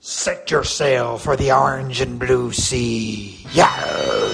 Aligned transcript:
Set 0.00 0.48
your 0.52 0.62
sail 0.62 1.18
for 1.18 1.34
the 1.36 1.50
orange 1.50 2.00
and 2.00 2.20
blue 2.20 2.52
sea. 2.52 3.44
Yarr! 3.48 4.28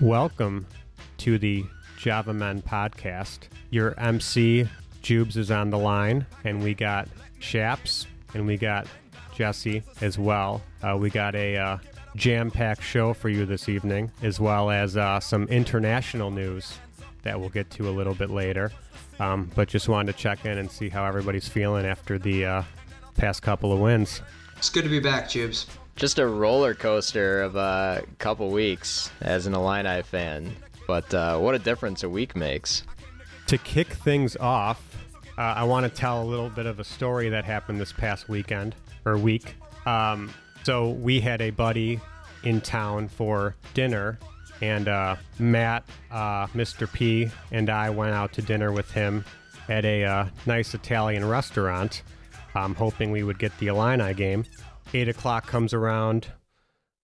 Welcome 0.00 0.66
to 1.18 1.38
the 1.38 1.66
Java 1.98 2.32
Men 2.32 2.62
podcast. 2.62 3.40
Your 3.68 3.98
MC 4.00 4.66
Jubes 5.02 5.36
is 5.36 5.50
on 5.50 5.70
the 5.70 5.78
line, 5.78 6.24
and 6.42 6.62
we 6.62 6.72
got 6.72 7.08
Shaps 7.38 8.06
and 8.34 8.46
we 8.46 8.56
got 8.56 8.86
Jesse 9.34 9.82
as 10.00 10.18
well. 10.18 10.62
Uh, 10.82 10.96
we 10.98 11.10
got 11.10 11.34
a 11.34 11.56
uh, 11.56 11.78
jam 12.16 12.50
packed 12.50 12.82
show 12.82 13.12
for 13.12 13.28
you 13.28 13.44
this 13.46 13.68
evening, 13.68 14.10
as 14.22 14.40
well 14.40 14.70
as 14.70 14.96
uh, 14.96 15.20
some 15.20 15.44
international 15.44 16.30
news 16.30 16.78
that 17.22 17.38
we'll 17.38 17.48
get 17.48 17.70
to 17.70 17.88
a 17.88 17.90
little 17.90 18.14
bit 18.14 18.30
later. 18.30 18.72
Um, 19.18 19.50
but 19.54 19.68
just 19.68 19.88
wanted 19.88 20.12
to 20.12 20.18
check 20.18 20.44
in 20.44 20.58
and 20.58 20.70
see 20.70 20.88
how 20.88 21.04
everybody's 21.04 21.48
feeling 21.48 21.86
after 21.86 22.18
the 22.18 22.44
uh, 22.44 22.62
past 23.16 23.42
couple 23.42 23.72
of 23.72 23.80
wins. 23.80 24.22
It's 24.56 24.70
good 24.70 24.84
to 24.84 24.90
be 24.90 25.00
back, 25.00 25.28
Jubes. 25.28 25.66
Just 25.96 26.18
a 26.18 26.26
roller 26.26 26.74
coaster 26.74 27.42
of 27.42 27.56
a 27.56 28.04
couple 28.18 28.50
weeks 28.50 29.10
as 29.22 29.46
an 29.46 29.54
Illini 29.54 30.02
fan. 30.02 30.54
But 30.86 31.12
uh, 31.12 31.38
what 31.38 31.54
a 31.54 31.58
difference 31.58 32.02
a 32.02 32.08
week 32.08 32.36
makes. 32.36 32.84
To 33.48 33.58
kick 33.58 33.88
things 33.88 34.36
off, 34.36 34.95
uh, 35.38 35.42
I 35.56 35.64
want 35.64 35.84
to 35.84 35.90
tell 35.90 36.22
a 36.22 36.24
little 36.24 36.48
bit 36.48 36.66
of 36.66 36.80
a 36.80 36.84
story 36.84 37.28
that 37.28 37.44
happened 37.44 37.80
this 37.80 37.92
past 37.92 38.28
weekend 38.28 38.74
or 39.04 39.18
week. 39.18 39.54
Um, 39.84 40.32
so 40.64 40.90
we 40.90 41.20
had 41.20 41.40
a 41.40 41.50
buddy 41.50 42.00
in 42.42 42.60
town 42.60 43.08
for 43.08 43.54
dinner, 43.74 44.18
and 44.60 44.88
uh, 44.88 45.16
Matt, 45.38 45.84
uh, 46.10 46.46
Mr. 46.48 46.90
P, 46.90 47.30
and 47.52 47.68
I 47.68 47.90
went 47.90 48.14
out 48.14 48.32
to 48.34 48.42
dinner 48.42 48.72
with 48.72 48.90
him 48.90 49.24
at 49.68 49.84
a 49.84 50.04
uh, 50.04 50.26
nice 50.46 50.74
Italian 50.74 51.24
restaurant, 51.28 52.02
um, 52.54 52.74
hoping 52.74 53.10
we 53.10 53.22
would 53.22 53.38
get 53.38 53.56
the 53.58 53.66
Illini 53.66 54.14
game. 54.14 54.44
Eight 54.94 55.08
o'clock 55.08 55.46
comes 55.46 55.74
around. 55.74 56.28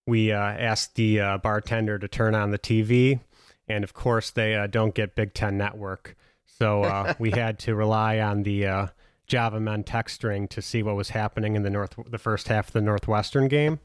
We 0.06 0.33
uh, 0.33 0.39
asked 0.39 0.94
the 0.94 1.20
uh, 1.20 1.39
bartender 1.39 1.98
to 1.98 2.08
turn 2.08 2.34
on 2.34 2.50
the 2.50 2.58
TV, 2.58 3.20
and 3.69 3.84
of 3.84 3.92
course, 3.92 4.30
they 4.30 4.67
don't 4.70 4.94
get 4.94 5.14
Big 5.14 5.34
Ten 5.34 5.58
Network. 5.58 6.17
So 6.62 6.84
uh, 6.84 7.14
we 7.18 7.32
had 7.32 7.58
to 7.60 7.74
rely 7.74 8.20
on 8.20 8.44
the 8.44 8.68
uh, 8.68 8.86
Java 9.27 9.58
Men 9.58 9.82
text 9.82 10.14
string 10.14 10.46
to 10.46 10.62
see 10.62 10.80
what 10.84 10.94
was 10.94 11.08
happening 11.08 11.56
in 11.56 11.64
the 11.64 11.70
north, 11.70 11.96
the 12.08 12.18
first 12.18 12.46
half 12.46 12.68
of 12.68 12.72
the 12.72 12.80
Northwestern 12.80 13.48
game. 13.48 13.80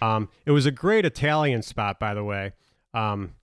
Um, 0.00 0.30
it 0.46 0.52
was 0.52 0.64
a 0.64 0.70
great 0.70 1.04
Italian 1.04 1.60
spot, 1.60 2.00
by 2.00 2.14
the 2.14 2.24
way. 2.24 2.52
Um, 2.94 3.34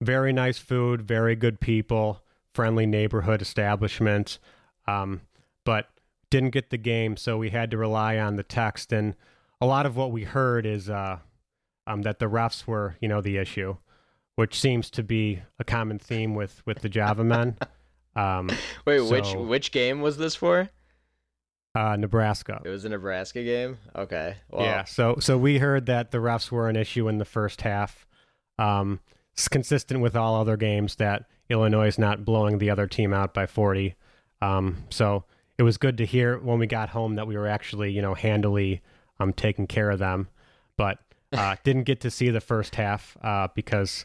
very 0.00 0.32
nice 0.32 0.58
food, 0.58 1.02
very 1.02 1.34
good 1.34 1.58
people, 1.58 2.22
friendly 2.54 2.86
neighborhood 2.86 3.42
establishment. 3.42 4.38
Um, 4.86 5.22
but 5.64 5.88
didn't 6.30 6.50
get 6.50 6.70
the 6.70 6.78
game, 6.78 7.16
so 7.16 7.38
we 7.38 7.50
had 7.50 7.72
to 7.72 7.76
rely 7.76 8.18
on 8.18 8.36
the 8.36 8.44
text. 8.44 8.92
And 8.92 9.16
a 9.60 9.66
lot 9.66 9.84
of 9.84 9.96
what 9.96 10.12
we 10.12 10.22
heard 10.22 10.64
is 10.64 10.88
uh, 10.88 11.18
um, 11.88 12.02
that 12.02 12.20
the 12.20 12.26
refs 12.26 12.68
were, 12.68 12.96
you 13.00 13.08
know, 13.08 13.20
the 13.20 13.36
issue, 13.36 13.78
which 14.36 14.60
seems 14.60 14.90
to 14.90 15.02
be 15.02 15.42
a 15.58 15.64
common 15.64 15.98
theme 15.98 16.36
with 16.36 16.62
with 16.64 16.82
the 16.82 16.88
Java 16.88 17.24
men. 17.24 17.58
Um, 18.14 18.50
Wait, 18.84 19.00
which 19.00 19.34
which 19.34 19.72
game 19.72 20.00
was 20.00 20.16
this 20.16 20.34
for? 20.34 20.68
uh, 21.74 21.96
Nebraska. 21.96 22.60
It 22.64 22.68
was 22.68 22.84
a 22.84 22.88
Nebraska 22.88 23.42
game. 23.42 23.78
Okay. 23.96 24.36
Well, 24.50 24.64
Yeah, 24.64 24.84
so 24.84 25.16
so 25.20 25.38
we 25.38 25.58
heard 25.58 25.86
that 25.86 26.10
the 26.10 26.18
refs 26.18 26.50
were 26.50 26.68
an 26.68 26.76
issue 26.76 27.08
in 27.08 27.18
the 27.18 27.24
first 27.24 27.62
half. 27.62 28.06
Um, 28.58 29.00
it's 29.32 29.48
consistent 29.48 30.00
with 30.00 30.14
all 30.14 30.36
other 30.36 30.56
games 30.56 30.96
that 30.96 31.24
Illinois 31.48 31.86
is 31.86 31.98
not 31.98 32.24
blowing 32.24 32.58
the 32.58 32.70
other 32.70 32.86
team 32.86 33.14
out 33.14 33.32
by 33.32 33.46
40. 33.46 33.94
Um, 34.42 34.84
so 34.90 35.24
it 35.56 35.62
was 35.62 35.78
good 35.78 35.96
to 35.98 36.06
hear 36.06 36.38
when 36.38 36.58
we 36.58 36.66
got 36.66 36.90
home 36.90 37.14
that 37.14 37.26
we 37.26 37.36
were 37.36 37.46
actually, 37.46 37.92
you 37.92 38.02
know, 38.02 38.14
handily 38.14 38.82
um, 39.18 39.32
taking 39.32 39.66
care 39.66 39.90
of 39.90 39.98
them. 39.98 40.28
But 40.76 40.98
uh, 41.32 41.56
didn't 41.64 41.84
get 41.84 42.00
to 42.02 42.10
see 42.10 42.28
the 42.28 42.40
first 42.40 42.74
half 42.74 43.16
uh, 43.22 43.48
because 43.54 44.04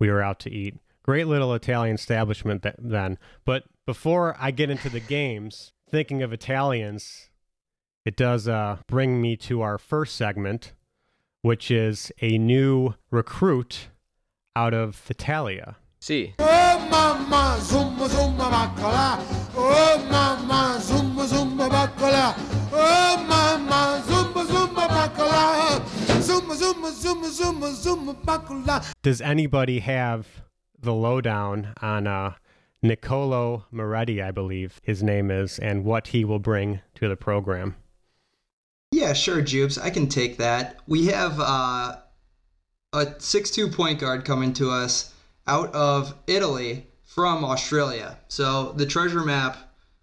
we 0.00 0.10
were 0.10 0.22
out 0.22 0.40
to 0.40 0.50
eat. 0.50 0.74
Great 1.04 1.26
little 1.26 1.52
Italian 1.54 1.94
establishment 1.96 2.62
th- 2.62 2.74
then. 2.78 3.18
But 3.44 3.64
before 3.86 4.36
I 4.40 4.50
get 4.50 4.70
into 4.70 4.88
the 4.88 5.00
games, 5.00 5.72
thinking 5.90 6.22
of 6.22 6.32
Italians, 6.32 7.28
it 8.06 8.16
does 8.16 8.48
uh, 8.48 8.78
bring 8.88 9.20
me 9.20 9.36
to 9.36 9.60
our 9.60 9.76
first 9.78 10.16
segment, 10.16 10.72
which 11.42 11.70
is 11.70 12.10
a 12.22 12.38
new 12.38 12.94
recruit 13.10 13.88
out 14.56 14.72
of 14.72 15.02
Italia. 15.10 15.76
See, 16.00 16.34
Oh 16.38 16.88
mamma, 16.90 17.56
zumba 17.60 18.08
zumba 18.08 18.50
bacala. 18.50 19.18
Oh 19.56 20.06
mamma, 20.10 20.78
zumba 20.80 21.26
zumba 21.26 21.68
bacala. 21.68 22.34
Oh 22.72 23.24
mamma, 23.28 24.02
zumba 24.06 24.44
zumba 24.46 24.86
bacala. 24.88 25.80
Zumba 26.20 26.54
zumba 26.56 26.90
zumba 26.90 27.28
zumba 27.28 27.72
zumba 27.72 28.14
bacala. 28.24 28.84
Does 29.02 29.20
anybody 29.20 29.80
have 29.80 30.26
the 30.84 30.94
lowdown 30.94 31.74
on 31.82 32.06
uh, 32.06 32.34
Nicolo 32.82 33.64
Moretti, 33.70 34.22
I 34.22 34.30
believe 34.30 34.80
his 34.82 35.02
name 35.02 35.30
is, 35.30 35.58
and 35.58 35.84
what 35.84 36.08
he 36.08 36.24
will 36.24 36.38
bring 36.38 36.80
to 36.96 37.08
the 37.08 37.16
program? 37.16 37.76
Yeah, 38.92 39.12
sure, 39.12 39.42
Jubes. 39.42 39.82
I 39.82 39.90
can 39.90 40.08
take 40.08 40.36
that. 40.38 40.78
We 40.86 41.06
have 41.06 41.40
uh, 41.40 41.96
a 42.92 43.06
6'2 43.06 43.74
point 43.74 43.98
guard 43.98 44.24
coming 44.24 44.52
to 44.54 44.70
us 44.70 45.12
out 45.46 45.74
of 45.74 46.14
Italy 46.26 46.86
from 47.02 47.44
Australia. 47.44 48.18
So 48.28 48.72
the 48.72 48.86
treasure 48.86 49.24
map 49.24 49.56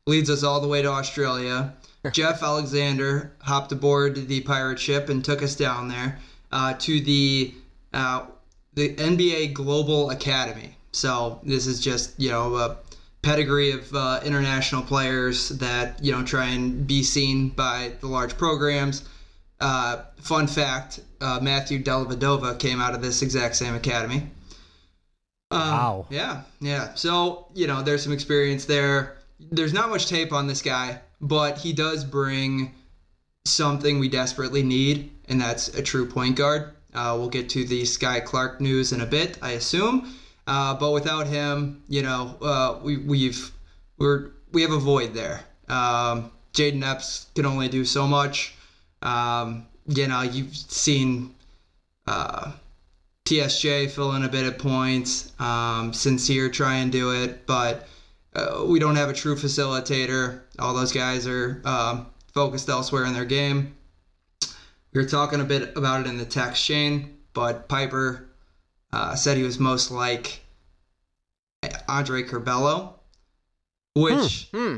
leads 0.08 0.30
us 0.30 0.44
all 0.44 0.60
the 0.60 0.68
way 0.68 0.82
to 0.82 0.90
Australia. 0.90 1.74
Geoff 2.12 2.42
Alexander 2.42 3.34
hopped 3.42 3.72
aboard 3.72 4.28
the 4.28 4.42
pirate 4.42 4.80
ship 4.80 5.10
and 5.10 5.24
took 5.24 5.44
us 5.44 5.56
down 5.56 5.88
there 5.88 6.20
uh, 6.52 6.74
to 6.80 7.00
the 7.00 7.54
uh, 7.94 8.26
the 8.74 8.96
NBA 8.96 9.54
Global 9.54 10.10
Academy. 10.10 10.76
So 10.92 11.40
this 11.44 11.68
is 11.68 11.80
just 11.80 12.20
you 12.20 12.30
know 12.30 12.56
a 12.56 12.78
pedigree 13.22 13.72
of 13.72 13.94
uh, 13.94 14.20
international 14.24 14.82
players 14.82 15.50
that 15.50 16.04
you 16.04 16.12
know 16.12 16.24
try 16.24 16.48
and 16.48 16.86
be 16.88 17.04
seen 17.04 17.50
by 17.50 17.94
the 18.00 18.08
large 18.08 18.38
programs. 18.38 19.08
Uh, 19.60 20.04
fun 20.18 20.48
fact: 20.48 21.02
uh, 21.22 21.40
Matthew 21.42 21.84
Dellavedova 21.84 22.60
came 22.60 22.82
out 22.82 22.94
of 22.94 23.02
this 23.02 23.22
exact 23.22 23.56
same 23.56 23.76
academy. 23.76 24.30
Um, 25.52 25.60
Wow. 25.60 26.06
Yeah, 26.10 26.42
yeah. 26.60 26.94
So 26.96 27.48
you 27.54 27.68
know, 27.68 27.82
there's 27.82 28.04
some 28.04 28.14
experience 28.14 28.66
there. 28.66 29.18
There's 29.40 29.74
not 29.74 29.90
much 29.90 30.08
tape 30.08 30.34
on 30.34 30.48
this 30.48 30.62
guy, 30.62 31.02
but 31.20 31.58
he 31.58 31.74
does 31.74 32.04
bring 32.04 32.74
something 33.46 34.00
we 34.00 34.08
desperately 34.08 34.64
need, 34.64 35.12
and 35.28 35.42
that's 35.42 35.70
a 35.70 35.82
true 35.82 36.06
point 36.06 36.36
guard. 36.36 36.74
Uh, 36.94 37.16
we'll 37.18 37.30
get 37.30 37.50
to 37.50 37.66
the 37.66 37.84
Skyy 37.84 38.24
Clark 38.24 38.62
news 38.62 38.92
in 38.92 39.02
a 39.02 39.06
bit, 39.06 39.38
I 39.42 39.52
assume. 39.52 40.14
Uh, 40.48 40.74
but 40.76 40.92
without 40.92 41.28
him, 41.28 41.84
you 41.88 42.02
know, 42.02 42.38
uh, 42.42 42.80
we 42.82 42.98
we've 42.98 43.52
we're 43.98 44.32
we 44.52 44.62
have 44.64 44.72
a 44.72 44.80
void 44.80 45.14
there. 45.14 45.42
Um, 45.70 46.32
Jayden 46.54 46.84
Epps 46.84 47.28
can 47.36 47.46
only 47.46 47.70
do 47.70 47.86
so 47.86 48.06
much. 48.06 48.56
Um, 49.02 49.68
you 49.88 50.08
know, 50.08 50.22
you've 50.22 50.56
seen 50.56 51.34
uh, 52.08 52.52
TSJ 53.26 53.92
fill 53.92 54.14
in 54.14 54.24
a 54.24 54.30
bit 54.30 54.46
at 54.46 54.60
points. 54.60 55.32
Um, 55.40 55.92
Sencire 55.92 56.52
try 56.52 56.76
and 56.76 56.92
do 56.92 57.12
it, 57.12 57.46
but 57.46 57.88
uh, 58.34 58.66
we 58.68 58.80
don't 58.80 58.96
have 58.96 59.10
a 59.10 59.14
true 59.14 59.36
facilitator. 59.36 60.42
All 60.60 60.74
those 60.74 60.92
guys 60.92 61.28
are 61.28 61.62
um, 61.66 62.08
focused 62.34 62.70
elsewhere 62.70 63.06
in 63.06 63.14
their 63.14 63.26
game. 63.26 63.76
We 64.94 65.02
were 65.02 65.08
talking 65.08 65.40
a 65.40 65.46
bit 65.46 65.76
about 65.78 66.02
it 66.02 66.08
in 66.08 66.18
the 66.18 66.26
text 66.26 66.64
chain, 66.66 67.18
but 67.34 67.70
Piper 67.70 68.30
uh, 68.92 69.16
said 69.16 69.38
he 69.38 69.44
was 69.44 69.58
most 69.58 69.90
like 69.90 70.42
Andre 71.88 72.24
Curbelo, 72.24 72.94
which 73.96 74.50
hmm. 74.54 74.78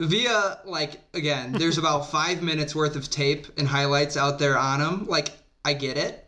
via 0.00 0.58
like 0.64 1.00
again, 1.14 1.52
there's 1.52 1.78
about 1.78 2.10
five 2.10 2.42
minutes 2.42 2.74
worth 2.74 2.96
of 2.96 3.10
tape 3.10 3.46
and 3.56 3.66
highlights 3.66 4.16
out 4.16 4.38
there 4.38 4.58
on 4.58 4.80
him. 4.80 5.06
Like 5.06 5.30
I 5.64 5.72
get 5.72 5.96
it. 5.96 6.20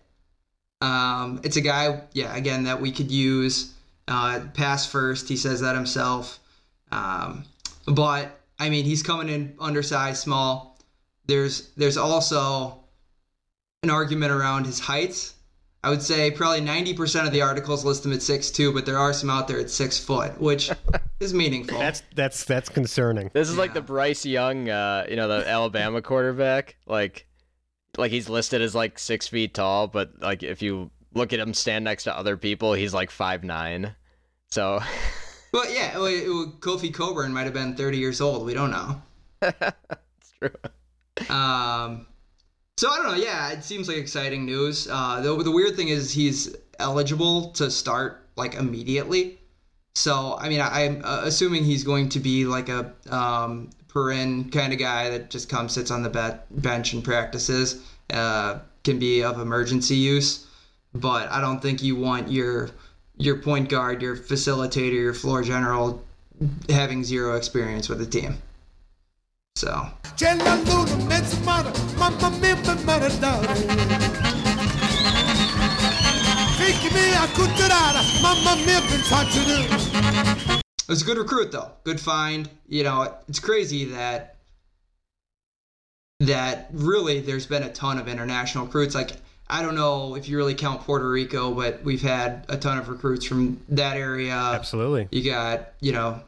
Um, 0.81 1.41
it's 1.43 1.57
a 1.57 1.63
guy, 1.63 2.03
yeah, 2.13 2.35
again 2.35 2.65
that 2.65 2.81
we 2.81 2.93
could 2.93 3.11
use. 3.11 3.75
Uh, 4.09 4.41
pass 4.55 4.87
first, 4.87 5.29
he 5.29 5.37
says 5.37 5.61
that 5.61 5.75
himself. 5.75 6.39
Um, 6.93 7.45
but 7.87 8.41
I 8.59 8.71
mean, 8.71 8.85
he's 8.85 9.03
coming 9.03 9.29
in 9.29 9.55
undersized, 9.59 10.23
small. 10.23 10.79
There's 11.27 11.71
there's 11.77 11.97
also 11.97 12.85
an 13.83 13.91
argument 13.91 14.33
around 14.33 14.67
his 14.67 14.79
height. 14.81 15.33
I 15.85 15.91
would 15.91 16.03
say 16.03 16.31
probably 16.33 16.61
90% 16.63 17.27
of 17.27 17.33
the 17.33 17.43
articles 17.43 17.85
list 17.85 18.05
him 18.05 18.13
at 18.13 18.21
six 18.23 18.51
6'2", 18.51 18.75
but 18.75 18.87
there 18.87 18.99
are 18.99 19.13
some 19.13 19.31
out 19.31 19.47
there 19.47 19.61
at 19.61 19.71
6 19.71 20.01
foot, 20.05 20.41
which 20.41 20.71
is 21.21 21.33
meaningful. 21.33 21.79
That's 21.79 22.03
that's 22.15 22.45
that's 22.45 22.69
concerning. 22.69 23.31
This 23.33 23.49
is 23.49 23.57
like 23.57 23.73
the 23.73 23.83
Bryce 23.83 24.27
Young, 24.27 24.69
uh, 24.69 25.07
you 25.09 25.15
know, 25.15 25.29
the 25.29 25.49
Alabama 25.49 26.03
quarterback. 26.03 26.77
Like, 26.87 27.27
like 27.97 28.11
he's 28.11 28.29
listed 28.29 28.63
as 28.63 28.75
like 28.75 28.99
six 28.99 29.29
feet 29.29 29.55
tall, 29.55 29.87
but 29.87 30.11
like 30.21 30.43
if 30.43 30.61
you 30.61 30.91
look 31.15 31.33
at 31.33 31.39
him 31.39 31.55
stand 31.55 31.85
next 31.85 32.05
to 32.05 32.17
other 32.19 32.37
people, 32.37 32.73
he's 32.73 32.93
like 32.93 33.11
five 33.13 33.45
nine. 33.45 33.95
So 34.51 34.81
But 35.53 35.73
yeah, 35.73 35.97
well, 35.97 36.07
it- 36.07 36.27
well, 36.29 36.53
Kofi 36.59 36.93
Cockburn 36.93 37.33
might 37.33 37.45
have 37.45 37.55
been 37.55 37.77
30 37.77 37.99
years 37.99 38.21
old. 38.21 38.45
We 38.45 38.55
don't 38.55 38.71
know. 38.73 39.03
it's 39.43 40.33
true. 40.41 40.51
Um, 41.35 42.07
so 42.79 42.91
I 42.91 42.97
don't 42.97 43.07
know. 43.07 43.15
Yeah, 43.15 43.51
it 43.53 43.65
seems 43.65 43.89
like 43.89 43.97
exciting 43.97 44.45
news. 44.45 44.87
Uh, 44.91 45.21
the, 45.21 45.43
the 45.43 45.51
weird 45.51 45.77
thing 45.77 45.89
is 45.89 46.13
he's 46.13 46.55
eligible 46.79 47.51
to 47.53 47.71
start 47.71 48.27
like 48.37 48.55
immediately. 48.55 49.39
So 49.95 50.37
I 50.39 50.49
mean, 50.49 50.61
I, 50.61 50.85
I'm 50.85 51.03
uh, 51.05 51.23
assuming 51.25 51.65
he's 51.65 51.85
going 51.85 52.11
to 52.11 52.21
be 52.21 52.45
like 52.45 52.69
a 52.69 52.93
um, 53.11 53.71
Perrin 53.89 54.51
kind 54.51 54.75
of 54.75 54.79
guy 54.79 55.09
that 55.09 55.31
just 55.31 55.49
comes 55.49 55.73
sits 55.73 55.91
on 55.91 56.03
the 56.03 56.11
be- 56.11 56.61
bench 56.61 56.93
and 56.93 57.03
practices. 57.03 57.83
Uh, 58.11 58.59
can 58.85 58.99
be 58.99 59.23
of 59.25 59.41
emergency 59.41 59.97
use, 59.97 60.47
but 60.95 61.29
I 61.31 61.41
don't 61.41 61.61
think 61.61 61.83
you 61.83 61.97
want 61.97 62.31
your 62.31 62.71
your 63.17 63.39
point 63.39 63.69
guard, 63.69 64.03
your 64.03 64.17
facilitator, 64.17 64.93
your 64.93 65.15
floor 65.15 65.43
general 65.43 66.05
having 66.69 67.03
zero 67.03 67.37
experience 67.37 67.89
with 67.89 67.99
the 67.99 68.07
team. 68.07 68.37
So 69.57 69.91
C'è 70.15 70.35
la 70.37 70.55
luna 70.65 70.97
mezzo 71.07 71.41
mare, 71.41 71.73
mamma 71.97 72.29
mia 72.29 72.55
per 72.57 72.77
maritare. 72.85 73.55
Fichi 76.59 77.15
a 77.15 77.27
culturale, 77.33 78.03
mamma 78.21 78.55
mia 78.67 78.81
per 78.83 78.99
facciare. 78.99 79.65
It 80.59 80.89
was 80.89 81.01
a 81.01 81.05
good 81.07 81.17
recruit 81.17 81.53
though. 81.53 81.71
Good 81.85 81.99
find. 81.99 82.51
You 82.69 82.85
know, 82.85 83.11
it's 83.29 83.41
crazy 83.41 83.87
that 83.87 84.37
that 86.21 86.69
really 86.73 87.21
there's 87.21 87.47
been 87.47 87.63
a 87.63 87.73
ton 87.73 87.97
of 87.97 88.09
international 88.09 88.67
recruits. 88.67 88.95
Like 88.95 89.13
I 89.49 89.63
don't 89.63 89.75
know 89.75 90.17
if 90.17 90.29
you 90.29 90.37
really 90.37 90.55
count 90.55 90.83
Puerto 90.83 91.09
Rico, 91.09 91.55
but 91.55 91.83
we've 91.83 92.03
had 92.03 92.45
a 92.51 92.59
ton 92.59 92.77
of 92.77 92.91
recruits 92.91 93.25
from 93.25 93.63
that 93.71 93.97
area. 93.97 94.35
Absolutely. 94.35 95.09
You 95.11 95.31
got, 95.31 95.73
you 95.81 95.93
know, 95.93 96.21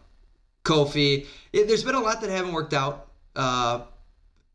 Kofi. 0.64 1.26
It, 1.52 1.68
there's 1.68 1.84
been 1.84 1.94
a 1.94 2.00
lot 2.00 2.22
that 2.22 2.30
haven't 2.30 2.54
worked 2.54 2.72
out. 2.72 3.07
Uh 3.38 3.84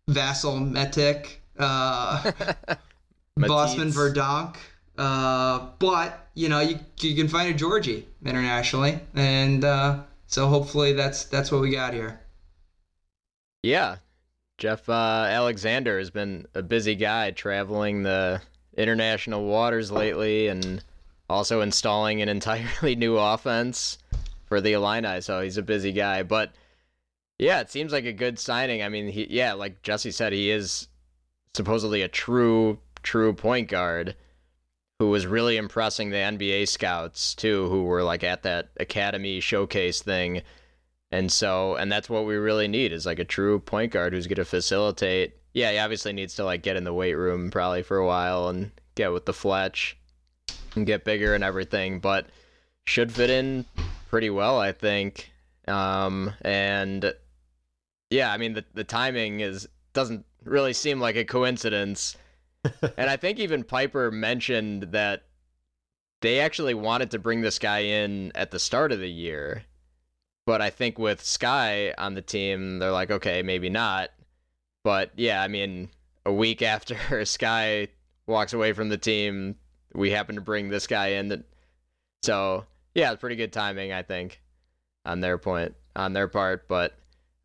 Vassal 0.07 0.59
Metic, 0.59 1.41
uh 1.57 2.31
Bosmans-Verdonk. 3.39 4.57
Uh, 4.97 5.69
but 5.79 6.27
you 6.35 6.49
know, 6.49 6.59
you 6.59 6.79
you 6.99 7.15
can 7.15 7.27
find 7.27 7.49
a 7.49 7.53
Georgie 7.57 8.07
internationally, 8.23 8.99
and 9.15 9.63
uh, 9.65 10.01
so 10.27 10.47
hopefully 10.47 10.93
that's 10.93 11.25
that's 11.25 11.51
what 11.51 11.61
we 11.61 11.71
got 11.71 11.93
here. 11.93 12.19
Yeah, 13.63 13.97
Geoff 14.57 14.87
uh, 14.89 15.25
Alexander 15.29 15.97
has 15.97 16.11
been 16.11 16.45
a 16.53 16.61
busy 16.61 16.95
guy 16.95 17.31
traveling 17.31 18.03
the 18.03 18.41
international 18.77 19.45
waters 19.45 19.91
lately, 19.91 20.47
and 20.47 20.83
also 21.29 21.61
installing 21.61 22.21
an 22.21 22.29
entirely 22.37 22.95
new 22.95 23.17
offense 23.17 23.97
for 24.45 24.61
the 24.61 24.73
Illini. 24.73 25.21
So 25.21 25.41
he's 25.41 25.57
a 25.57 25.63
busy 25.63 25.91
guy, 25.91 26.21
but 26.21 26.51
yeah, 27.39 27.59
it 27.59 27.71
seems 27.71 27.91
like 27.91 28.05
a 28.05 28.13
good 28.13 28.39
signing. 28.39 28.83
I 28.83 28.89
mean, 28.89 29.07
he 29.07 29.27
yeah, 29.29 29.53
like 29.53 29.81
Jesse 29.81 30.11
said, 30.11 30.33
he 30.33 30.49
is 30.49 30.87
supposedly 31.53 32.01
a 32.01 32.07
true 32.07 32.79
true 33.01 33.33
point 33.33 33.67
guard 33.67 34.15
who 34.99 35.09
was 35.09 35.27
really 35.27 35.57
impressing 35.57 36.09
the 36.09 36.17
NBA 36.17 36.67
scouts 36.67 37.35
too, 37.35 37.67
who 37.69 37.83
were 37.83 38.03
like 38.03 38.23
at 38.23 38.43
that 38.43 38.69
academy 38.77 39.39
showcase 39.39 40.01
thing. 40.01 40.41
And 41.11 41.31
so, 41.31 41.75
and 41.75 41.91
that's 41.91 42.09
what 42.09 42.25
we 42.25 42.35
really 42.35 42.67
need 42.67 42.91
is 42.91 43.05
like 43.05 43.19
a 43.19 43.25
true 43.25 43.59
point 43.59 43.91
guard 43.91 44.13
who's 44.13 44.27
going 44.27 44.37
to 44.37 44.45
facilitate. 44.45 45.35
Yeah, 45.53 45.71
he 45.71 45.77
obviously 45.77 46.13
needs 46.13 46.35
to 46.35 46.45
like 46.45 46.63
get 46.63 46.77
in 46.77 46.85
the 46.85 46.93
weight 46.93 47.15
room 47.15 47.51
probably 47.51 47.83
for 47.83 47.97
a 47.97 48.05
while 48.05 48.47
and 48.47 48.71
get 48.95 49.11
with 49.11 49.25
the 49.25 49.33
Fletch 49.33 49.97
and 50.75 50.85
get 50.85 51.03
bigger 51.03 51.35
and 51.35 51.43
everything, 51.43 51.99
but 51.99 52.27
should 52.85 53.11
fit 53.11 53.29
in 53.29 53.65
pretty 54.09 54.29
well, 54.29 54.59
I 54.59 54.71
think. 54.71 55.31
Um, 55.67 56.33
and 56.41 57.13
yeah, 58.13 58.31
I 58.31 58.37
mean 58.37 58.53
the 58.53 58.63
the 58.75 58.83
timing 58.83 59.39
is 59.39 59.67
doesn't 59.93 60.23
really 60.45 60.73
seem 60.73 60.99
like 60.99 61.15
a 61.15 61.25
coincidence. 61.25 62.15
and 62.97 63.09
I 63.09 63.17
think 63.17 63.39
even 63.39 63.63
Piper 63.63 64.11
mentioned 64.11 64.83
that 64.91 65.23
they 66.21 66.39
actually 66.39 66.75
wanted 66.75 67.11
to 67.11 67.19
bring 67.19 67.41
this 67.41 67.59
guy 67.59 67.79
in 67.79 68.31
at 68.35 68.51
the 68.51 68.59
start 68.59 68.91
of 68.91 68.99
the 68.99 69.09
year. 69.09 69.63
But 70.45 70.61
I 70.61 70.69
think 70.69 70.99
with 70.99 71.21
Skyy 71.21 71.93
on 71.97 72.13
the 72.13 72.21
team, 72.21 72.79
they're 72.79 72.91
like, 72.91 73.09
okay, 73.09 73.41
maybe 73.41 73.69
not. 73.69 74.11
But 74.83 75.11
yeah, 75.15 75.41
I 75.41 75.47
mean, 75.47 75.89
a 76.25 76.31
week 76.31 76.61
after 76.75 76.95
Skyy 76.95 77.89
walks 78.27 78.53
away 78.53 78.73
from 78.73 78.89
the 78.89 78.97
team, 78.97 79.55
we 79.95 80.11
happen 80.11 80.35
to 80.35 80.41
bring 80.41 80.69
this 80.69 80.85
guy 80.85 81.07
in. 81.07 81.29
That, 81.29 81.43
so 82.21 82.65
yeah, 82.93 83.11
it's 83.11 83.21
pretty 83.21 83.37
good 83.37 83.53
timing, 83.53 83.91
I 83.91 84.03
think, 84.03 84.39
on 85.03 85.19
their 85.19 85.39
point, 85.39 85.73
on 85.95 86.13
their 86.13 86.27
part. 86.27 86.67
But 86.67 86.93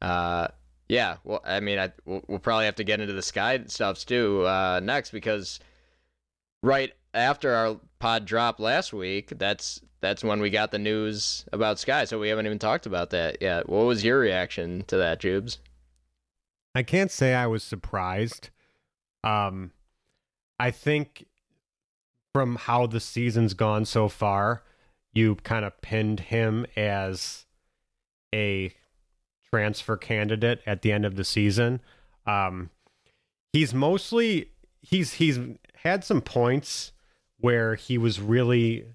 uh, 0.01 0.49
yeah, 0.89 1.17
well, 1.25 1.41
I 1.45 1.61
mean, 1.61 1.79
I 1.79 1.93
we'll, 2.05 2.23
we'll 2.29 2.39
probably 2.39 2.65
have 2.65 2.77
to 2.77 2.85
get 2.85 3.01
into 3.01 3.13
the 3.13 3.21
Skyy 3.21 3.71
stuffs 3.71 4.05
too 4.05 4.47
uh, 4.47 4.81
next 4.83 5.11
because 5.11 5.61
right 6.63 6.93
after 7.15 7.55
our 7.55 7.79
pod 7.99 8.25
drop 8.25 8.59
last 8.59 8.93
week, 8.93 9.33
that's 9.39 9.81
that's 10.01 10.25
when 10.25 10.41
we 10.41 10.51
got 10.51 10.71
the 10.71 10.79
news 10.79 11.45
about 11.53 11.77
Skyy. 11.77 12.09
So 12.09 12.19
we 12.19 12.29
haven't 12.29 12.47
even 12.47 12.59
talked 12.59 12.87
about 12.87 13.11
that 13.11 13.43
yet. 13.43 13.69
What 13.69 13.87
was 13.87 14.05
your 14.05 14.19
reaction 14.19 14.85
to 14.87 14.97
that, 14.97 15.21
Jubes? 15.21 15.59
I 16.75 16.83
can't 16.83 17.11
say 17.11 17.35
I 17.35 17.47
was 17.47 17.63
surprised. 17.63 18.51
Um, 19.25 19.73
I 20.61 20.71
think 20.71 21.27
from 22.33 22.57
how 22.57 22.87
the 22.87 23.01
season's 23.01 23.55
gone 23.55 23.85
so 23.85 24.09
far, 24.09 24.63
you 25.13 25.35
kind 25.37 25.65
of 25.65 25.81
pinned 25.81 26.21
him 26.21 26.67
as 26.77 27.47
a 28.33 28.73
transfer 29.51 29.97
candidate 29.97 30.61
at 30.67 30.83
the 30.83 30.93
end 30.93 31.05
of 31.05 31.17
the 31.17 31.25
season. 31.25 31.81
Um, 32.27 32.71
he's 33.53 33.73
mostly 33.73 34.51
he's 34.83 35.15
he's 35.15 35.39
had 35.75 36.05
some 36.05 36.21
points 36.21 36.93
where 37.41 37.75
he 37.75 37.99
was 37.99 38.21
really 38.21 38.87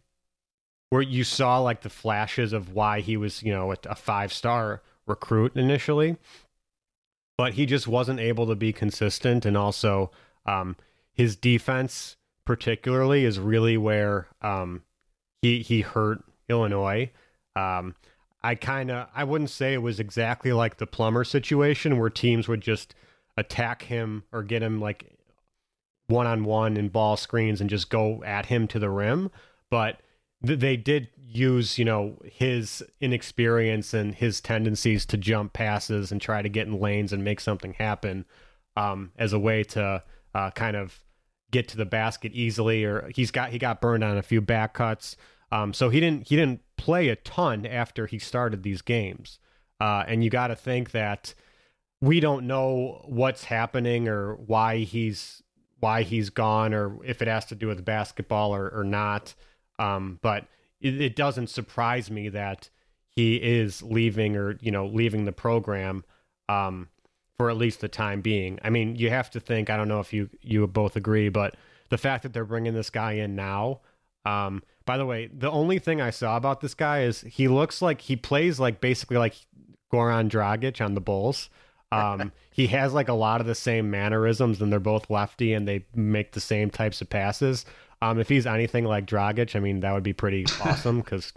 where 0.89 1.01
you 1.01 1.23
saw 1.23 1.59
like 1.59 1.81
the 1.81 1.89
flashes 1.89 2.53
of 2.53 2.73
why 2.73 2.99
he 2.99 3.17
was 3.17 3.41
you 3.41 3.53
know 3.53 3.71
a, 3.71 3.77
a 3.89 3.95
five 3.95 4.31
star 4.31 4.81
recruit 5.05 5.55
initially 5.55 6.17
but 7.37 7.53
he 7.53 7.65
just 7.65 7.87
wasn't 7.87 8.19
able 8.19 8.47
to 8.47 8.55
be 8.55 8.71
consistent 8.71 9.45
and 9.45 9.57
also 9.57 10.11
um, 10.45 10.75
his 11.13 11.35
defense 11.35 12.17
particularly 12.45 13.25
is 13.25 13.39
really 13.39 13.77
where 13.77 14.27
um, 14.41 14.83
he 15.41 15.61
he 15.61 15.81
hurt 15.81 16.23
Illinois. 16.49 17.11
Um, 17.55 17.95
I 18.43 18.55
kind 18.55 18.91
of 18.91 19.07
I 19.15 19.23
wouldn't 19.23 19.49
say 19.49 19.73
it 19.73 19.81
was 19.81 19.99
exactly 19.99 20.51
like 20.51 20.77
the 20.77 20.87
Plummer 20.87 21.23
situation 21.23 21.97
where 21.97 22.09
teams 22.09 22.47
would 22.47 22.61
just 22.61 22.93
attack 23.37 23.83
him 23.83 24.23
or 24.31 24.43
get 24.43 24.61
him 24.61 24.79
like 24.79 25.17
one 26.07 26.27
on 26.27 26.43
one 26.43 26.77
in 26.77 26.89
ball 26.89 27.17
screens 27.17 27.61
and 27.61 27.69
just 27.69 27.89
go 27.89 28.23
at 28.23 28.47
him 28.47 28.67
to 28.67 28.79
the 28.79 28.89
rim, 28.89 29.31
but 29.69 30.01
th- 30.45 30.59
they 30.59 30.75
did 30.75 31.09
use 31.17 31.79
you 31.79 31.85
know 31.85 32.17
his 32.25 32.83
inexperience 33.01 33.93
and 33.93 34.15
his 34.15 34.39
tendencies 34.39 35.05
to 35.05 35.17
jump 35.17 35.53
passes 35.53 36.11
and 36.11 36.21
try 36.21 36.41
to 36.41 36.49
get 36.49 36.67
in 36.67 36.79
lanes 36.79 37.11
and 37.11 37.23
make 37.23 37.39
something 37.39 37.73
happen 37.73 38.25
um, 38.75 39.11
as 39.17 39.33
a 39.33 39.39
way 39.39 39.63
to 39.63 40.03
uh, 40.35 40.51
kind 40.51 40.75
of 40.75 40.99
get 41.51 41.67
to 41.67 41.77
the 41.77 41.85
basket 41.85 42.31
easily 42.33 42.83
or 42.83 43.09
he's 43.15 43.31
got 43.31 43.49
he 43.49 43.57
got 43.57 43.81
burned 43.81 44.03
on 44.03 44.17
a 44.17 44.23
few 44.23 44.41
back 44.41 44.73
cuts 44.73 45.15
um, 45.53 45.73
so 45.73 45.89
he 45.89 45.99
didn't 45.99 46.27
he 46.27 46.35
didn't 46.35 46.61
play 46.77 47.09
a 47.09 47.15
ton 47.15 47.65
after 47.65 48.07
he 48.07 48.19
started 48.19 48.63
these 48.63 48.81
games 48.81 49.39
uh, 49.79 50.03
and 50.07 50.23
you 50.23 50.29
got 50.29 50.47
to 50.47 50.55
think 50.55 50.91
that 50.91 51.33
we 52.01 52.19
don't 52.19 52.45
know 52.45 53.01
what's 53.05 53.45
happening 53.45 54.07
or 54.07 54.35
why 54.35 54.79
he's 54.79 55.43
why 55.79 56.03
he's 56.03 56.29
gone 56.29 56.73
or 56.73 56.97
if 57.05 57.21
it 57.21 57.27
has 57.27 57.45
to 57.45 57.55
do 57.55 57.67
with 57.67 57.85
basketball 57.85 58.53
or, 58.53 58.69
or 58.69 58.83
not 58.83 59.33
um, 59.79 60.19
but 60.21 60.45
it, 60.81 60.99
it 60.99 61.15
doesn't 61.15 61.47
surprise 61.47 62.11
me 62.11 62.29
that 62.29 62.69
he 63.15 63.35
is 63.35 63.83
leaving 63.83 64.35
or 64.35 64.57
you 64.61 64.71
know 64.71 64.85
leaving 64.85 65.25
the 65.25 65.31
program 65.31 66.03
um, 66.49 66.89
for 67.37 67.49
at 67.49 67.57
least 67.57 67.81
the 67.81 67.87
time 67.87 68.21
being. 68.21 68.59
I 68.63 68.69
mean, 68.69 68.95
you 68.95 69.09
have 69.09 69.29
to 69.31 69.39
think. 69.39 69.69
I 69.69 69.77
don't 69.77 69.87
know 69.87 69.99
if 69.99 70.13
you 70.13 70.29
you 70.41 70.65
both 70.67 70.95
agree, 70.95 71.29
but 71.29 71.55
the 71.89 71.97
fact 71.97 72.23
that 72.23 72.33
they're 72.33 72.45
bringing 72.45 72.73
this 72.73 72.89
guy 72.89 73.13
in 73.13 73.35
now. 73.35 73.81
Um, 74.25 74.63
by 74.85 74.97
the 74.97 75.05
way, 75.05 75.29
the 75.33 75.49
only 75.49 75.79
thing 75.79 76.01
I 76.01 76.09
saw 76.09 76.37
about 76.37 76.61
this 76.61 76.73
guy 76.73 77.03
is 77.03 77.21
he 77.21 77.47
looks 77.47 77.81
like 77.81 78.01
he 78.01 78.15
plays 78.15 78.59
like 78.59 78.81
basically 78.81 79.17
like 79.17 79.35
Goran 79.91 80.29
Dragic 80.29 80.83
on 80.83 80.93
the 80.93 81.01
Bulls. 81.01 81.49
Um, 81.91 82.31
he 82.51 82.67
has 82.67 82.93
like 82.93 83.07
a 83.07 83.13
lot 83.13 83.41
of 83.41 83.47
the 83.47 83.55
same 83.55 83.89
mannerisms, 83.89 84.61
and 84.61 84.71
they're 84.71 84.79
both 84.79 85.09
lefty, 85.09 85.53
and 85.53 85.67
they 85.67 85.85
make 85.95 86.33
the 86.33 86.41
same 86.41 86.69
types 86.69 87.01
of 87.01 87.09
passes. 87.09 87.65
Um, 88.01 88.19
if 88.19 88.27
he's 88.27 88.45
anything 88.45 88.83
like 88.83 89.05
Dragic, 89.05 89.55
I 89.55 89.59
mean, 89.59 89.79
that 89.81 89.93
would 89.93 90.03
be 90.03 90.13
pretty 90.13 90.45
awesome 90.61 90.99
because 90.99 91.31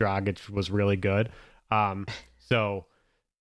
Dragic 0.00 0.50
was 0.50 0.70
really 0.70 0.96
good. 0.96 1.30
Um, 1.70 2.06
so, 2.38 2.86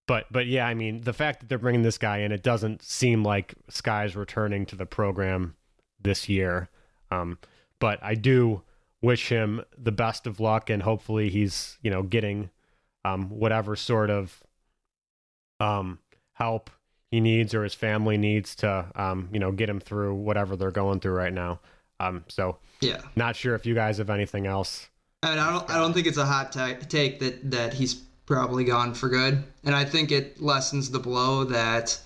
but 0.07 0.25
but 0.31 0.45
yeah, 0.45 0.67
I 0.67 0.75
mean, 0.75 1.01
the 1.01 1.13
fact 1.13 1.39
that 1.39 1.49
they're 1.49 1.57
bringing 1.57 1.81
this 1.81 1.97
guy 1.97 2.19
in, 2.19 2.31
it 2.31 2.43
doesn't 2.43 2.83
seem 2.83 3.23
like 3.23 3.55
Skyy's 3.69 4.15
returning 4.15 4.65
to 4.67 4.75
the 4.75 4.85
program 4.85 5.55
this 5.99 6.29
year. 6.29 6.69
Um, 7.09 7.39
but 7.79 7.99
I 8.03 8.15
do 8.15 8.63
wish 9.01 9.29
him 9.29 9.61
the 9.77 9.91
best 9.91 10.25
of 10.27 10.39
luck, 10.39 10.69
and 10.69 10.83
hopefully 10.83 11.29
he's 11.29 11.77
you 11.81 11.91
know 11.91 12.03
getting 12.03 12.49
um, 13.05 13.29
whatever 13.29 13.75
sort 13.75 14.09
of 14.09 14.43
um, 15.59 15.99
help 16.33 16.69
he 17.11 17.19
needs 17.19 17.53
or 17.53 17.63
his 17.63 17.73
family 17.73 18.17
needs 18.17 18.55
to 18.57 18.85
um, 18.95 19.29
you 19.31 19.39
know 19.39 19.51
get 19.51 19.69
him 19.69 19.79
through 19.79 20.13
whatever 20.15 20.55
they're 20.55 20.71
going 20.71 20.99
through 20.99 21.13
right 21.13 21.33
now. 21.33 21.59
Um, 21.99 22.25
so 22.27 22.57
Yeah. 22.81 23.01
not 23.15 23.35
sure 23.35 23.55
if 23.55 23.65
you 23.65 23.73
guys 23.73 23.97
have 23.97 24.09
anything 24.09 24.45
else. 24.45 24.87
I 25.23 25.31
mean, 25.31 25.39
I 25.39 25.51
don't. 25.51 25.69
I 25.69 25.77
don't 25.77 25.93
think 25.93 26.05
it's 26.05 26.17
a 26.17 26.25
hot 26.25 26.51
ta- 26.51 26.75
take 26.89 27.19
that 27.19 27.49
that 27.51 27.73
he's 27.73 27.95
probably 28.25 28.63
gone 28.65 28.93
for 28.93 29.09
good, 29.09 29.43
and 29.63 29.75
I 29.75 29.83
think 29.85 30.11
it 30.11 30.41
lessens 30.41 30.91
the 30.91 30.99
blow 30.99 31.43
that, 31.45 31.97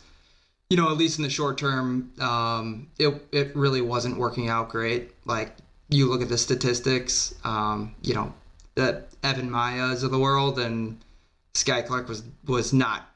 you 0.70 0.78
know, 0.78 0.90
at 0.92 0.98
least 0.98 1.18
in 1.18 1.24
the 1.24 1.30
short 1.30 1.58
term, 1.58 2.14
um, 2.22 2.88
it 3.00 3.28
it 3.34 3.54
really 3.56 3.82
wasn't 3.82 4.18
working 4.18 4.48
out 4.48 4.70
great. 4.70 5.12
Like 5.26 5.58
you 5.92 6.10
look 6.10 6.22
at 6.22 6.30
the 6.30 6.38
statistics, 6.38 7.36
um, 7.44 7.94
you 8.02 8.14
know, 8.14 8.34
that 8.76 9.10
Evan 9.24 9.52
Mayas 9.52 10.04
of 10.04 10.12
the 10.12 10.20
world 10.20 10.58
and 10.58 10.98
Skyy 11.54 11.86
Clark 11.86 12.08
was 12.08 12.24
was 12.46 12.74
not 12.74 13.10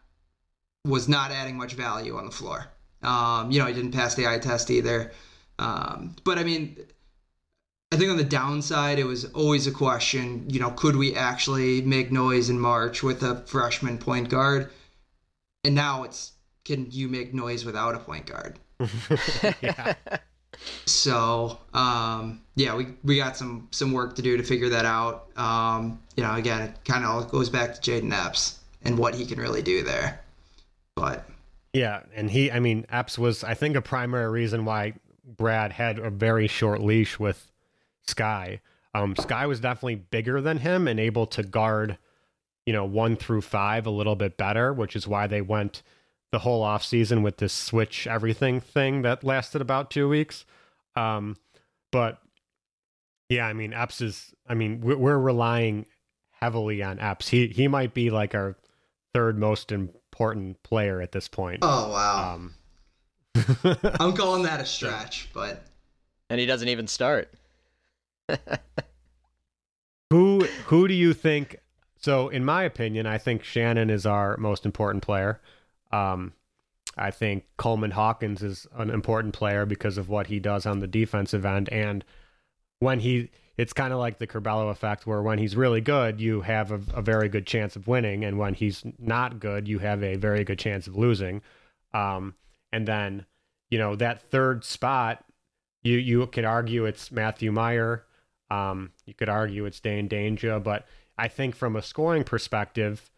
was 0.86 1.10
not 1.10 1.32
adding 1.32 1.58
much 1.58 1.74
value 1.74 2.18
on 2.18 2.26
the 2.26 2.32
floor. 2.32 2.68
Um, 3.02 3.50
you 3.52 3.60
know, 3.60 3.66
he 3.66 3.74
didn't 3.74 3.92
pass 3.92 4.16
the 4.16 4.28
eye 4.28 4.40
test 4.40 4.70
either. 4.70 5.12
Um, 5.58 6.16
but 6.24 6.38
I 6.38 6.44
mean, 6.44 6.78
I 7.92 7.98
think 7.98 8.12
on 8.12 8.18
the 8.18 8.24
downside, 8.24 9.00
it 9.00 9.06
was 9.06 9.26
always 9.26 9.68
a 9.68 9.72
question, 9.72 10.50
you 10.50 10.60
know, 10.60 10.72
could 10.72 10.96
we 10.96 11.16
actually 11.16 11.82
make 11.82 12.12
noise 12.12 12.50
in 12.50 12.60
March 12.60 13.04
with 13.04 13.24
a 13.24 13.38
freshman 13.48 13.98
point 13.98 14.30
guard? 14.30 14.70
And 15.64 15.76
now 15.76 16.04
it's, 16.04 16.34
can 16.66 16.88
you 16.92 17.08
make 17.08 17.34
noise 17.34 17.64
without 17.64 17.96
a 17.96 18.00
point 18.00 18.26
guard? 18.26 18.60
yeah. 19.62 19.94
So, 20.86 21.60
um, 21.74 22.42
yeah, 22.56 22.76
we, 22.76 22.88
we 23.04 23.18
got 23.18 23.36
some, 23.38 23.68
some 23.72 23.92
work 23.92 24.16
to 24.16 24.22
do 24.22 24.38
to 24.38 24.44
figure 24.44 24.70
that 24.70 24.86
out. 24.86 25.28
Um, 25.38 26.00
you 26.16 26.24
know, 26.24 26.36
again, 26.36 26.62
it 26.62 26.86
kind 26.86 27.04
of 27.04 27.10
all 27.10 27.24
goes 27.24 27.50
back 27.50 27.80
to 27.80 27.92
Jayden 27.92 28.14
Epps 28.14 28.60
and 28.84 28.98
what 28.98 29.16
he 29.16 29.26
can 29.26 29.40
really 29.40 29.62
do 29.62 29.84
there. 29.84 30.22
But 30.96 31.28
Yeah, 31.74 32.04
and 32.16 32.30
he, 32.30 32.52
I 32.52 32.60
mean, 32.60 32.86
Epps 32.90 33.18
was, 33.18 33.44
I 33.44 33.54
think, 33.54 33.76
a 33.76 33.82
primary 33.82 34.30
reason 34.30 34.64
why 34.66 34.94
Brad 35.26 35.74
had 35.74 36.00
a 36.00 36.10
very 36.10 36.48
short 36.48 36.82
leash 36.82 37.20
with 37.20 37.52
Skyy. 38.08 38.60
Um, 38.94 39.16
Skyy 39.16 39.48
was 39.48 39.60
definitely 39.60 39.96
bigger 39.96 40.40
than 40.40 40.60
him 40.60 40.88
and 40.88 41.00
able 41.00 41.26
to 41.28 41.44
guard, 41.44 41.98
you 42.66 42.72
know, 42.72 42.86
one 42.86 43.18
through 43.18 43.42
five 43.42 43.86
a 43.86 43.90
little 43.90 44.16
bit 44.16 44.38
better, 44.38 44.72
which 44.72 44.96
is 44.96 45.08
why 45.08 45.28
they 45.28 45.42
went 45.42 45.84
the 46.32 46.40
whole 46.40 46.64
offseason 46.64 47.22
with 47.22 47.38
this 47.38 47.54
switch 47.54 48.08
everything 48.08 48.60
thing 48.62 49.02
that 49.02 49.24
lasted 49.24 49.62
about 49.62 49.92
two 49.92 50.08
weeks. 50.08 50.46
Um, 50.96 51.38
but 51.92 52.20
yeah, 53.30 53.46
I 53.46 53.54
mean, 53.54 53.74
Epps 53.74 54.02
is, 54.02 54.34
I 54.48 54.54
mean, 54.54 54.82
we're, 54.82 54.98
we're 54.98 55.18
relying 55.18 55.86
heavily 56.32 56.84
on 56.84 57.00
Epps. 57.00 57.30
He, 57.30 57.48
he 57.48 57.68
might 57.68 57.94
be 57.94 58.10
like 58.10 58.36
our 58.36 58.56
third 59.14 59.38
most 59.40 59.72
important 59.72 60.62
player 60.64 61.02
at 61.02 61.12
this 61.12 61.28
point. 61.28 61.60
oh 61.62 61.90
wow, 61.90 62.36
Um, 62.36 62.54
I'm 64.00 64.14
calling 64.14 64.44
that 64.44 64.60
a 64.62 64.66
stretch. 64.66 65.30
But 65.34 65.64
and 66.30 66.40
he 66.40 66.46
doesn't 66.46 66.68
even 66.68 66.88
start. 66.88 67.34
who 70.10 70.46
who 70.66 70.88
do 70.88 70.94
you 70.94 71.14
think? 71.14 71.58
So, 71.98 72.30
in 72.30 72.46
my 72.46 72.64
opinion, 72.64 73.08
I 73.08 73.18
think 73.18 73.44
Shannon 73.44 73.90
is 73.90 74.06
our 74.06 74.38
most 74.38 74.66
important 74.66 75.04
player. 75.04 75.42
Um, 75.92 76.34
I 76.98 77.12
think 77.12 77.46
Coleman 77.58 77.92
Hawkins 77.92 78.42
is 78.42 78.68
an 78.76 78.90
important 78.90 79.34
player 79.34 79.66
because 79.66 79.98
of 79.98 80.10
what 80.10 80.28
he 80.28 80.40
does 80.40 80.66
on 80.66 80.80
the 80.80 80.88
defensive 80.88 81.46
end, 81.46 81.70
and 81.70 82.06
when 82.80 83.00
he, 83.00 83.30
it's 83.58 83.74
kind 83.74 83.94
of 83.94 84.00
like 84.00 84.18
the 84.18 84.28
Curbelo 84.28 84.70
effect, 84.70 85.08
where 85.08 85.22
when 85.22 85.40
he's 85.40 85.56
really 85.56 85.82
good, 85.82 86.20
you 86.20 86.42
have 86.42 86.72
a, 86.72 86.82
a 86.94 87.02
very 87.02 87.30
good 87.30 87.48
chance 87.48 87.76
of 87.76 87.88
winning, 87.88 88.24
and 88.24 88.38
when 88.38 88.54
he's 88.54 88.84
not 89.00 89.40
good, 89.40 89.68
you 89.68 89.80
have 89.80 90.04
a 90.04 90.16
very 90.16 90.44
good 90.44 90.60
chance 90.60 90.88
of 90.88 90.96
losing. 90.96 91.42
Um, 91.94 92.36
and 92.72 92.88
then, 92.88 93.26
you 93.70 93.78
know, 93.78 93.96
that 93.96 94.22
third 94.30 94.64
spot, 94.66 95.24
you 95.84 95.98
you 95.98 96.28
could 96.28 96.46
argue 96.46 96.86
it's 96.86 97.12
Matthew 97.12 97.52
Mayer. 97.52 98.06
Um, 98.52 98.92
you 99.06 99.14
could 99.14 99.30
argue 99.30 99.66
it's 99.66 99.80
Dain 99.80 100.10
Dainja, 100.10 100.62
but 100.62 100.86
I 101.18 101.28
think 101.28 101.56
from 101.56 101.76
a 101.76 101.82
scoring 101.82 102.24
perspective 102.24 103.10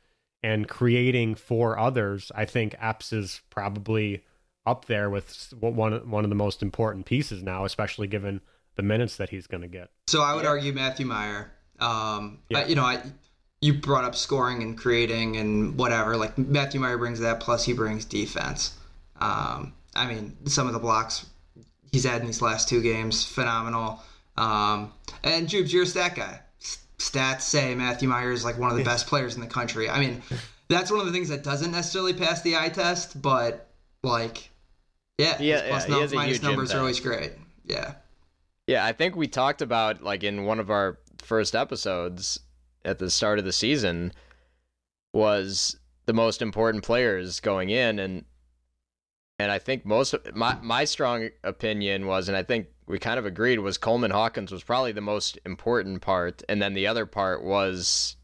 and 0.43 0.67
creating 0.67 1.35
for 1.35 1.77
others, 1.77 2.31
I 2.35 2.45
think 2.45 2.75
Epps 2.79 3.11
is 3.13 3.41
probably 3.49 4.23
up 4.65 4.85
there 4.85 5.09
with 5.09 5.53
one 5.59 6.09
one 6.09 6.23
of 6.23 6.29
the 6.29 6.35
most 6.35 6.61
important 6.61 7.05
pieces 7.05 7.41
now, 7.43 7.65
especially 7.65 8.07
given 8.07 8.41
the 8.75 8.83
minutes 8.83 9.17
that 9.17 9.29
he's 9.29 9.47
going 9.47 9.61
to 9.61 9.67
get. 9.67 9.89
So 10.07 10.21
I 10.21 10.33
would 10.35 10.45
argue 10.45 10.73
Matthew 10.73 11.05
Mayer. 11.05 11.51
Um, 11.79 12.39
Yeah. 12.49 12.59
I- 12.59 12.65
you 12.65 12.75
know, 12.75 12.83
I 12.85 13.01
you 13.59 13.73
brought 13.73 14.03
up 14.03 14.13
scoring 14.15 14.61
and 14.61 14.77
creating 14.77 15.37
and 15.37 15.77
whatever. 15.79 16.15
Like 16.15 16.37
Matthew 16.37 16.79
Mayer 16.79 16.97
brings 16.97 17.19
that, 17.21 17.39
plus 17.39 17.63
he 17.65 17.73
brings 17.73 18.05
defense. 18.05 18.77
Um, 19.19 19.73
I 19.95 20.05
mean, 20.05 20.37
some 20.45 20.67
of 20.67 20.73
the 20.73 20.79
blocks 20.79 21.25
he's 21.91 22.03
had 22.03 22.21
in 22.21 22.27
these 22.27 22.41
last 22.41 22.69
two 22.69 22.81
games, 22.83 23.25
phenomenal. 23.25 24.03
Um, 24.37 24.93
and 25.23 25.47
Jubes, 25.47 25.71
you're 25.73 25.83
a 25.83 25.87
stat 25.87 26.13
guy. 26.15 26.39
S- 26.99 27.11
Stats 27.11 27.41
say 27.41 27.75
Matthew 27.75 28.09
Mayer 28.09 28.31
is 28.31 28.43
like 28.43 28.57
one 28.57 28.71
of 28.71 28.77
the 28.77 28.83
best 28.83 29.07
players 29.07 29.35
in 29.35 29.41
the 29.41 29.47
country. 29.47 29.89
I 29.89 29.99
mean, 29.99 30.21
that's 30.67 30.91
one 30.91 30.99
of 30.99 31.05
the 31.05 31.11
things 31.11 31.29
that 31.29 31.43
doesn't 31.43 31.71
necessarily 31.71 32.13
pass 32.13 32.41
the 32.41 32.57
eye 32.57 32.69
test, 32.69 33.21
but 33.21 33.69
like, 34.03 34.49
yeah, 35.17 35.37
Yeah, 35.39 35.61
his 35.61 35.69
plus 35.69 35.89
yeah, 35.89 35.95
he 35.95 36.01
num- 36.01 36.15
minus 36.15 36.31
huge 36.37 36.43
numbers 36.43 36.73
are 36.73 36.79
always 36.79 36.99
great. 36.99 37.33
Yeah. 37.65 37.93
Yeah, 38.67 38.85
I 38.85 38.91
think 38.91 39.15
we 39.15 39.27
talked 39.27 39.61
about 39.61 40.03
like 40.03 40.23
in 40.23 40.43
one 40.43 40.59
of 40.59 40.69
our 40.69 40.99
first 41.19 41.55
episodes 41.55 42.39
at 42.85 42.99
the 42.99 43.09
start 43.09 43.39
of 43.39 43.45
the 43.45 43.53
season 43.53 44.11
was 45.13 45.77
the 46.05 46.13
most 46.13 46.41
important 46.41 46.83
players 46.83 47.39
going 47.39 47.69
in 47.69 47.99
and 47.99 48.25
and 49.39 49.51
I 49.51 49.59
think 49.59 49.85
most 49.85 50.13
of 50.13 50.35
my 50.35 50.57
my 50.61 50.85
strong 50.85 51.29
opinion 51.43 52.07
was 52.07 52.27
and 52.27 52.37
I 52.37 52.43
think 52.43 52.67
we 52.87 52.99
kind 52.99 53.19
of 53.19 53.25
agreed 53.25 53.59
was 53.59 53.77
Coleman 53.77 54.11
Hawkins 54.11 54.51
was 54.51 54.63
probably 54.63 54.91
the 54.91 55.01
most 55.01 55.37
important 55.45 56.01
part 56.01 56.43
and 56.47 56.61
then 56.61 56.73
the 56.73 56.87
other 56.87 57.05
part 57.05 57.43
was 57.43 58.15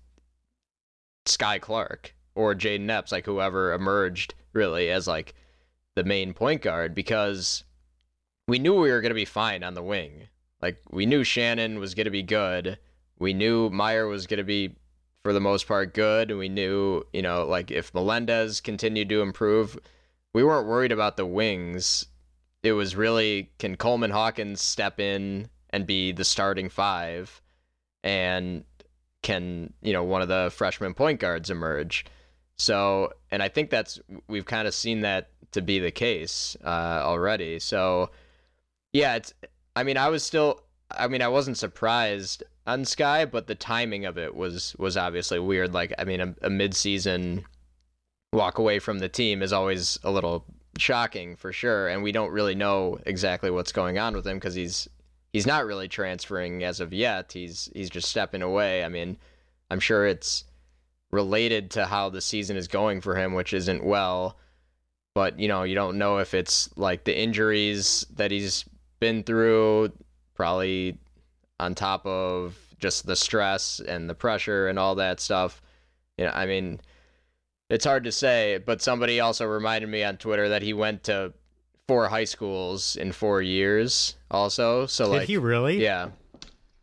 Skyy 1.25 1.59
Clark 1.59 2.15
or 2.35 2.55
Jayden 2.55 2.89
Epps 2.89 3.11
like 3.11 3.25
whoever 3.25 3.73
emerged 3.73 4.33
really 4.53 4.89
as 4.89 5.07
like 5.07 5.35
the 5.95 6.03
main 6.03 6.33
point 6.33 6.61
guard 6.61 6.95
because 6.95 7.63
we 8.47 8.59
knew 8.59 8.73
we 8.73 8.91
were 8.91 9.01
going 9.01 9.11
to 9.11 9.15
be 9.15 9.25
fine 9.25 9.63
on 9.63 9.73
the 9.73 9.83
wing. 9.83 10.27
Like 10.61 10.77
we 10.89 11.05
knew 11.05 11.23
Shannon 11.23 11.79
was 11.79 11.93
going 11.93 12.05
to 12.05 12.11
be 12.11 12.23
good. 12.23 12.77
We 13.19 13.33
knew 13.33 13.69
Mayer 13.69 14.07
was 14.07 14.27
going 14.27 14.39
to 14.39 14.43
be 14.43 14.75
for 15.23 15.33
the 15.33 15.39
most 15.39 15.67
part 15.67 15.93
good. 15.93 16.29
And 16.29 16.39
we 16.39 16.49
knew, 16.49 17.03
you 17.13 17.21
know, 17.21 17.45
like 17.45 17.71
if 17.71 17.93
Melendez 17.93 18.59
continued 18.59 19.09
to 19.09 19.21
improve, 19.21 19.77
we 20.33 20.43
weren't 20.43 20.67
worried 20.67 20.91
about 20.91 21.17
the 21.17 21.25
wings. 21.25 22.05
It 22.63 22.71
was 22.71 22.95
really 22.95 23.51
can 23.59 23.75
Coleman 23.75 24.11
Hawkins 24.11 24.61
step 24.61 24.99
in 24.99 25.49
and 25.69 25.85
be 25.85 26.11
the 26.11 26.23
starting 26.23 26.69
five 26.69 27.41
and 28.03 28.63
can, 29.21 29.73
you 29.81 29.93
know, 29.93 30.03
one 30.03 30.21
of 30.21 30.27
the 30.27 30.51
freshman 30.53 30.93
point 30.93 31.19
guards 31.19 31.49
emerge. 31.49 32.05
So, 32.57 33.11
and 33.31 33.41
I 33.41 33.49
think 33.49 33.69
that's 33.69 33.99
we've 34.27 34.45
kind 34.45 34.67
of 34.67 34.73
seen 34.73 35.01
that 35.01 35.31
to 35.51 35.61
be 35.61 35.79
the 35.79 35.91
case 35.91 36.55
uh, 36.63 37.01
already. 37.03 37.59
So, 37.59 38.11
yeah, 38.91 39.15
it's. 39.15 39.33
I 39.75 39.83
mean, 39.83 39.97
I 39.97 40.09
was 40.09 40.23
still. 40.23 40.61
I 40.91 41.07
mean, 41.07 41.21
I 41.21 41.27
wasn't 41.27 41.57
surprised 41.57 42.43
on 42.67 42.83
Skyy, 42.83 43.29
but 43.29 43.47
the 43.47 43.55
timing 43.55 44.05
of 44.05 44.17
it 44.17 44.35
was 44.35 44.75
was 44.77 44.97
obviously 44.97 45.39
weird. 45.39 45.73
Like, 45.73 45.93
I 45.97 46.03
mean, 46.03 46.21
a, 46.21 46.35
a 46.43 46.49
mid-season 46.49 47.43
walk 48.31 48.57
away 48.57 48.79
from 48.79 48.99
the 48.99 49.09
team 49.09 49.41
is 49.41 49.53
always 49.53 49.97
a 50.03 50.11
little 50.11 50.45
shocking 50.77 51.35
for 51.35 51.51
sure, 51.53 51.87
and 51.87 52.03
we 52.03 52.11
don't 52.11 52.31
really 52.31 52.55
know 52.55 52.99
exactly 53.05 53.51
what's 53.51 53.71
going 53.71 53.97
on 53.97 54.15
with 54.15 54.25
him 54.25 54.37
because 54.37 54.55
he's 54.55 54.87
he's 55.31 55.47
not 55.47 55.65
really 55.65 55.87
transferring 55.87 56.63
as 56.63 56.79
of 56.79 56.93
yet. 56.93 57.31
He's 57.31 57.69
he's 57.73 57.89
just 57.89 58.09
stepping 58.09 58.41
away. 58.41 58.83
I 58.83 58.89
mean, 58.89 59.17
I'm 59.69 59.79
sure 59.79 60.05
it's 60.05 60.45
related 61.11 61.71
to 61.71 61.85
how 61.85 62.09
the 62.09 62.21
season 62.21 62.57
is 62.57 62.67
going 62.67 63.01
for 63.01 63.15
him, 63.15 63.33
which 63.33 63.53
isn't 63.53 63.83
well. 63.83 64.37
But 65.13 65.39
you 65.39 65.47
know, 65.47 65.63
you 65.63 65.75
don't 65.75 65.97
know 65.97 66.17
if 66.17 66.33
it's 66.33 66.69
like 66.77 67.03
the 67.03 67.17
injuries 67.17 68.05
that 68.15 68.31
he's 68.31 68.65
been 68.99 69.23
through, 69.23 69.91
probably 70.33 70.97
on 71.59 71.75
top 71.75 72.05
of 72.05 72.57
just 72.79 73.05
the 73.05 73.15
stress 73.15 73.79
and 73.79 74.09
the 74.09 74.15
pressure 74.15 74.67
and 74.67 74.79
all 74.79 74.95
that 74.95 75.19
stuff. 75.19 75.61
You 76.17 76.25
know, 76.25 76.31
I 76.31 76.45
mean, 76.45 76.81
it's 77.73 77.85
hard 77.85 78.03
to 78.03 78.11
say, 78.11 78.59
but 78.63 78.83
somebody 78.83 79.19
also 79.19 79.45
reminded 79.45 79.89
me 79.89 80.03
on 80.03 80.17
Twitter 80.17 80.49
that 80.49 80.61
he 80.61 80.73
went 80.73 81.03
to 81.05 81.33
four 81.87 82.07
high 82.07 82.23
schools 82.23 82.95
in 82.95 83.11
four 83.11 83.41
years, 83.41 84.15
also. 84.29 84.85
So 84.85 85.05
Did 85.05 85.11
like, 85.11 85.27
he 85.27 85.37
really? 85.37 85.81
yeah. 85.81 86.09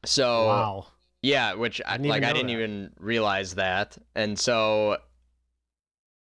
So 0.05 0.47
Wow. 0.47 0.87
yeah, 1.23 1.55
which 1.55 1.81
I, 1.87 1.93
Didn't 1.93 2.09
like 2.09 2.19
even 2.23 2.29
I 2.29 2.33
didn't 2.33 2.47
that. 2.49 2.53
even 2.55 2.91
realize 2.99 3.55
that, 3.55 3.97
and 4.17 4.37
so 4.37 4.97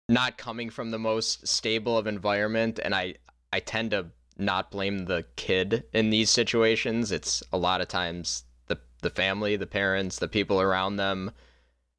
not 0.09 0.37
coming 0.37 0.71
from 0.71 0.89
the 0.89 0.99
most 0.99 1.47
stable 1.47 1.95
of 1.97 2.07
environment, 2.07 2.79
and 2.83 2.95
I 2.95 3.15
I 3.53 3.59
tend 3.59 3.91
to 3.91 4.07
not 4.37 4.71
blame 4.71 5.05
the 5.05 5.25
kid 5.35 5.83
in 5.93 6.09
these 6.09 6.29
situations. 6.31 7.11
It's 7.11 7.43
a 7.53 7.57
lot 7.57 7.81
of 7.81 7.87
times 7.87 8.45
the 8.65 8.79
the 9.01 9.11
family, 9.11 9.57
the 9.57 9.67
parents, 9.67 10.17
the 10.17 10.27
people 10.27 10.59
around 10.59 10.95
them 10.95 11.31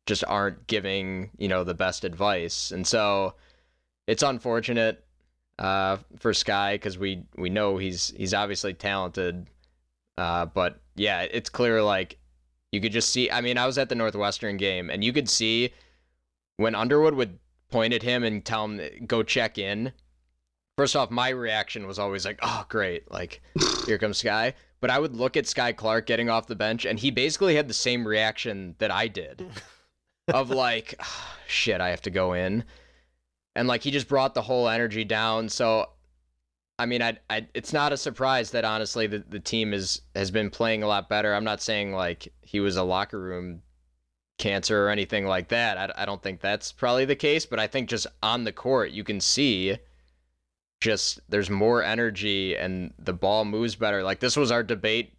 just 0.06 0.24
aren't 0.26 0.66
giving 0.66 1.30
you 1.36 1.48
know 1.48 1.64
the 1.64 1.74
best 1.74 2.04
advice, 2.04 2.70
and 2.70 2.86
so 2.86 3.34
it's 4.06 4.22
unfortunate 4.22 5.04
uh, 5.58 5.98
for 6.18 6.32
Skyy 6.32 6.74
because 6.74 6.98
we 6.98 7.24
we 7.36 7.50
know 7.50 7.76
he's 7.76 8.12
he's 8.16 8.34
obviously 8.34 8.74
talented, 8.74 9.46
uh, 10.16 10.46
but 10.46 10.80
yeah, 10.94 11.22
it's 11.22 11.50
clear 11.50 11.82
like 11.82 12.18
you 12.72 12.80
could 12.80 12.92
just 12.92 13.10
see. 13.10 13.30
I 13.30 13.40
mean, 13.40 13.58
I 13.58 13.66
was 13.66 13.78
at 13.78 13.88
the 13.88 13.94
Northwestern 13.94 14.56
game, 14.56 14.90
and 14.90 15.02
you 15.02 15.12
could 15.12 15.28
see 15.28 15.72
when 16.56 16.74
Underwood 16.74 17.14
would 17.14 17.38
point 17.70 17.92
at 17.92 18.02
him 18.02 18.22
and 18.24 18.44
tell 18.44 18.64
him 18.66 18.80
go 19.06 19.22
check 19.22 19.58
in. 19.58 19.92
First 20.76 20.94
off, 20.94 21.10
my 21.10 21.30
reaction 21.30 21.86
was 21.86 21.98
always 21.98 22.24
like, 22.24 22.38
"Oh, 22.42 22.64
great! 22.68 23.10
Like, 23.10 23.40
here 23.86 23.98
comes 23.98 24.22
Skyy." 24.22 24.52
But 24.80 24.90
I 24.90 24.98
would 24.98 25.16
look 25.16 25.36
at 25.38 25.44
Skyy 25.44 25.74
Clark 25.74 26.06
getting 26.06 26.28
off 26.28 26.46
the 26.46 26.54
bench, 26.54 26.84
and 26.84 26.98
he 26.98 27.10
basically 27.10 27.56
had 27.56 27.66
the 27.66 27.74
same 27.74 28.06
reaction 28.06 28.74
that 28.78 28.90
I 28.90 29.08
did, 29.08 29.46
of 30.28 30.50
like, 30.50 30.94
"Ah, 31.00 31.38
"Shit, 31.46 31.80
I 31.80 31.90
have 31.90 32.02
to 32.02 32.10
go 32.10 32.32
in," 32.32 32.64
and 33.54 33.68
like 33.68 33.82
he 33.82 33.90
just 33.90 34.08
brought 34.08 34.34
the 34.34 34.42
whole 34.42 34.68
energy 34.68 35.04
down. 35.04 35.48
So, 35.48 35.90
I 36.78 36.86
mean, 36.86 37.02
I, 37.02 37.18
I 37.30 37.46
it's 37.54 37.72
not 37.72 37.92
a 37.92 37.96
surprise 37.96 38.50
that 38.52 38.64
honestly 38.64 39.06
the, 39.06 39.24
the 39.28 39.40
team 39.40 39.72
is 39.72 40.02
has 40.14 40.30
been 40.30 40.50
playing 40.50 40.82
a 40.82 40.88
lot 40.88 41.08
better. 41.08 41.34
I'm 41.34 41.44
not 41.44 41.62
saying 41.62 41.92
like 41.92 42.32
he 42.42 42.60
was 42.60 42.76
a 42.76 42.82
locker 42.82 43.20
room 43.20 43.62
cancer 44.38 44.86
or 44.86 44.90
anything 44.90 45.26
like 45.26 45.48
that. 45.48 45.78
I, 45.78 46.02
I 46.02 46.06
don't 46.06 46.22
think 46.22 46.40
that's 46.40 46.72
probably 46.72 47.04
the 47.04 47.16
case, 47.16 47.46
but 47.46 47.58
I 47.58 47.66
think 47.66 47.88
just 47.88 48.06
on 48.22 48.44
the 48.44 48.52
court 48.52 48.90
you 48.90 49.04
can 49.04 49.20
see 49.20 49.78
just 50.80 51.20
there's 51.28 51.48
more 51.48 51.82
energy 51.82 52.56
and 52.56 52.92
the 52.98 53.14
ball 53.14 53.44
moves 53.44 53.76
better. 53.76 54.02
Like 54.02 54.20
this 54.20 54.36
was 54.36 54.50
our 54.50 54.62
debate 54.62 55.14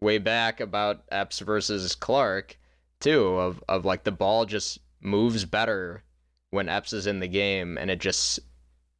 way 0.00 0.18
back 0.18 0.60
about 0.60 1.04
Epps 1.10 1.40
versus 1.40 1.94
Clark 1.94 2.56
too 3.00 3.26
of 3.26 3.62
of 3.68 3.84
like 3.84 4.04
the 4.04 4.12
ball 4.12 4.46
just 4.46 4.78
moves 5.00 5.44
better 5.44 6.04
when 6.50 6.68
Epps 6.68 6.92
is 6.92 7.06
in 7.06 7.20
the 7.20 7.28
game 7.28 7.78
and 7.78 7.90
it 7.90 8.00
just 8.00 8.40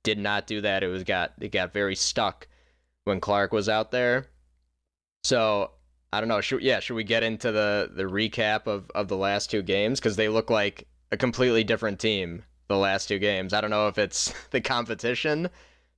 did 0.02 0.18
not 0.18 0.46
do 0.46 0.60
that. 0.62 0.82
It 0.82 0.88
was 0.88 1.04
got 1.04 1.32
it 1.40 1.52
got 1.52 1.72
very 1.72 1.94
stuck 1.96 2.48
when 3.04 3.20
Clark 3.20 3.52
was 3.52 3.68
out 3.68 3.90
there. 3.90 4.26
So 5.24 5.72
I 6.12 6.20
don't 6.20 6.28
know. 6.28 6.40
Should 6.40 6.62
yeah, 6.62 6.80
should 6.80 6.94
we 6.94 7.04
get 7.04 7.22
into 7.22 7.52
the 7.52 7.90
the 7.94 8.04
recap 8.04 8.66
of 8.66 8.90
of 8.94 9.08
the 9.08 9.16
last 9.16 9.50
two 9.50 9.62
games 9.62 10.00
because 10.00 10.16
they 10.16 10.28
look 10.28 10.50
like 10.50 10.86
a 11.12 11.16
completely 11.16 11.64
different 11.64 11.98
team 11.98 12.44
the 12.68 12.76
last 12.76 13.06
two 13.06 13.18
games. 13.18 13.52
I 13.52 13.60
don't 13.60 13.70
know 13.70 13.88
if 13.88 13.98
it's 13.98 14.32
the 14.50 14.60
competition, 14.60 15.50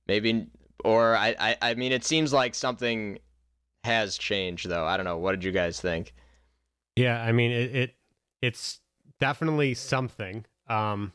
maybe, 0.07 0.47
or 0.83 1.15
I 1.15 1.35
I, 1.39 1.57
I 1.61 1.73
mean 1.75 1.91
it 1.91 2.03
seems 2.03 2.33
like 2.33 2.55
something 2.55 3.19
has 3.83 4.17
changed 4.17 4.69
though. 4.69 4.85
I 4.85 4.97
don't 4.97 5.05
know. 5.05 5.17
What 5.17 5.31
did 5.31 5.43
you 5.43 5.51
guys 5.51 5.79
think? 5.79 6.13
Yeah, 6.95 7.21
I 7.21 7.31
mean 7.31 7.51
it, 7.51 7.75
it 7.75 7.95
it's 8.41 8.79
definitely 9.19 9.73
something. 9.73 10.45
Um 10.67 11.13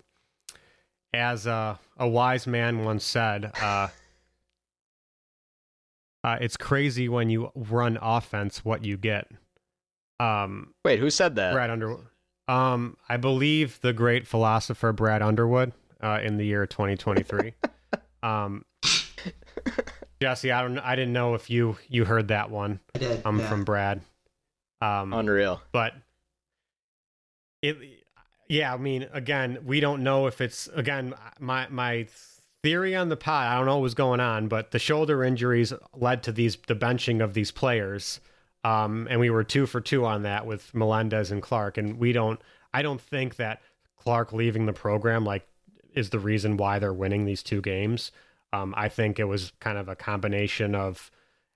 as 1.15 1.47
a, 1.47 1.79
a 1.97 2.07
wise 2.07 2.47
man 2.47 2.85
once 2.85 3.05
said, 3.05 3.51
uh, 3.63 3.89
uh 6.25 6.39
it's 6.41 6.57
crazy 6.57 7.09
when 7.09 7.31
you 7.31 7.51
run 7.55 7.99
offense 8.01 8.65
what 8.65 8.85
you 8.85 8.97
get. 8.97 9.31
Um 10.21 10.75
Wait, 10.85 10.99
who 10.99 11.11
said 11.11 11.37
that? 11.37 11.53
Brad 11.53 11.71
Underwood. 11.71 12.07
Um 12.49 12.97
I 13.09 13.17
believe 13.17 13.81
the 13.81 13.93
great 13.93 14.27
philosopher 14.27 14.93
Brad 14.93 15.23
Underwood 15.23 15.73
uh 16.03 16.21
in 16.23 16.37
the 16.37 16.45
year 16.45 16.67
2023. 16.67 17.55
um 18.23 18.65
Jesse, 20.21 20.51
I 20.51 20.63
don't 20.63 20.79
I 20.79 20.97
didn't 20.97 21.13
know 21.13 21.35
if 21.35 21.49
you 21.49 21.77
you 21.89 22.05
heard 22.05 22.29
that 22.29 22.51
one 22.51 22.81
I 22.95 22.99
did. 22.99 23.25
um 23.25 23.39
yeah. 23.39 23.49
from 23.49 23.65
Brad. 23.65 24.01
Um 24.81 25.13
Unreal. 25.13 25.61
but 25.73 25.95
it 27.63 27.77
yeah 28.49 28.73
i 28.73 28.77
mean 28.77 29.07
again 29.13 29.59
we 29.65 29.81
don't 29.81 30.03
know 30.03 30.27
if 30.27 30.41
it's 30.41 30.69
again 30.69 31.13
my 31.41 31.67
my 31.69 32.07
theory 32.63 32.95
on 32.95 33.09
the 33.09 33.17
pod 33.17 33.49
i 33.49 33.57
don't 33.57 33.67
know 33.67 33.77
what 33.77 33.83
was 33.83 33.95
going 33.95 34.21
on 34.21 34.49
but 34.49 34.71
the 34.71 34.79
shoulder 34.79 35.25
injuries 35.25 35.73
led 35.95 36.23
to 36.23 36.33
these 36.33 36.57
the 36.67 36.75
benching 36.77 37.23
of 37.23 37.35
these 37.35 37.51
players. 37.51 38.21
Um 38.65 39.07
and 39.11 39.21
we 39.21 39.31
were 39.31 39.45
two 39.45 39.67
for 39.67 39.81
two 39.81 40.05
on 40.05 40.23
that 40.23 40.47
with 40.47 40.75
melendez 40.75 41.31
and 41.31 41.43
clark. 41.43 41.79
And 41.79 41.99
we 41.99 42.13
don't 42.13 42.41
i 42.73 42.83
don't 42.83 43.01
think 43.01 43.37
that 43.37 43.61
clark 43.97 44.33
leaving 44.33 44.67
the 44.67 44.73
program 44.73 45.25
like 45.25 45.47
is 45.95 46.11
the 46.11 46.19
reason 46.19 46.57
why 46.57 46.79
they're 46.79 46.93
winning 46.93 47.25
these 47.25 47.43
two 47.43 47.61
games. 47.61 48.13
Um 48.53 48.75
i 48.77 48.89
think 48.89 49.19
it 49.19 49.25
was 49.25 49.53
kind 49.61 49.79
of 49.79 49.89
a 49.89 49.97
combination 49.97 50.75
of 50.75 51.11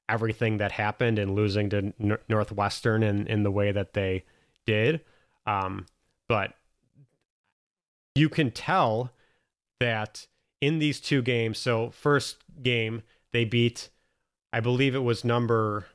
everything 0.08 0.58
that 0.58 0.72
happened 0.72 1.18
and 1.18 1.34
losing 1.34 1.70
to 1.70 1.92
Nor- 1.98 2.20
northwestern 2.28 3.02
in 3.02 3.26
in 3.26 3.42
the 3.42 3.50
way 3.50 3.72
that 3.72 3.92
they 3.94 4.24
did 4.66 5.00
um, 5.46 5.86
but 6.28 6.54
you 8.14 8.28
can 8.28 8.50
tell 8.50 9.10
that 9.80 10.26
in 10.60 10.78
these 10.78 11.00
two 11.00 11.22
games, 11.22 11.58
so 11.58 11.90
first 11.90 12.38
game 12.62 13.02
they 13.32 13.44
beat, 13.44 13.90
I 14.52 14.60
believe 14.60 14.94
it 14.94 15.00
was 15.00 15.24
number, 15.24 15.86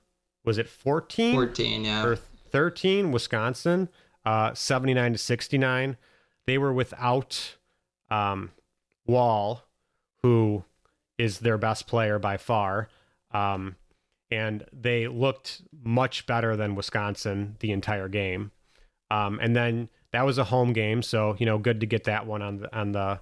was 0.43 0.57
it 0.57 0.67
14 0.67 1.35
14, 1.35 1.85
yeah. 1.85 2.03
or 2.03 2.15
13, 2.15 3.11
Wisconsin, 3.11 3.89
uh, 4.25 4.53
79 4.53 5.13
to 5.13 5.17
69. 5.17 5.97
They 6.45 6.57
were 6.57 6.73
without 6.73 7.55
um, 8.09 8.51
Wahl, 9.05 9.63
who 10.23 10.63
is 11.17 11.39
their 11.39 11.57
best 11.57 11.87
player 11.87 12.19
by 12.19 12.37
far. 12.37 12.89
Um, 13.31 13.75
and 14.29 14.65
they 14.73 15.07
looked 15.07 15.61
much 15.83 16.25
better 16.25 16.55
than 16.55 16.75
Wisconsin 16.75 17.55
the 17.59 17.71
entire 17.71 18.07
game. 18.07 18.51
Um, 19.09 19.39
and 19.41 19.55
then 19.55 19.89
that 20.11 20.25
was 20.25 20.37
a 20.37 20.45
home 20.45 20.73
game, 20.73 21.01
so 21.01 21.35
you 21.39 21.45
know, 21.45 21.57
good 21.57 21.79
to 21.79 21.85
get 21.85 22.05
that 22.05 22.25
one 22.25 22.41
on 22.41 22.57
the 22.57 22.77
on 22.77 22.91
the 22.91 23.19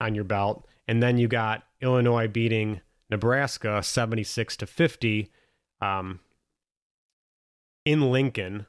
on 0.00 0.14
your 0.14 0.24
belt. 0.24 0.66
And 0.88 1.02
then 1.02 1.18
you 1.18 1.28
got 1.28 1.64
Illinois 1.80 2.28
beating 2.28 2.80
Nebraska 3.10 3.82
seventy 3.82 4.24
six 4.24 4.56
to 4.58 4.66
fifty 4.66 5.30
um, 5.80 6.20
in 7.84 8.10
Lincoln, 8.10 8.66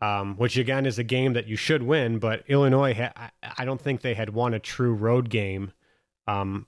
um, 0.00 0.36
which 0.36 0.56
again 0.56 0.86
is 0.86 0.98
a 0.98 1.04
game 1.04 1.32
that 1.34 1.46
you 1.46 1.56
should 1.56 1.82
win. 1.82 2.18
But 2.18 2.44
Illinois, 2.48 2.94
ha- 2.94 3.30
I, 3.42 3.64
don't 3.64 3.80
think 3.80 4.00
they 4.00 4.14
had 4.14 4.30
won 4.30 4.54
a 4.54 4.58
true 4.58 4.94
road 4.94 5.30
game. 5.30 5.72
Um, 6.26 6.66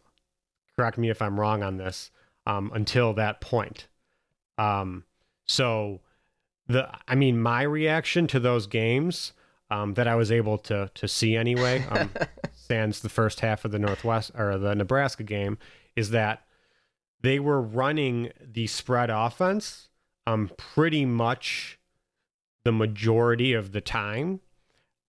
correct 0.77 0.99
me 0.99 1.11
if 1.11 1.21
I'm 1.21 1.39
wrong 1.39 1.63
on 1.63 1.77
this. 1.77 2.11
Um, 2.49 2.73
until 2.75 3.13
that 3.13 3.41
point, 3.41 3.89
um, 4.57 5.05
so 5.45 6.01
the 6.67 6.89
I 7.07 7.15
mean 7.15 7.41
my 7.41 7.63
reaction 7.63 8.27
to 8.29 8.41
those 8.41 8.67
games 8.67 9.33
um, 9.71 9.95
that 9.95 10.09
I 10.09 10.15
was 10.15 10.33
able 10.33 10.59
to 10.59 10.91
to 10.95 11.09
see 11.09 11.37
anyway, 11.37 11.85
um, 11.91 12.11
sans 12.55 13.01
the 13.01 13.09
first 13.09 13.41
half 13.41 13.65
of 13.65 13.71
the 13.71 13.79
Northwest 13.79 14.33
or 14.35 14.59
the 14.59 14.75
Nebraska 14.75 15.23
game, 15.23 15.59
is 15.97 16.11
that 16.11 16.47
they 17.21 17.39
were 17.39 17.61
running 17.61 18.31
the 18.41 18.67
spread 18.67 19.11
offense 19.11 19.89
um, 20.27 20.51
pretty 20.57 21.05
much 21.05 21.79
the 22.65 22.73
majority 22.73 23.53
of 23.53 23.73
the 23.73 23.81
time, 23.81 24.41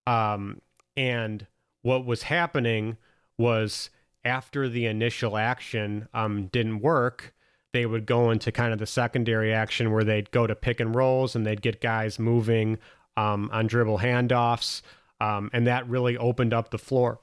um, 0.08 0.62
and 0.95 1.47
what 1.82 2.06
was 2.06 2.23
happening 2.23 2.97
was 3.38 3.89
after 4.23 4.67
the 4.67 4.86
initial 4.86 5.38
action 5.38 6.08
um, 6.13 6.47
didn't 6.47 6.79
work, 6.82 7.34
they 7.73 7.86
would 7.86 8.05
go 8.05 8.32
into 8.32 8.51
kind 8.51 8.73
of 8.73 8.79
the 8.79 8.86
secondary 8.86 9.53
action 9.53 9.91
where 9.91 10.03
they'd 10.03 10.32
go 10.32 10.47
to 10.47 10.55
pick 10.55 10.79
and 10.79 10.95
rolls 10.95 11.36
and 11.36 11.45
they'd 11.45 11.62
get 11.62 11.82
guys 11.82 12.19
moving 12.19 12.77
um, 13.15 13.49
on 13.53 13.67
dribble 13.67 13.99
handoffs. 13.99 14.82
Um, 15.21 15.49
and 15.53 15.67
that 15.67 15.88
really 15.88 16.17
opened 16.17 16.53
up 16.53 16.71
the 16.71 16.77
floor 16.77 17.19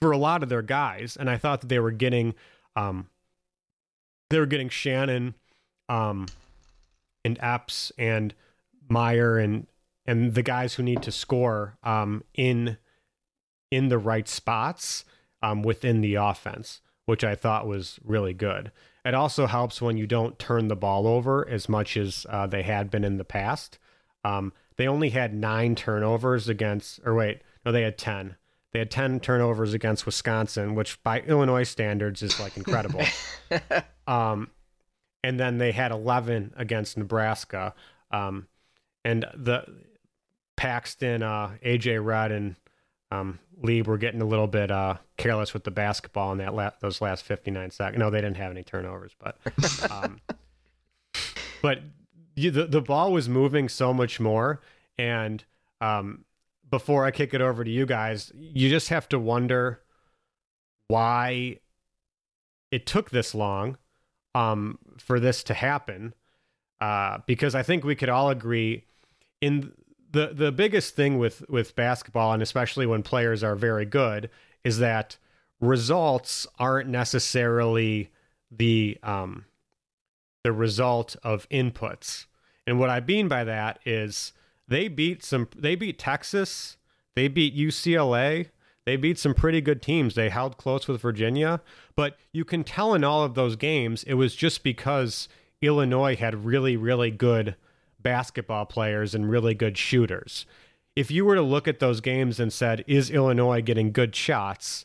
for 0.00 0.12
a 0.12 0.18
lot 0.18 0.42
of 0.42 0.48
their 0.48 0.62
guys. 0.62 1.16
And 1.16 1.28
I 1.28 1.36
thought 1.36 1.62
that 1.62 1.68
they 1.68 1.80
were 1.80 1.90
getting, 1.90 2.34
um, 2.76 3.08
they 4.30 4.38
were 4.38 4.46
getting 4.46 4.68
Shannon 4.68 5.34
um, 5.88 6.26
and 7.24 7.38
Epps 7.40 7.92
and 7.98 8.34
Mayer 8.88 9.38
and 9.38 9.66
and 10.04 10.34
the 10.34 10.42
guys 10.42 10.74
who 10.74 10.82
need 10.82 11.02
to 11.02 11.12
score 11.12 11.78
um, 11.82 12.24
in 12.34 12.76
in 13.70 13.88
the 13.88 13.98
right 13.98 14.28
spots 14.28 15.04
um, 15.42 15.62
within 15.62 16.00
the 16.00 16.14
offense, 16.14 16.80
which 17.06 17.24
I 17.24 17.34
thought 17.34 17.66
was 17.66 17.98
really 18.04 18.34
good. 18.34 18.70
It 19.04 19.14
also 19.14 19.46
helps 19.46 19.82
when 19.82 19.96
you 19.96 20.06
don't 20.06 20.38
turn 20.38 20.68
the 20.68 20.76
ball 20.76 21.06
over 21.06 21.48
as 21.48 21.68
much 21.68 21.96
as 21.96 22.24
uh, 22.28 22.46
they 22.46 22.62
had 22.62 22.90
been 22.90 23.04
in 23.04 23.16
the 23.16 23.24
past. 23.24 23.78
Um, 24.24 24.52
they 24.76 24.86
only 24.86 25.10
had 25.10 25.34
nine 25.34 25.74
turnovers 25.74 26.48
against, 26.48 27.00
or 27.04 27.14
wait, 27.14 27.42
no, 27.64 27.72
they 27.72 27.82
had 27.82 27.98
10 27.98 28.36
They 28.72 28.78
had 28.78 28.90
10 28.90 29.20
turnovers 29.20 29.74
against 29.74 30.06
Wisconsin, 30.06 30.74
which 30.74 31.02
by 31.02 31.20
Illinois 31.20 31.64
standards 31.64 32.22
is 32.22 32.38
like 32.38 32.56
incredible. 32.56 33.04
um, 34.06 34.50
and 35.24 35.38
then 35.38 35.58
they 35.58 35.72
had 35.72 35.90
11 35.90 36.54
against 36.56 36.96
Nebraska. 36.96 37.74
Um, 38.10 38.46
and 39.04 39.26
the 39.34 39.64
Paxton, 40.56 41.22
uh, 41.22 41.56
AJ 41.64 42.04
Redd, 42.04 42.30
and 42.30 42.56
um, 43.12 43.38
Lee 43.62 43.82
were 43.82 43.98
getting 43.98 44.22
a 44.22 44.26
little 44.26 44.46
bit 44.46 44.70
uh, 44.70 44.96
careless 45.18 45.52
with 45.52 45.64
the 45.64 45.70
basketball 45.70 46.32
in 46.32 46.38
that 46.38 46.54
la- 46.54 46.70
those 46.80 47.00
last 47.00 47.24
59 47.24 47.70
seconds. 47.70 47.98
No, 47.98 48.10
they 48.10 48.20
didn't 48.20 48.38
have 48.38 48.50
any 48.50 48.62
turnovers, 48.64 49.12
but 49.18 49.36
um, 49.90 50.18
but 51.60 51.80
you, 52.34 52.50
the 52.50 52.64
the 52.64 52.80
ball 52.80 53.12
was 53.12 53.28
moving 53.28 53.68
so 53.68 53.92
much 53.92 54.18
more. 54.18 54.60
And 54.96 55.44
um, 55.80 56.24
before 56.70 57.04
I 57.04 57.10
kick 57.10 57.34
it 57.34 57.42
over 57.42 57.64
to 57.64 57.70
you 57.70 57.84
guys, 57.84 58.32
you 58.34 58.70
just 58.70 58.88
have 58.88 59.08
to 59.10 59.18
wonder 59.18 59.82
why 60.88 61.58
it 62.70 62.86
took 62.86 63.10
this 63.10 63.34
long 63.34 63.76
um, 64.34 64.78
for 64.98 65.20
this 65.20 65.42
to 65.44 65.54
happen. 65.54 66.14
Uh, 66.80 67.18
because 67.26 67.54
I 67.54 67.62
think 67.62 67.84
we 67.84 67.94
could 67.94 68.08
all 68.08 68.30
agree 68.30 68.86
in 69.40 69.72
the 70.12 70.30
the 70.32 70.52
biggest 70.52 70.94
thing 70.94 71.18
with 71.18 71.48
with 71.48 71.74
basketball, 71.74 72.32
and 72.32 72.42
especially 72.42 72.86
when 72.86 73.02
players 73.02 73.42
are 73.42 73.56
very 73.56 73.84
good, 73.84 74.30
is 74.64 74.78
that 74.78 75.16
results 75.60 76.46
aren't 76.58 76.88
necessarily 76.88 78.10
the 78.50 78.98
um, 79.02 79.46
the 80.44 80.52
result 80.52 81.16
of 81.22 81.48
inputs. 81.48 82.26
And 82.66 82.78
what 82.78 82.90
I 82.90 83.00
mean 83.00 83.28
by 83.28 83.44
that 83.44 83.80
is 83.84 84.32
they 84.68 84.88
beat 84.88 85.24
some 85.24 85.48
they 85.56 85.74
beat 85.74 85.98
Texas, 85.98 86.76
they 87.14 87.28
beat 87.28 87.56
UCLA, 87.56 88.48
they 88.84 88.96
beat 88.96 89.18
some 89.18 89.34
pretty 89.34 89.60
good 89.60 89.80
teams. 89.80 90.14
They 90.14 90.28
held 90.28 90.58
close 90.58 90.86
with 90.86 91.00
Virginia, 91.00 91.60
but 91.96 92.18
you 92.32 92.44
can 92.44 92.64
tell 92.64 92.94
in 92.94 93.04
all 93.04 93.24
of 93.24 93.34
those 93.34 93.56
games 93.56 94.02
it 94.04 94.14
was 94.14 94.34
just 94.34 94.62
because 94.62 95.28
Illinois 95.62 96.16
had 96.16 96.44
really 96.44 96.76
really 96.76 97.10
good 97.10 97.56
basketball 98.02 98.66
players 98.66 99.14
and 99.14 99.30
really 99.30 99.54
good 99.54 99.78
shooters. 99.78 100.46
If 100.94 101.10
you 101.10 101.24
were 101.24 101.34
to 101.34 101.42
look 101.42 101.66
at 101.66 101.78
those 101.78 102.00
games 102.00 102.38
and 102.38 102.52
said, 102.52 102.84
is 102.86 103.10
Illinois 103.10 103.62
getting 103.62 103.92
good 103.92 104.14
shots? 104.14 104.84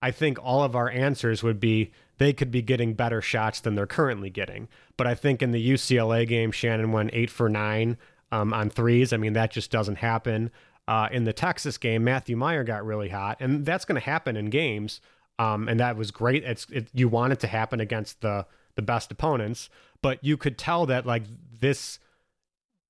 I 0.00 0.10
think 0.10 0.38
all 0.42 0.62
of 0.62 0.76
our 0.76 0.88
answers 0.88 1.42
would 1.42 1.58
be 1.58 1.90
they 2.18 2.32
could 2.32 2.50
be 2.50 2.62
getting 2.62 2.94
better 2.94 3.20
shots 3.20 3.60
than 3.60 3.74
they're 3.74 3.86
currently 3.86 4.30
getting. 4.30 4.68
But 4.96 5.06
I 5.06 5.14
think 5.14 5.42
in 5.42 5.52
the 5.52 5.70
UCLA 5.70 6.26
game, 6.26 6.52
Shannon 6.52 6.92
went 6.92 7.10
eight 7.12 7.30
for 7.30 7.48
nine 7.48 7.96
um, 8.30 8.52
on 8.52 8.70
threes. 8.70 9.12
I 9.12 9.16
mean, 9.16 9.32
that 9.32 9.50
just 9.50 9.70
doesn't 9.70 9.96
happen. 9.96 10.50
Uh, 10.86 11.08
in 11.12 11.24
the 11.24 11.32
Texas 11.32 11.78
game, 11.78 12.04
Matthew 12.04 12.36
Mayer 12.36 12.64
got 12.64 12.84
really 12.84 13.08
hot, 13.10 13.38
and 13.40 13.64
that's 13.64 13.84
going 13.84 14.00
to 14.00 14.04
happen 14.04 14.36
in 14.36 14.46
games. 14.46 15.00
Um, 15.38 15.68
and 15.68 15.78
that 15.78 15.96
was 15.96 16.10
great. 16.10 16.44
It's 16.44 16.66
it, 16.70 16.88
you 16.92 17.08
want 17.08 17.32
it 17.32 17.40
to 17.40 17.46
happen 17.46 17.80
against 17.80 18.20
the 18.20 18.46
the 18.74 18.82
best 18.82 19.10
opponents, 19.10 19.70
but 20.02 20.22
you 20.22 20.36
could 20.36 20.56
tell 20.56 20.86
that 20.86 21.04
like 21.04 21.24
this 21.60 21.98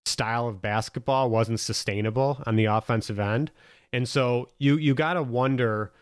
style 0.08 0.48
of 0.48 0.62
basketball 0.62 1.30
wasn't 1.30 1.60
sustainable 1.60 2.42
on 2.46 2.56
the 2.56 2.66
offensive 2.66 3.18
end. 3.18 3.50
And 3.92 4.08
so 4.08 4.48
you 4.58 4.76
you 4.76 4.94
got 4.94 5.14
to 5.14 5.22
wonder 5.22 5.92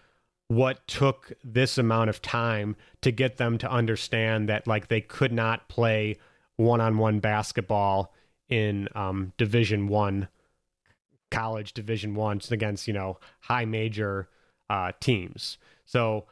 what 0.49 0.87
took 0.87 1.33
this 1.43 1.77
amount 1.77 2.09
of 2.09 2.23
time 2.23 2.77
to 3.03 3.11
get 3.11 3.37
them 3.37 3.59
to 3.59 3.71
understand 3.71 4.49
that 4.49 4.67
like 4.67 4.89
they 4.89 5.01
could 5.01 5.33
not 5.33 5.69
play 5.69 6.17
one-on-one 6.57 7.19
basketball 7.19 8.15
in 8.49 8.89
um, 8.95 9.33
division 9.37 9.89
1 9.89 10.29
college 11.31 11.73
division 11.73 12.15
1 12.15 12.41
against, 12.51 12.87
you 12.87 12.95
know, 12.95 13.19
high 13.41 13.65
major 13.65 14.29
uh, 14.71 14.93
teams. 15.01 15.59
So 15.85 16.27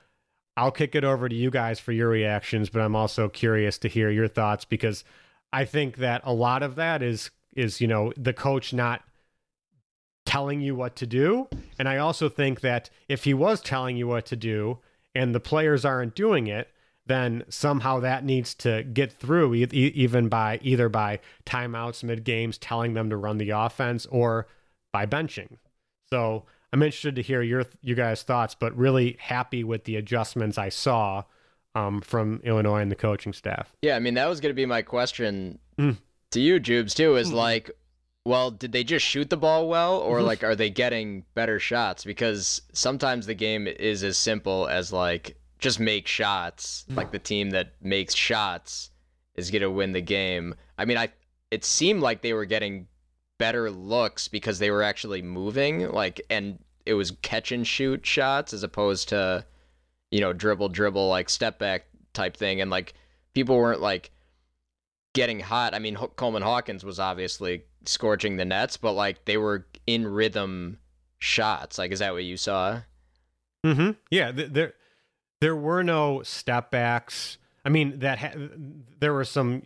I'll 0.56 0.70
kick 0.70 0.94
it 0.94 1.04
over 1.04 1.28
to 1.28 1.34
you 1.34 1.50
guys 1.50 1.80
for 1.80 1.92
your 1.92 2.08
reactions, 2.08 2.70
but 2.70 2.80
I'm 2.80 2.96
also 2.96 3.28
curious 3.28 3.78
to 3.78 3.88
hear 3.88 4.10
your 4.10 4.28
thoughts 4.28 4.64
because 4.64 5.04
I 5.52 5.64
think 5.64 5.96
that 5.96 6.22
a 6.24 6.32
lot 6.32 6.62
of 6.62 6.76
that 6.76 7.02
is 7.02 7.30
is 7.56 7.80
you 7.80 7.86
know 7.86 8.12
the 8.16 8.32
coach 8.32 8.72
not 8.72 9.02
telling 10.26 10.60
you 10.60 10.74
what 10.74 10.96
to 10.96 11.06
do. 11.06 11.48
And 11.78 11.88
i 11.88 11.98
also 11.98 12.28
think 12.28 12.60
that 12.60 12.90
if 13.08 13.24
he 13.24 13.34
was 13.34 13.60
telling 13.60 13.96
you 13.96 14.06
what 14.06 14.26
to 14.26 14.36
do 14.36 14.78
and 15.14 15.34
the 15.34 15.40
players 15.40 15.84
aren't 15.84 16.14
doing 16.14 16.46
it 16.46 16.68
then 17.06 17.44
somehow 17.50 18.00
that 18.00 18.24
needs 18.24 18.54
to 18.54 18.82
get 18.82 19.12
through 19.12 19.52
e- 19.54 19.66
even 19.72 20.28
by 20.28 20.58
either 20.62 20.88
by 20.88 21.20
timeouts 21.44 22.02
mid 22.02 22.24
games 22.24 22.56
telling 22.56 22.94
them 22.94 23.10
to 23.10 23.16
run 23.16 23.36
the 23.36 23.50
offense 23.50 24.06
or 24.06 24.46
by 24.92 25.04
benching. 25.04 25.58
So 26.10 26.44
i'm 26.72 26.82
interested 26.82 27.14
to 27.16 27.22
hear 27.22 27.42
your 27.42 27.64
you 27.82 27.94
guys 27.94 28.22
thoughts 28.22 28.54
but 28.54 28.74
really 28.76 29.16
happy 29.20 29.62
with 29.62 29.84
the 29.84 29.96
adjustments 29.96 30.56
i 30.58 30.68
saw 30.70 31.22
um, 31.76 32.00
from 32.00 32.40
illinois 32.44 32.80
and 32.80 32.90
the 32.90 32.96
coaching 32.96 33.32
staff. 33.32 33.72
Yeah, 33.82 33.96
I 33.96 33.98
mean 33.98 34.14
that 34.14 34.28
was 34.28 34.40
going 34.40 34.50
to 34.50 34.54
be 34.54 34.66
my 34.66 34.82
question 34.82 35.58
Mm. 35.78 35.96
To 36.34 36.40
you, 36.40 36.60
Jubes, 36.60 36.94
too. 36.94 37.16
Is 37.16 37.32
like, 37.32 37.70
well, 38.24 38.50
did 38.50 38.72
they 38.72 38.84
just 38.84 39.04
shoot 39.04 39.30
the 39.30 39.36
ball 39.36 39.68
well, 39.68 39.98
or 39.98 40.18
Mm-hmm. 40.18 40.26
like 40.26 40.44
are 40.44 40.54
they 40.56 40.70
getting 40.70 41.24
better 41.34 41.58
shots? 41.58 42.04
Because 42.04 42.62
sometimes 42.72 43.26
the 43.26 43.34
game 43.34 43.66
is 43.66 44.04
as 44.04 44.16
simple 44.18 44.68
as 44.68 44.92
like 44.92 45.36
just 45.58 45.80
make 45.80 46.06
shots. 46.06 46.84
Mm. 46.90 46.96
Like 46.96 47.10
the 47.10 47.18
team 47.18 47.50
that 47.50 47.72
makes 47.80 48.14
shots 48.14 48.90
is 49.34 49.50
going 49.50 49.62
to 49.62 49.70
win 49.70 49.92
the 49.92 50.00
game. 50.00 50.54
I 50.78 50.84
mean, 50.84 50.98
I 50.98 51.08
it 51.50 51.64
seemed 51.64 52.00
like 52.00 52.22
they 52.22 52.32
were 52.32 52.44
getting 52.44 52.86
better 53.38 53.70
looks 53.70 54.28
because 54.28 54.58
they 54.58 54.70
were 54.70 54.82
actually 54.82 55.22
moving, 55.22 55.90
like, 55.90 56.20
and 56.30 56.58
it 56.86 56.94
was 56.94 57.12
catch 57.22 57.52
and 57.52 57.66
shoot 57.66 58.04
shots 58.06 58.52
as 58.52 58.62
opposed 58.62 59.08
to, 59.08 59.44
you 60.10 60.20
know, 60.20 60.32
dribble, 60.32 60.68
dribble, 60.70 61.08
like 61.08 61.28
step 61.28 61.58
back 61.58 61.86
type 62.12 62.36
thing, 62.36 62.60
and 62.60 62.70
like 62.70 62.94
people 63.34 63.56
weren't 63.56 63.80
like 63.80 64.10
getting 65.14 65.40
hot. 65.40 65.74
I 65.74 65.78
mean, 65.78 65.96
Coleman 66.16 66.42
Hawkins 66.42 66.84
was 66.84 67.00
obviously 67.00 67.64
scorching 67.86 68.36
the 68.36 68.44
nets, 68.44 68.76
but 68.76 68.92
like 68.92 69.24
they 69.24 69.38
were 69.38 69.66
in 69.86 70.06
rhythm 70.06 70.78
shots. 71.18 71.78
Like, 71.78 71.92
is 71.92 72.00
that 72.00 72.12
what 72.12 72.24
you 72.24 72.36
saw? 72.36 72.82
Mm-hmm. 73.64 73.92
Yeah, 74.10 74.30
th- 74.32 74.50
there 74.52 74.74
there 75.40 75.56
were 75.56 75.82
no 75.82 76.22
step 76.22 76.70
backs. 76.70 77.38
I 77.64 77.70
mean, 77.70 78.00
that 78.00 78.18
ha- 78.18 78.34
there 79.00 79.14
were 79.14 79.24
some 79.24 79.62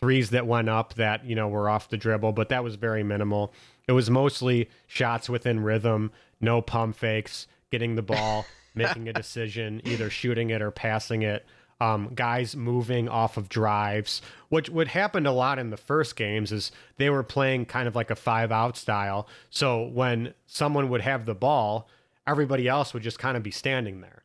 threes 0.00 0.30
that 0.30 0.46
went 0.46 0.68
up 0.68 0.94
that 0.94 1.24
you 1.24 1.34
know 1.34 1.48
were 1.48 1.70
off 1.70 1.88
the 1.88 1.96
dribble, 1.96 2.32
but 2.32 2.50
that 2.50 2.62
was 2.62 2.74
very 2.74 3.02
minimal. 3.02 3.54
It 3.88 3.92
was 3.92 4.10
mostly 4.10 4.68
shots 4.86 5.28
within 5.28 5.60
rhythm, 5.60 6.12
no 6.40 6.60
pump 6.60 6.96
fakes, 6.96 7.46
getting 7.70 7.94
the 7.94 8.02
ball, 8.02 8.44
making 8.74 9.08
a 9.08 9.12
decision, 9.12 9.80
either 9.84 10.10
shooting 10.10 10.50
it 10.50 10.60
or 10.60 10.70
passing 10.70 11.22
it. 11.22 11.46
Um, 11.82 12.10
guys 12.14 12.54
moving 12.54 13.08
off 13.08 13.36
of 13.36 13.48
drives, 13.48 14.22
which 14.50 14.70
what 14.70 14.86
happened 14.86 15.26
a 15.26 15.32
lot 15.32 15.58
in 15.58 15.70
the 15.70 15.76
first 15.76 16.14
games 16.14 16.52
is 16.52 16.70
they 16.96 17.10
were 17.10 17.24
playing 17.24 17.66
kind 17.66 17.88
of 17.88 17.96
like 17.96 18.10
a 18.10 18.14
five 18.14 18.52
out 18.52 18.76
style. 18.76 19.26
So 19.50 19.82
when 19.88 20.34
someone 20.46 20.90
would 20.90 21.00
have 21.00 21.24
the 21.24 21.34
ball, 21.34 21.88
everybody 22.24 22.68
else 22.68 22.94
would 22.94 23.02
just 23.02 23.18
kind 23.18 23.36
of 23.36 23.42
be 23.42 23.50
standing 23.50 24.00
there. 24.00 24.22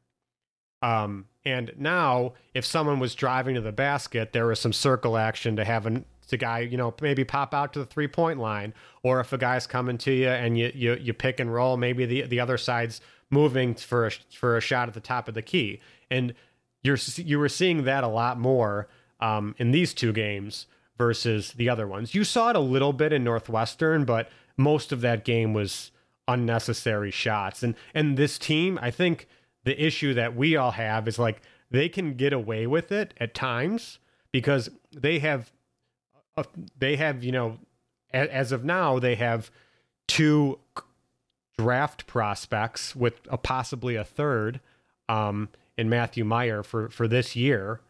Um, 0.83 1.25
and 1.45 1.71
now, 1.77 2.33
if 2.53 2.63
someone 2.65 2.99
was 2.99 3.15
driving 3.15 3.55
to 3.55 3.61
the 3.61 3.71
basket, 3.71 4.33
there 4.33 4.45
was 4.45 4.59
some 4.59 4.73
circle 4.73 5.17
action 5.17 5.55
to 5.55 5.65
have 5.65 5.87
an, 5.87 6.05
the 6.29 6.37
guy, 6.37 6.59
you 6.59 6.77
know, 6.77 6.93
maybe 7.01 7.23
pop 7.23 7.53
out 7.53 7.73
to 7.73 7.79
the 7.79 7.85
three 7.85 8.07
point 8.07 8.39
line, 8.39 8.73
or 9.01 9.19
if 9.19 9.33
a 9.33 9.37
guy's 9.37 9.65
coming 9.65 9.97
to 9.99 10.11
you 10.11 10.29
and 10.29 10.59
you 10.59 10.71
you, 10.75 10.95
you 10.95 11.13
pick 11.13 11.39
and 11.39 11.51
roll, 11.51 11.77
maybe 11.77 12.05
the 12.05 12.21
the 12.23 12.39
other 12.39 12.57
side's 12.57 13.01
moving 13.29 13.73
for 13.75 14.07
a, 14.07 14.11
for 14.31 14.57
a 14.57 14.61
shot 14.61 14.87
at 14.87 14.93
the 14.93 14.99
top 14.99 15.27
of 15.27 15.33
the 15.33 15.41
key, 15.41 15.79
and 16.11 16.33
you're 16.83 16.97
you 17.17 17.39
were 17.39 17.49
seeing 17.49 17.83
that 17.83 18.03
a 18.03 18.07
lot 18.07 18.39
more 18.39 18.87
um, 19.19 19.55
in 19.57 19.71
these 19.71 19.93
two 19.93 20.13
games 20.13 20.67
versus 20.97 21.53
the 21.53 21.69
other 21.69 21.87
ones. 21.87 22.15
You 22.15 22.23
saw 22.23 22.49
it 22.49 22.55
a 22.55 22.59
little 22.59 22.93
bit 22.93 23.13
in 23.13 23.23
Northwestern, 23.23 24.05
but 24.05 24.29
most 24.57 24.91
of 24.91 25.01
that 25.01 25.23
game 25.25 25.53
was 25.53 25.91
unnecessary 26.27 27.11
shots. 27.11 27.63
And 27.63 27.75
and 27.93 28.17
this 28.17 28.37
team, 28.37 28.79
I 28.81 28.91
think 28.91 29.27
the 29.63 29.81
issue 29.83 30.13
that 30.13 30.35
we 30.35 30.55
all 30.55 30.71
have 30.71 31.07
is 31.07 31.19
like 31.19 31.41
they 31.69 31.89
can 31.89 32.13
get 32.13 32.33
away 32.33 32.67
with 32.67 32.91
it 32.91 33.13
at 33.19 33.33
times 33.33 33.99
because 34.31 34.69
they 34.95 35.19
have 35.19 35.51
uh, 36.37 36.43
they 36.77 36.95
have, 36.95 37.23
you 37.23 37.31
know, 37.31 37.57
a- 38.13 38.33
as 38.33 38.51
of 38.51 38.63
now 38.63 38.99
they 38.99 39.15
have 39.15 39.51
two 40.07 40.59
draft 41.57 42.05
prospects 42.07 42.95
with 42.95 43.19
a 43.29 43.37
possibly 43.37 43.95
a 43.95 44.03
third 44.03 44.59
um, 45.09 45.49
in 45.77 45.89
Matthew 45.89 46.25
Mayer 46.25 46.63
for 46.63 46.89
for 46.89 47.07
this 47.07 47.35
year, 47.35 47.81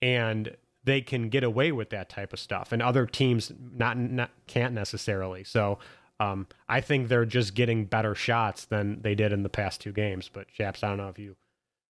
and 0.00 0.56
they 0.84 1.00
can 1.00 1.28
get 1.28 1.44
away 1.44 1.72
with 1.72 1.90
that 1.90 2.08
type 2.08 2.32
of 2.32 2.38
stuff, 2.38 2.72
and 2.72 2.82
other 2.82 3.06
teams 3.06 3.52
not, 3.74 3.96
not 3.96 4.30
can't 4.46 4.74
necessarily. 4.74 5.44
So 5.44 5.78
um, 6.20 6.46
I 6.68 6.80
think 6.80 7.08
they're 7.08 7.24
just 7.24 7.54
getting 7.54 7.84
better 7.84 8.14
shots 8.14 8.64
than 8.64 9.00
they 9.02 9.14
did 9.14 9.32
in 9.32 9.42
the 9.42 9.48
past 9.48 9.80
two 9.80 9.92
games. 9.92 10.30
But 10.32 10.48
Chaps, 10.48 10.82
I 10.82 10.88
don't 10.88 10.98
know 10.98 11.08
if 11.08 11.18
you 11.18 11.36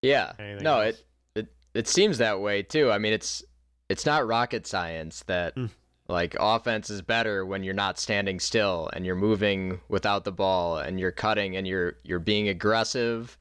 Yeah. 0.03 0.33
No, 0.61 0.81
else? 0.81 0.97
it, 1.35 1.41
it 1.41 1.47
it 1.75 1.89
seems 1.89 2.19
that 2.19 2.41
way 2.41 2.63
too. 2.63 2.91
I 2.91 2.99
mean, 2.99 3.13
it's 3.13 3.43
it's 3.89 4.07
not 4.07 4.27
rocket 4.27 4.67
science 4.67 5.23
that 5.27 5.57
Mm. 5.57 5.71
Like 6.09 6.37
offense 6.39 6.91
is 6.91 7.01
better 7.01 7.47
when 7.47 7.63
you're 7.63 7.75
not 7.75 7.99
standing 7.99 8.41
still 8.41 8.91
and 8.93 9.07
you're 9.07 9.15
moving 9.17 9.81
without 9.89 10.25
the 10.25 10.33
ball 10.33 10.79
and 10.79 11.01
you're 11.01 11.13
cutting 11.13 11.57
and 11.57 11.67
you're 11.67 11.97
you're 12.03 12.19
being 12.19 12.49
aggressive 12.49 13.39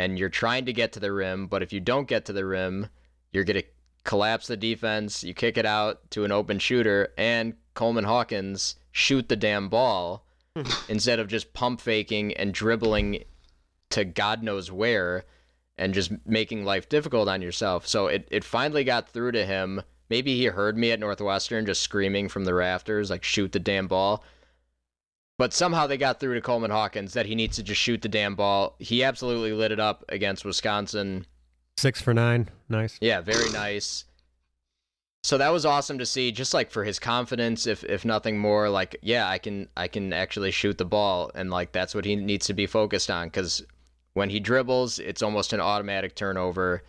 and 0.00 0.18
you're 0.18 0.30
trying 0.30 0.64
to 0.64 0.72
get 0.72 0.92
to 0.92 1.00
the 1.00 1.12
rim, 1.12 1.46
but 1.46 1.62
if 1.62 1.74
you 1.74 1.80
don't 1.80 2.08
get 2.08 2.24
to 2.24 2.32
the 2.32 2.46
rim, 2.46 2.88
you're 3.32 3.44
going 3.44 3.60
to 3.60 3.66
collapse 4.02 4.46
the 4.46 4.56
defense, 4.56 5.22
you 5.22 5.34
kick 5.34 5.58
it 5.58 5.66
out 5.66 6.10
to 6.10 6.24
an 6.24 6.32
open 6.32 6.58
shooter 6.58 7.12
and 7.18 7.52
Coleman 7.74 8.04
Hawkins 8.04 8.76
shoot 8.92 9.28
the 9.28 9.36
damn 9.36 9.68
ball 9.68 10.24
instead 10.88 11.18
of 11.18 11.28
just 11.28 11.52
pump 11.52 11.82
faking 11.82 12.32
and 12.34 12.54
dribbling 12.54 13.24
to 13.90 14.06
God 14.06 14.42
knows 14.42 14.72
where 14.72 15.24
and 15.76 15.92
just 15.92 16.12
making 16.24 16.64
life 16.64 16.88
difficult 16.88 17.28
on 17.28 17.42
yourself. 17.42 17.86
So 17.86 18.06
it, 18.06 18.26
it 18.30 18.42
finally 18.42 18.84
got 18.84 19.10
through 19.10 19.32
to 19.32 19.44
him. 19.44 19.82
Maybe 20.08 20.34
he 20.34 20.46
heard 20.46 20.78
me 20.78 20.92
at 20.92 21.00
Northwestern 21.00 21.66
just 21.66 21.82
screaming 21.82 22.30
from 22.30 22.44
the 22.44 22.54
rafters, 22.54 23.10
like, 23.10 23.22
shoot 23.22 23.52
the 23.52 23.60
damn 23.60 23.86
ball. 23.86 24.24
But 25.40 25.54
somehow 25.54 25.86
they 25.86 25.96
got 25.96 26.20
through 26.20 26.34
to 26.34 26.42
Coleman 26.42 26.70
Hawkins 26.70 27.14
that 27.14 27.24
he 27.24 27.34
needs 27.34 27.56
to 27.56 27.62
just 27.62 27.80
shoot 27.80 28.02
the 28.02 28.10
damn 28.10 28.34
ball. 28.34 28.76
He 28.78 29.02
absolutely 29.02 29.54
lit 29.54 29.72
it 29.72 29.80
up 29.80 30.04
against 30.10 30.44
Wisconsin. 30.44 31.24
Six 31.78 31.98
for 31.98 32.12
nine. 32.12 32.50
Nice. 32.68 32.98
Yeah, 33.00 33.22
very 33.22 33.48
nice. 33.48 34.04
So 35.22 35.38
that 35.38 35.48
was 35.48 35.64
awesome 35.64 35.96
to 35.96 36.04
see, 36.04 36.30
just 36.30 36.52
like 36.52 36.70
for 36.70 36.84
his 36.84 36.98
confidence, 36.98 37.66
if 37.66 37.82
if 37.84 38.04
nothing 38.04 38.36
more. 38.36 38.68
Like, 38.68 38.96
yeah, 39.00 39.30
I 39.30 39.38
can 39.38 39.70
I 39.78 39.88
can 39.88 40.12
actually 40.12 40.50
shoot 40.50 40.76
the 40.76 40.84
ball, 40.84 41.30
and 41.34 41.48
like 41.48 41.72
that's 41.72 41.94
what 41.94 42.04
he 42.04 42.16
needs 42.16 42.44
to 42.48 42.52
be 42.52 42.66
focused 42.66 43.10
on. 43.10 43.28
Because 43.28 43.64
when 44.12 44.28
he 44.28 44.40
dribbles, 44.40 44.98
it's 44.98 45.22
almost 45.22 45.54
an 45.54 45.60
automatic 45.60 46.16
turnover. 46.16 46.82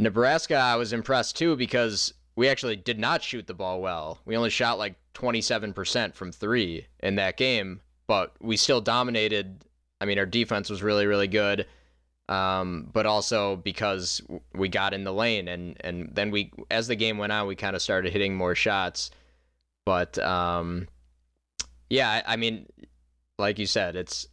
Nebraska, 0.00 0.56
I 0.56 0.74
was 0.74 0.92
impressed 0.92 1.36
too 1.36 1.54
because 1.54 2.14
we 2.38 2.48
actually 2.48 2.76
did 2.76 3.00
not 3.00 3.20
shoot 3.20 3.48
the 3.48 3.52
ball 3.52 3.80
well. 3.80 4.20
We 4.24 4.36
only 4.36 4.50
shot 4.50 4.78
like 4.78 4.94
27% 5.14 6.14
from 6.14 6.30
three 6.30 6.86
in 7.00 7.16
that 7.16 7.36
game, 7.36 7.80
but 8.06 8.32
we 8.40 8.56
still 8.56 8.80
dominated. 8.80 9.64
I 10.00 10.04
mean, 10.04 10.20
our 10.20 10.26
defense 10.26 10.70
was 10.70 10.80
really, 10.80 11.06
really 11.06 11.26
good. 11.26 11.66
Um, 12.28 12.90
but 12.92 13.06
also 13.06 13.56
because 13.56 14.22
we 14.54 14.68
got 14.68 14.94
in 14.94 15.02
the 15.02 15.12
lane 15.12 15.48
and, 15.48 15.78
and 15.80 16.10
then 16.12 16.30
we, 16.30 16.52
as 16.70 16.86
the 16.86 16.94
game 16.94 17.18
went 17.18 17.32
on, 17.32 17.48
we 17.48 17.56
kind 17.56 17.74
of 17.74 17.82
started 17.82 18.12
hitting 18.12 18.36
more 18.36 18.54
shots. 18.54 19.10
But 19.84 20.16
um, 20.20 20.86
yeah, 21.90 22.22
I, 22.24 22.34
I 22.34 22.36
mean, 22.36 22.66
like 23.36 23.58
you 23.58 23.66
said, 23.66 23.96
it's 23.96 24.28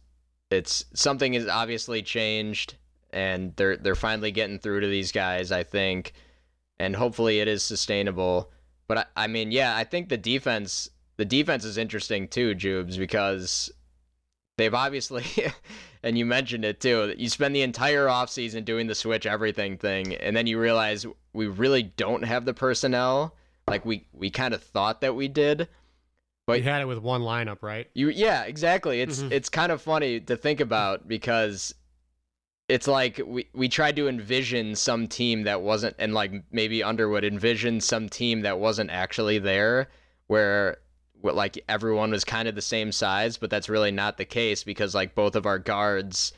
it's 0.52 0.84
something 0.94 1.34
is 1.34 1.48
obviously 1.48 2.02
changed 2.02 2.76
and 3.12 3.52
they're 3.56 3.76
they're 3.76 3.96
finally 3.96 4.30
getting 4.30 4.60
through 4.60 4.82
to 4.82 4.86
these 4.86 5.10
guys, 5.10 5.50
I 5.50 5.64
think, 5.64 6.12
and 6.78 6.96
hopefully 6.96 7.40
it 7.40 7.48
is 7.48 7.62
sustainable. 7.62 8.50
But 8.88 8.98
I, 8.98 9.04
I 9.16 9.26
mean, 9.26 9.50
yeah, 9.50 9.76
I 9.76 9.84
think 9.84 10.08
the 10.08 10.16
defense 10.16 10.90
the 11.16 11.24
defense 11.24 11.64
is 11.64 11.78
interesting 11.78 12.28
too, 12.28 12.54
Jubes, 12.54 12.98
because 12.98 13.70
they've 14.58 14.74
obviously 14.74 15.24
and 16.02 16.16
you 16.16 16.24
mentioned 16.24 16.64
it 16.64 16.80
too, 16.80 17.08
that 17.08 17.18
you 17.18 17.28
spend 17.28 17.54
the 17.54 17.62
entire 17.62 18.06
offseason 18.06 18.64
doing 18.64 18.86
the 18.86 18.94
switch 18.94 19.26
everything 19.26 19.76
thing, 19.76 20.14
and 20.14 20.36
then 20.36 20.46
you 20.46 20.58
realize 20.58 21.06
we 21.32 21.46
really 21.46 21.82
don't 21.82 22.24
have 22.24 22.44
the 22.44 22.54
personnel. 22.54 23.34
Like 23.66 23.84
we 23.84 24.06
we 24.12 24.30
kind 24.30 24.54
of 24.54 24.62
thought 24.62 25.00
that 25.00 25.16
we 25.16 25.28
did. 25.28 25.68
But 26.46 26.58
you 26.58 26.62
had 26.62 26.80
it 26.80 26.86
with 26.86 26.98
one 26.98 27.22
lineup, 27.22 27.60
right? 27.62 27.90
You 27.94 28.10
yeah, 28.10 28.44
exactly. 28.44 29.00
It's 29.00 29.18
mm-hmm. 29.18 29.32
it's 29.32 29.48
kind 29.48 29.72
of 29.72 29.82
funny 29.82 30.20
to 30.20 30.36
think 30.36 30.60
about 30.60 31.08
because 31.08 31.74
it's 32.68 32.88
like 32.88 33.20
we 33.24 33.48
we 33.52 33.68
tried 33.68 33.96
to 33.96 34.08
envision 34.08 34.74
some 34.74 35.06
team 35.06 35.44
that 35.44 35.62
wasn't 35.62 35.94
and 35.98 36.14
like 36.14 36.32
maybe 36.50 36.82
Underwood 36.82 37.24
envisioned 37.24 37.82
some 37.82 38.08
team 38.08 38.40
that 38.42 38.58
wasn't 38.58 38.90
actually 38.90 39.38
there 39.38 39.88
where 40.26 40.78
like 41.22 41.62
everyone 41.68 42.10
was 42.10 42.24
kind 42.24 42.48
of 42.48 42.54
the 42.54 42.62
same 42.62 42.92
size, 42.92 43.36
but 43.36 43.50
that's 43.50 43.68
really 43.68 43.90
not 43.90 44.16
the 44.16 44.24
case 44.24 44.64
because 44.64 44.94
like 44.94 45.14
both 45.14 45.36
of 45.36 45.46
our 45.46 45.58
guards 45.58 46.32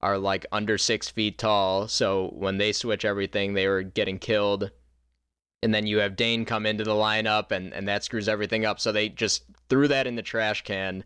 are 0.00 0.18
like 0.18 0.46
under 0.52 0.78
six 0.78 1.08
feet 1.08 1.38
tall. 1.38 1.88
So 1.88 2.32
when 2.34 2.58
they 2.58 2.72
switch 2.72 3.04
everything, 3.04 3.54
they 3.54 3.66
were 3.66 3.82
getting 3.82 4.18
killed 4.18 4.70
and 5.62 5.74
then 5.74 5.86
you 5.86 5.98
have 5.98 6.16
Dain 6.16 6.44
come 6.44 6.66
into 6.66 6.84
the 6.84 6.92
lineup 6.92 7.50
and, 7.50 7.72
and 7.72 7.88
that 7.88 8.04
screws 8.04 8.28
everything 8.28 8.64
up. 8.64 8.80
So 8.80 8.92
they 8.92 9.08
just 9.08 9.44
threw 9.68 9.88
that 9.88 10.06
in 10.06 10.16
the 10.16 10.22
trash 10.22 10.62
can 10.64 11.04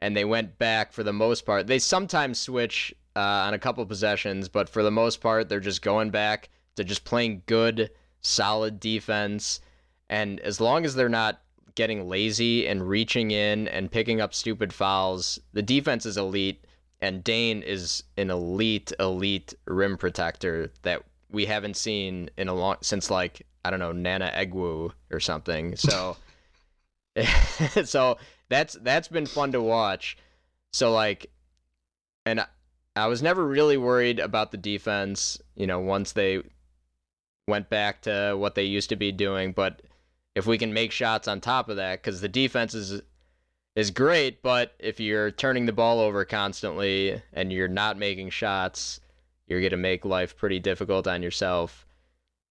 and 0.00 0.16
they 0.16 0.24
went 0.24 0.58
back 0.58 0.92
for 0.92 1.02
the 1.02 1.12
most 1.12 1.46
part. 1.46 1.66
They 1.66 1.78
sometimes 1.78 2.38
switch 2.38 2.94
uh, 3.16 3.20
on 3.20 3.54
a 3.54 3.58
couple 3.58 3.84
possessions, 3.86 4.48
but 4.48 4.68
for 4.68 4.82
the 4.82 4.90
most 4.90 5.20
part, 5.20 5.48
they're 5.48 5.60
just 5.60 5.82
going 5.82 6.10
back 6.10 6.48
to 6.76 6.84
just 6.84 7.04
playing 7.04 7.42
good, 7.46 7.90
solid 8.20 8.80
defense. 8.80 9.60
And 10.08 10.40
as 10.40 10.60
long 10.60 10.84
as 10.84 10.94
they're 10.94 11.08
not 11.08 11.40
getting 11.74 12.08
lazy 12.08 12.66
and 12.66 12.88
reaching 12.88 13.30
in 13.30 13.68
and 13.68 13.90
picking 13.90 14.20
up 14.20 14.34
stupid 14.34 14.72
fouls, 14.72 15.38
the 15.52 15.62
defense 15.62 16.06
is 16.06 16.16
elite. 16.16 16.64
And 17.00 17.24
Dain 17.24 17.62
is 17.62 18.04
an 18.16 18.30
elite, 18.30 18.92
elite 19.00 19.54
rim 19.66 19.96
protector 19.96 20.70
that 20.82 21.02
we 21.30 21.46
haven't 21.46 21.76
seen 21.76 22.30
in 22.36 22.48
a 22.48 22.54
long 22.54 22.76
since 22.82 23.10
like 23.10 23.44
I 23.64 23.70
don't 23.70 23.80
know 23.80 23.92
Nnanna 23.92 24.32
Egwu 24.34 24.92
or 25.10 25.20
something. 25.20 25.74
So, 25.76 26.16
so 27.84 28.16
that's 28.48 28.74
that's 28.74 29.08
been 29.08 29.26
fun 29.26 29.52
to 29.52 29.60
watch. 29.60 30.16
So 30.72 30.92
like, 30.92 31.30
and 32.24 32.46
I, 32.94 33.06
was 33.06 33.22
never 33.22 33.46
really 33.46 33.76
worried 33.76 34.18
about 34.18 34.50
the 34.50 34.56
defense. 34.56 35.40
You 35.54 35.66
know, 35.66 35.80
once 35.80 36.12
they 36.12 36.42
went 37.48 37.68
back 37.68 38.02
to 38.02 38.34
what 38.36 38.54
they 38.54 38.64
used 38.64 38.88
to 38.90 38.96
be 38.96 39.12
doing, 39.12 39.52
but 39.52 39.82
if 40.34 40.46
we 40.46 40.58
can 40.58 40.72
make 40.72 40.92
shots 40.92 41.28
on 41.28 41.40
top 41.40 41.68
of 41.68 41.76
that, 41.76 42.02
because 42.02 42.20
the 42.20 42.28
defense 42.28 42.74
is 42.74 43.02
is 43.74 43.90
great, 43.90 44.42
but 44.42 44.74
if 44.78 45.00
you're 45.00 45.30
turning 45.30 45.64
the 45.66 45.72
ball 45.72 45.98
over 45.98 46.24
constantly 46.24 47.22
and 47.32 47.50
you're 47.52 47.68
not 47.68 47.96
making 47.96 48.28
shots, 48.30 49.00
you're 49.46 49.62
gonna 49.62 49.76
make 49.76 50.04
life 50.04 50.36
pretty 50.36 50.58
difficult 50.58 51.06
on 51.06 51.22
yourself. 51.22 51.86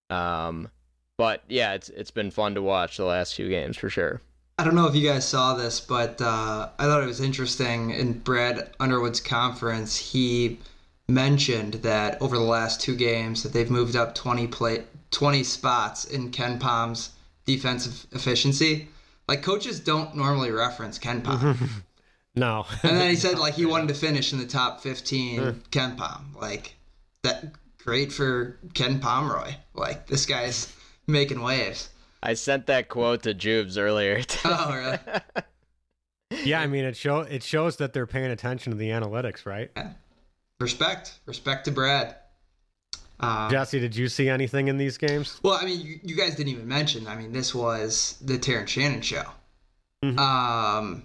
Um, 0.10 0.70
but 1.18 1.44
yeah, 1.48 1.74
it's 1.74 1.90
it's 1.90 2.12
been 2.12 2.32
fun 2.32 2.56
to 2.56 2.62
watch 2.62 2.98
the 2.98 3.06
last 3.06 3.36
few 3.36 3.50
games 3.50 3.78
for 3.78 3.90
sure. 3.90 4.22
I 4.62 4.64
don't 4.64 4.76
know 4.76 4.86
if 4.86 4.96
you 4.96 5.10
guys 5.10 5.28
saw 5.28 5.56
this, 5.56 5.82
but 5.82 6.22
uh, 6.22 6.70
I 6.78 6.84
thought 6.84 7.02
it 7.02 7.08
was 7.08 7.20
interesting. 7.20 7.90
In 7.90 8.20
Brad 8.20 8.70
Underwood's 8.80 9.20
conference, 9.20 9.98
he 9.98 10.60
mentioned 11.08 11.74
that 11.82 12.22
over 12.22 12.38
the 12.38 12.44
last 12.44 12.80
two 12.80 12.96
games 12.96 13.42
that 13.42 13.54
they've 13.54 13.72
moved 13.72 13.96
up 13.96 14.14
20 14.14 14.46
play 14.46 14.84
20 15.10 15.42
spots 15.42 16.06
in 16.06 16.30
KenPom's 16.30 17.10
defensive 17.48 18.06
efficiency. 18.12 18.88
Like 19.28 19.42
coaches 19.42 19.80
don't 19.80 20.16
normally 20.16 20.52
reference 20.52 21.00
KenPom. 21.00 21.58
no. 22.36 22.68
and 22.84 22.98
then 22.98 23.10
he 23.10 23.16
said 23.16 23.40
like 23.40 23.56
he 23.56 23.66
wanted 23.74 23.88
to 23.88 23.96
finish 23.96 24.32
in 24.32 24.38
the 24.38 24.46
top 24.46 24.82
15 24.82 25.40
KenPom. 25.72 26.40
Like 26.40 26.76
that 27.24 27.46
great 27.84 28.12
for 28.12 28.60
Ken 28.76 29.00
Pomeroy. 29.00 29.56
Like 29.74 30.06
this 30.06 30.28
guy's 30.28 30.72
making 31.08 31.42
waves. 31.42 31.90
I 32.24 32.34
sent 32.36 32.68
that 32.68 32.90
quote 32.90 33.24
to 33.24 33.34
Jubes 33.34 33.78
earlier. 33.78 34.22
oh, 34.46 34.74
really? 34.74 35.00
yeah, 36.44 36.62
I 36.62 36.68
mean 36.68 36.86
it 36.86 36.96
show 36.96 37.22
it 37.22 37.44
shows 37.44 37.78
that 37.78 37.94
they're 37.94 38.08
paying 38.08 38.32
attention 38.32 38.72
to 38.72 38.78
the 38.78 38.90
analytics, 38.90 39.46
right? 39.46 39.72
Yeah. 39.76 39.94
Respect, 40.60 41.20
respect 41.26 41.66
to 41.66 41.72
Brad. 41.72 42.16
Um, 43.20 43.50
Jesse, 43.50 43.80
did 43.80 43.96
you 43.96 44.08
see 44.08 44.30
anything 44.30 44.68
in 44.68 44.78
these 44.78 44.98
games? 44.98 45.40
Well, 45.44 45.58
I 45.60 45.66
mean, 45.66 45.80
you, 45.80 46.00
you 46.04 46.16
guys 46.16 46.36
didn't 46.36 46.50
even 46.50 46.68
mention. 46.68 47.08
I 47.08 47.16
mean, 47.16 47.32
this 47.32 47.54
was 47.54 48.18
the 48.22 48.38
Terrence 48.38 48.72
Shannon 48.72 49.02
show. 49.02 49.24
Mm-hmm. 50.04 50.20
Um, 50.20 51.04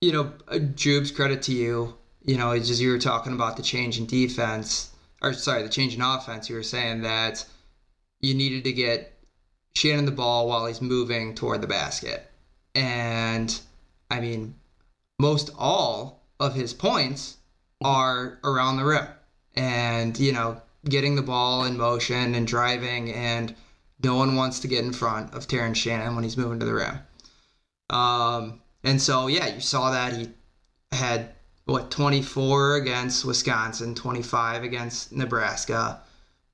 you 0.00 0.12
know, 0.12 0.32
uh, 0.48 0.54
Jubes, 0.54 1.14
credit 1.14 1.42
to 1.42 1.52
you. 1.52 1.94
You 2.22 2.36
know, 2.36 2.50
as 2.50 2.80
you 2.80 2.90
were 2.90 2.98
talking 2.98 3.32
about 3.32 3.56
the 3.56 3.62
change 3.62 3.98
in 3.98 4.06
defense, 4.06 4.90
or 5.22 5.32
sorry, 5.32 5.62
the 5.62 5.68
change 5.68 5.94
in 5.94 6.02
offense, 6.02 6.48
you 6.48 6.56
were 6.56 6.62
saying 6.62 7.02
that 7.02 7.44
you 8.20 8.34
needed 8.34 8.64
to 8.64 8.72
get 8.72 9.17
Shannon 9.78 10.06
the 10.06 10.10
ball 10.10 10.48
while 10.48 10.66
he's 10.66 10.82
moving 10.82 11.34
toward 11.34 11.60
the 11.60 11.68
basket. 11.68 12.28
And 12.74 13.58
I 14.10 14.20
mean, 14.20 14.56
most 15.20 15.50
all 15.56 16.24
of 16.40 16.54
his 16.54 16.74
points 16.74 17.36
are 17.82 18.38
around 18.42 18.76
the 18.76 18.84
rim 18.84 19.06
and, 19.54 20.18
you 20.18 20.32
know, 20.32 20.60
getting 20.84 21.14
the 21.14 21.22
ball 21.22 21.64
in 21.64 21.76
motion 21.76 22.34
and 22.34 22.46
driving. 22.46 23.12
And 23.12 23.54
no 24.02 24.16
one 24.16 24.34
wants 24.34 24.60
to 24.60 24.68
get 24.68 24.84
in 24.84 24.92
front 24.92 25.32
of 25.32 25.46
Terrence 25.46 25.78
Shannon 25.78 26.14
when 26.14 26.24
he's 26.24 26.36
moving 26.36 26.58
to 26.60 26.66
the 26.66 26.74
rim. 26.74 26.98
Um, 27.90 28.60
and 28.82 29.00
so, 29.00 29.28
yeah, 29.28 29.46
you 29.46 29.60
saw 29.60 29.92
that 29.92 30.12
he 30.16 30.28
had 30.92 31.30
what 31.66 31.90
24 31.90 32.76
against 32.76 33.24
Wisconsin, 33.24 33.94
25 33.94 34.64
against 34.64 35.12
Nebraska. 35.12 36.00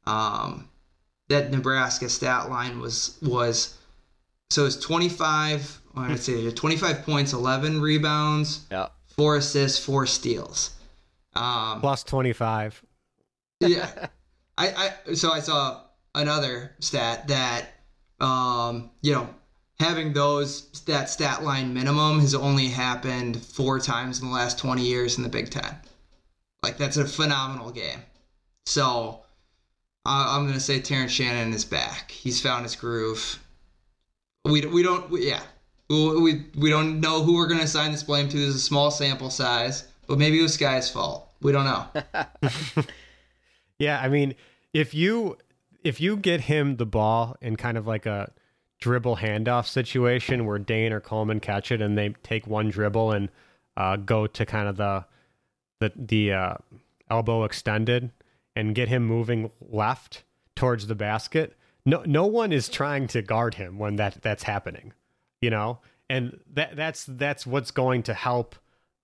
Um, 0.07 0.69
that 1.35 1.51
Nebraska 1.51 2.09
stat 2.09 2.49
line 2.49 2.81
was 2.81 3.19
was 3.23 3.77
so 4.51 4.67
it's 4.67 4.77
25 4.77 5.83
I'd 5.97 6.19
say 6.19 6.51
25 6.51 7.03
points, 7.03 7.33
11 7.33 7.81
rebounds, 7.81 8.67
yeah. 8.71 8.89
four 9.17 9.37
assists, 9.37 9.79
four 9.79 10.07
steals. 10.07 10.77
Um, 11.35 11.81
Plus 11.81 12.03
25. 12.05 12.83
yeah. 13.61 14.09
I, 14.59 14.93
I 15.09 15.15
so 15.15 15.33
I 15.33 15.41
saw 15.41 15.83
another 16.15 16.77
stat 16.79 17.27
that 17.27 17.71
um, 18.21 18.91
you 19.03 19.13
know 19.13 19.29
having 19.81 20.13
those 20.13 20.71
that 20.83 21.11
stat 21.11 21.43
line 21.43 21.75
minimum 21.75 22.21
has 22.21 22.37
only 22.37 22.69
happened 22.69 23.43
four 23.43 23.81
times 23.81 24.21
in 24.21 24.29
the 24.29 24.33
last 24.33 24.61
20 24.61 24.83
years 24.83 25.17
in 25.17 25.25
the 25.25 25.29
Big 25.29 25.51
Ten. 25.51 25.75
Like 26.63 26.79
that's 26.79 26.97
a 26.99 27.05
phenomenal 27.05 27.73
game. 27.73 27.99
So 28.65 29.24
uh, 30.07 30.27
I'm 30.37 30.47
gonna 30.47 30.61
say 30.61 30.81
Terrence 30.81 31.13
Shannon 31.13 31.53
is 31.53 31.65
back. 31.65 32.11
He's 32.11 32.41
found 32.41 32.65
his 32.65 32.77
groove. 32.77 33.43
We 34.45 34.67
we 34.67 34.83
don't 34.83 35.11
we, 35.11 35.29
yeah 35.29 35.41
we, 35.89 36.21
we 36.21 36.47
we 36.57 36.71
don't 36.71 37.01
know 37.01 37.23
who 37.23 37.35
we're 37.35 37.47
gonna 37.47 37.63
assign 37.63 37.93
this 37.93 38.03
blame 38.03 38.29
to. 38.29 38.39
There's 38.39 38.55
a 38.55 38.61
small 38.61 38.91
sample 38.91 39.31
size, 39.31 39.89
but 40.07 40.19
maybe 40.19 40.39
it 40.39 40.43
was 40.43 40.57
Skyy's 40.57 40.91
fault. 40.91 41.29
We 41.41 41.53
don't 41.53 41.65
know. 41.65 41.87
Yeah, 43.79 44.01
I 44.01 44.09
mean, 44.09 44.35
if 44.73 44.95
you 44.95 45.37
if 45.83 46.01
you 46.01 46.17
get 46.17 46.43
him 46.43 46.77
the 46.77 46.87
ball 46.87 47.37
in 47.41 47.57
kind 47.57 47.77
of 47.77 47.87
like 47.87 48.07
a 48.07 48.31
dribble 48.81 49.17
handoff 49.17 49.67
situation 49.67 50.47
where 50.47 50.59
Dain 50.59 50.93
or 50.93 51.01
Coleman 51.01 51.41
catch 51.41 51.73
it 51.73 51.81
and 51.81 51.97
they 51.97 52.11
take 52.23 52.47
one 52.47 52.71
dribble 52.71 53.13
and 53.13 53.29
uh, 53.77 53.97
go 53.97 54.27
to 54.27 54.47
kind 54.47 54.69
of 54.69 54.77
the 54.77 55.05
the 55.81 55.93
the 55.97 56.33
uh, 56.33 56.55
elbow 57.11 57.45
extended 57.45 58.11
and 58.57 58.75
get 58.75 58.89
him 58.89 59.05
moving 59.05 59.51
left 59.61 60.23
towards 60.55 60.87
the 60.87 60.95
basket. 60.95 61.57
No, 61.85 62.03
no 62.07 62.27
one 62.27 62.53
is 62.53 62.69
trying 62.69 63.09
to 63.09 63.23
guard 63.23 63.55
him 63.55 63.79
when 63.79 63.97
that 63.97 64.23
that's 64.23 64.45
happening, 64.45 64.93
you 65.41 65.51
know, 65.51 65.81
and 66.09 66.41
that 66.53 66.77
that's 66.77 67.05
that's 67.05 67.47
what's 67.47 67.71
going 67.71 68.03
to 68.05 68.15
help 68.15 68.57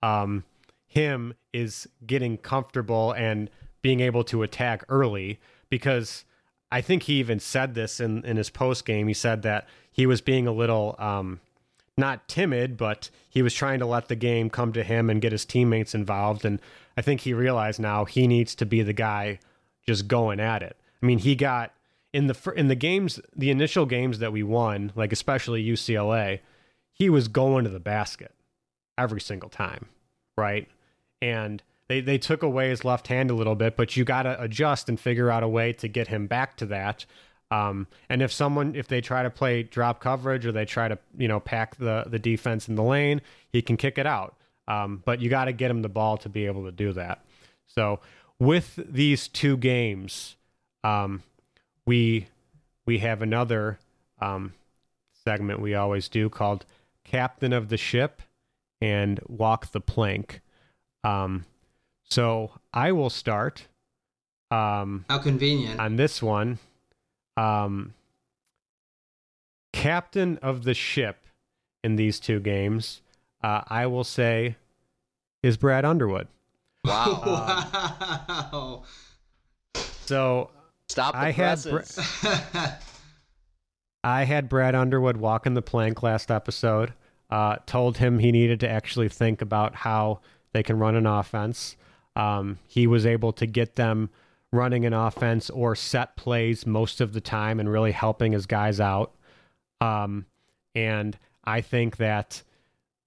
um, 0.03 0.45
him 0.87 1.35
is 1.53 1.89
getting 2.07 2.39
comfortable 2.39 3.13
and 3.13 3.51
being 3.83 4.01
able 4.01 4.25
to 4.25 4.43
attack 4.43 4.85
early 4.89 5.41
because 5.69 6.25
I 6.73 6.81
think 6.81 7.05
he 7.05 7.15
even 7.15 7.41
said 7.41 7.75
this 7.75 8.01
in, 8.01 8.25
in 8.25 8.37
his 8.37 8.51
post 8.51 8.85
game. 8.85 9.09
He 9.09 9.15
said 9.15 9.43
that 9.43 9.67
he 9.91 10.07
was 10.07 10.21
being 10.21 10.47
a 10.47 10.53
little 10.53 10.95
um, 10.99 11.41
not 11.97 12.29
timid, 12.29 12.77
but 12.77 13.11
he 13.29 13.43
was 13.43 13.55
trying 13.55 13.79
to 13.81 13.87
let 13.87 14.09
the 14.09 14.17
game 14.17 14.51
come 14.51 14.73
to 14.73 14.83
him 14.83 15.11
and 15.11 15.21
get 15.21 15.33
his 15.33 15.45
teammates 15.45 15.95
involved. 15.95 16.45
And 16.45 16.61
I 17.01 17.03
think 17.03 17.23
he 17.23 17.33
realized 17.33 17.81
now 17.81 18.05
he 18.05 18.27
needs 18.27 18.55
to 18.57 18.67
be 18.67 18.83
the 18.83 18.93
guy 18.93 19.39
just 19.87 20.07
going 20.07 20.39
at 20.39 20.63
it. 20.63 20.77
I 21.03 21.07
mean, 21.07 21.17
he 21.17 21.35
got 21.35 21.73
in 22.13 22.27
the 22.27 22.53
in 22.55 22.69
the 22.69 22.75
games, 22.75 23.19
the 23.35 23.51
initial 23.51 23.87
games 23.87 24.19
that 24.19 24.33
we 24.33 24.43
won, 24.43 24.93
like 24.95 25.11
especially 25.11 25.65
UCLA, 25.65 26.41
he 26.93 27.09
was 27.09 27.27
going 27.27 27.65
to 27.65 27.71
the 27.71 27.81
basket 27.81 28.35
every 28.99 29.23
single 29.23 29.49
time, 29.49 29.87
right? 30.37 30.69
And 31.23 31.63
they 31.89 32.03
they 32.03 32.19
took 32.19 32.43
away 32.43 32.69
his 32.69 32.85
left 32.85 33.07
hand 33.07 33.31
a 33.31 33.35
little 33.35 33.55
bit, 33.55 33.79
but 33.79 33.97
you 33.97 34.05
got 34.05 34.25
to 34.25 34.39
adjust 34.39 34.91
and 34.91 35.01
figure 35.01 35.31
out 35.31 35.43
a 35.43 35.49
way 35.49 35.73
to 35.73 35.89
get 35.89 36.09
him 36.09 36.27
back 36.27 36.59
to 36.59 36.67
that. 36.67 37.07
Um, 37.51 37.87
and 38.11 38.21
if 38.21 38.31
someone 38.31 38.75
if 38.75 38.89
they 38.89 39.01
try 39.01 39.23
to 39.23 39.31
play 39.31 39.63
drop 39.63 40.01
coverage 40.01 40.45
or 40.45 40.53
they 40.53 40.67
try 40.67 40.89
to 40.89 40.99
you 41.17 41.29
know 41.29 41.41
pack 41.41 41.77
the 41.77 42.05
the 42.07 42.19
defense 42.19 42.69
in 42.69 42.75
the 42.75 42.83
lane, 42.83 43.23
he 43.49 43.63
can 43.63 43.79
kick 43.79 43.97
it 43.97 44.07
out. 44.07 44.37
Um, 44.71 45.03
but 45.05 45.21
you 45.21 45.29
got 45.29 45.47
to 45.47 45.53
get 45.53 45.71
him 45.71 45.83
the 45.83 45.89
ball 45.89 46.17
to 46.19 46.29
be 46.29 46.47
able 46.47 46.65
to 46.65 46.71
do 46.71 46.93
that. 46.93 47.25
So 47.67 47.99
with 48.39 48.79
these 48.89 49.27
two 49.27 49.57
games, 49.57 50.37
um, 50.85 51.23
we 51.87 52.29
we 52.87 52.99
have 52.99 53.21
another 53.21 53.81
um, 54.21 54.55
segment 55.25 55.61
we 55.61 55.75
always 55.75 56.09
do 56.09 56.29
called 56.29 56.67
"Captain 57.05 57.53
of 57.53 57.69
the 57.69 57.77
Ship" 57.77 58.23
and 58.81 59.19
"Walk 59.27 59.73
the 59.73 59.81
Plank." 59.81 60.41
Um, 61.03 61.47
so 62.05 62.53
I 62.73 62.93
will 62.93 63.11
start 63.11 63.67
um, 64.53 65.05
How 65.09 65.19
convenient. 65.19 65.81
on 65.81 65.97
this 65.97 66.23
one. 66.23 66.59
Um, 67.37 67.95
captain 69.73 70.39
of 70.43 70.65
the 70.65 70.75
ship 70.75 71.25
in 71.83 71.97
these 71.97 72.21
two 72.21 72.39
games, 72.41 73.01
uh, 73.43 73.63
I 73.69 73.87
will 73.87 74.05
say, 74.05 74.57
is 75.43 75.57
Brad 75.57 75.85
Underwood. 75.85 76.29
Wow. 76.85 77.23
wow. 78.27 78.85
So 80.07 80.51
Stop 80.89 81.15
the 81.15 81.21
I 81.21 81.31
had 81.31 81.63
presses. 81.63 82.25
I 84.05 84.25
had 84.25 84.49
Brad 84.49 84.75
Underwood 84.75 85.17
walking 85.19 85.55
the 85.55 85.63
plank 85.63 86.03
last 86.03 86.31
episode. 86.31 86.95
Uh, 87.31 87.57
told 87.67 87.99
him 87.99 88.19
he 88.19 88.33
needed 88.33 88.59
to 88.61 88.69
actually 88.69 89.09
think 89.09 89.41
about 89.41 89.75
how 89.75 90.21
they 90.53 90.63
can 90.65 90.79
run 90.79 90.97
an 90.97 91.07
offense. 91.07 91.77
Um, 92.17 92.59
he 92.67 92.89
was 92.89 93.07
able 93.07 93.33
to 93.35 93.47
get 93.47 93.77
them 93.77 94.11
running 94.53 94.85
an 94.85 94.93
offense 94.93 95.49
or 95.49 95.77
set 95.77 96.17
plays 96.17 96.67
most 96.67 97.01
of 97.01 97.13
the 97.13 97.21
time 97.21 97.61
and 97.61 97.71
really 97.71 97.93
helping 97.93 98.33
his 98.33 98.47
guys 98.47 98.81
out. 98.81 99.15
Um, 99.81 100.27
and 100.75 101.17
I 101.45 101.61
think 101.61 101.99
that 101.99 102.43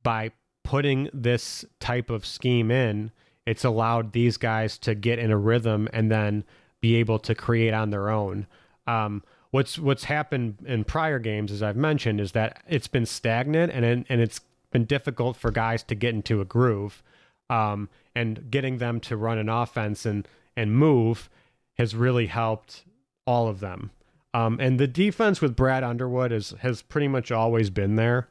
by 0.04 0.32
putting 0.64 1.10
this 1.14 1.66
type 1.80 2.10
of 2.10 2.26
scheme 2.26 2.72
in, 2.72 3.12
it's 3.46 3.64
allowed 3.66 4.14
these 4.14 4.38
guys 4.38 4.78
to 4.80 4.96
get 4.96 5.20
in 5.20 5.32
a 5.32 5.38
rhythm 5.38 5.90
and 5.92 6.12
then 6.12 6.44
be 6.82 6.96
able 6.96 7.20
to 7.20 7.36
create 7.36 7.74
on 7.74 7.90
their 7.90 8.10
own. 8.10 8.48
Um, 8.88 9.24
what's 9.52 9.80
what's 9.80 10.06
happened 10.06 10.58
in 10.66 10.84
prior 10.84 11.20
games, 11.20 11.52
as 11.52 11.64
I've 11.64 11.76
mentioned, 11.76 12.20
is 12.20 12.34
that 12.34 12.64
it's 12.68 12.88
been 12.88 13.06
stagnant 13.06 13.72
and 13.72 14.06
and 14.08 14.22
it's 14.22 14.42
been 14.72 14.86
difficult 14.86 15.38
for 15.38 15.52
guys 15.52 15.84
to 15.84 15.96
get 15.96 16.14
into 16.14 16.42
a 16.42 16.46
groove. 16.46 17.04
Um, 17.50 17.90
and 18.16 18.50
getting 18.50 18.78
them 18.78 19.00
to 19.02 19.18
run 19.18 19.38
an 19.38 19.50
offense 19.50 20.06
and 20.06 20.28
and 20.56 20.76
move 20.76 21.30
has 21.78 21.96
really 21.96 22.28
helped 22.28 22.84
all 23.26 23.48
of 23.48 23.60
them. 23.60 23.92
Um, 24.34 24.60
and 24.60 24.80
the 24.80 24.88
defense 24.88 25.42
with 25.42 25.56
Brad 25.56 25.84
Underwood 25.84 26.32
is 26.32 26.54
has 26.60 26.82
pretty 26.82 27.08
much 27.08 27.32
always 27.32 27.70
been 27.70 27.96
there. 27.96 28.28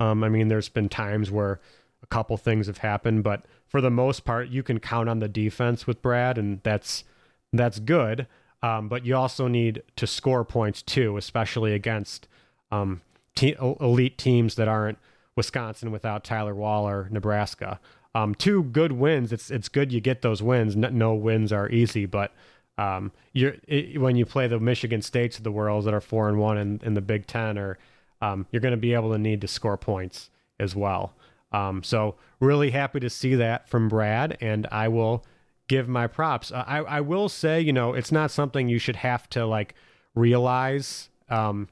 Um, 0.00 0.22
I 0.24 0.28
mean, 0.28 0.48
there's 0.48 0.68
been 0.68 0.88
times 0.88 1.30
where 1.30 1.60
a 2.02 2.06
couple 2.06 2.36
things 2.36 2.66
have 2.66 2.78
happened, 2.78 3.22
but 3.24 3.44
for 3.66 3.80
the 3.80 3.90
most 3.90 4.24
part, 4.24 4.48
you 4.48 4.62
can 4.62 4.78
count 4.78 5.08
on 5.08 5.18
the 5.18 5.28
defense 5.28 5.86
with 5.86 6.02
Brad, 6.02 6.38
and 6.38 6.60
that's 6.62 7.04
that's 7.52 7.78
good. 7.78 8.26
Um, 8.62 8.88
but 8.88 9.04
you 9.04 9.14
also 9.16 9.48
need 9.48 9.82
to 9.96 10.06
score 10.06 10.44
points 10.44 10.82
too, 10.82 11.16
especially 11.16 11.72
against 11.72 12.26
um, 12.70 13.02
te- 13.34 13.56
elite 13.60 14.18
teams 14.18 14.54
that 14.56 14.68
aren't 14.68 14.98
Wisconsin 15.36 15.90
without 15.90 16.24
Tyler 16.24 16.54
Wahl, 16.54 17.06
Nebraska. 17.10 17.78
Um, 18.14 18.34
two 18.34 18.64
good 18.64 18.92
wins. 18.92 19.32
It's 19.32 19.50
it's 19.50 19.68
good 19.68 19.92
you 19.92 20.00
get 20.00 20.22
those 20.22 20.42
wins. 20.42 20.74
No, 20.74 20.88
no 20.88 21.14
wins 21.14 21.52
are 21.52 21.68
easy, 21.68 22.06
but 22.06 22.32
um, 22.78 23.12
you're 23.32 23.56
it, 23.68 24.00
when 24.00 24.16
you 24.16 24.24
play 24.24 24.46
the 24.46 24.58
Michigan 24.58 25.02
States 25.02 25.36
of 25.36 25.44
the 25.44 25.52
world 25.52 25.84
that 25.84 25.94
are 25.94 26.00
four 26.00 26.28
and 26.28 26.38
one 26.38 26.56
in, 26.56 26.80
in 26.82 26.94
the 26.94 27.02
Big 27.02 27.26
Ten, 27.26 27.58
or 27.58 27.78
um, 28.20 28.46
you're 28.50 28.60
going 28.60 28.72
to 28.72 28.78
be 28.78 28.94
able 28.94 29.12
to 29.12 29.18
need 29.18 29.40
to 29.42 29.48
score 29.48 29.76
points 29.76 30.30
as 30.58 30.74
well. 30.74 31.14
Um, 31.52 31.82
so 31.82 32.16
really 32.40 32.70
happy 32.70 33.00
to 33.00 33.10
see 33.10 33.34
that 33.36 33.68
from 33.68 33.88
Brad, 33.88 34.36
and 34.40 34.66
I 34.70 34.88
will 34.88 35.24
give 35.68 35.88
my 35.88 36.06
props. 36.06 36.52
Uh, 36.52 36.64
I 36.66 36.78
I 36.78 37.00
will 37.00 37.28
say, 37.28 37.60
you 37.60 37.72
know, 37.72 37.94
it's 37.94 38.12
not 38.12 38.30
something 38.30 38.68
you 38.68 38.78
should 38.78 38.96
have 38.96 39.28
to 39.30 39.46
like 39.46 39.74
realize 40.14 41.08
um, 41.28 41.68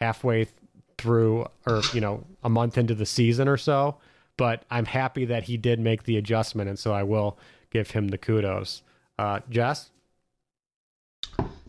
halfway 0.00 0.44
th- 0.44 0.56
through, 0.98 1.46
or 1.66 1.82
you 1.92 2.00
know, 2.00 2.24
a 2.42 2.48
month 2.48 2.78
into 2.78 2.94
the 2.94 3.06
season 3.06 3.48
or 3.48 3.56
so. 3.56 3.96
But 4.36 4.64
I'm 4.70 4.86
happy 4.86 5.24
that 5.26 5.44
he 5.44 5.56
did 5.56 5.78
make 5.78 6.04
the 6.04 6.16
adjustment, 6.16 6.68
and 6.68 6.78
so 6.78 6.92
I 6.92 7.02
will 7.02 7.38
give 7.70 7.90
him 7.90 8.08
the 8.08 8.18
kudos. 8.18 8.82
Uh, 9.18 9.40
Jess. 9.48 9.90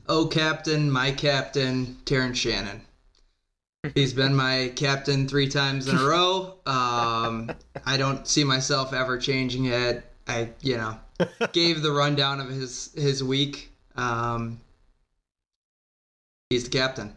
Oh, 0.08 0.28
captain, 0.28 0.92
my 0.92 1.12
captain, 1.12 1.98
Terrence 2.06 2.38
Shannon. 2.38 2.82
He's 3.94 4.14
been 4.14 4.36
my 4.36 4.72
captain 4.76 5.28
three 5.28 5.48
times 5.48 5.88
in 5.88 5.98
a 5.98 6.04
row. 6.04 6.56
Um, 6.66 7.52
I 7.86 7.98
don't 7.98 8.28
see 8.28 8.44
myself 8.44 8.94
ever 8.94 9.18
changing 9.18 9.66
it. 9.66 10.04
I, 10.28 10.50
you 10.62 10.78
know, 10.78 10.98
gave 11.52 11.82
the 11.82 11.92
rundown 11.92 12.40
of 12.40 12.50
his 12.50 12.92
his 12.96 13.24
week. 13.24 13.72
Um, 13.96 14.60
he's 16.50 16.64
the 16.64 16.70
captain. 16.72 17.16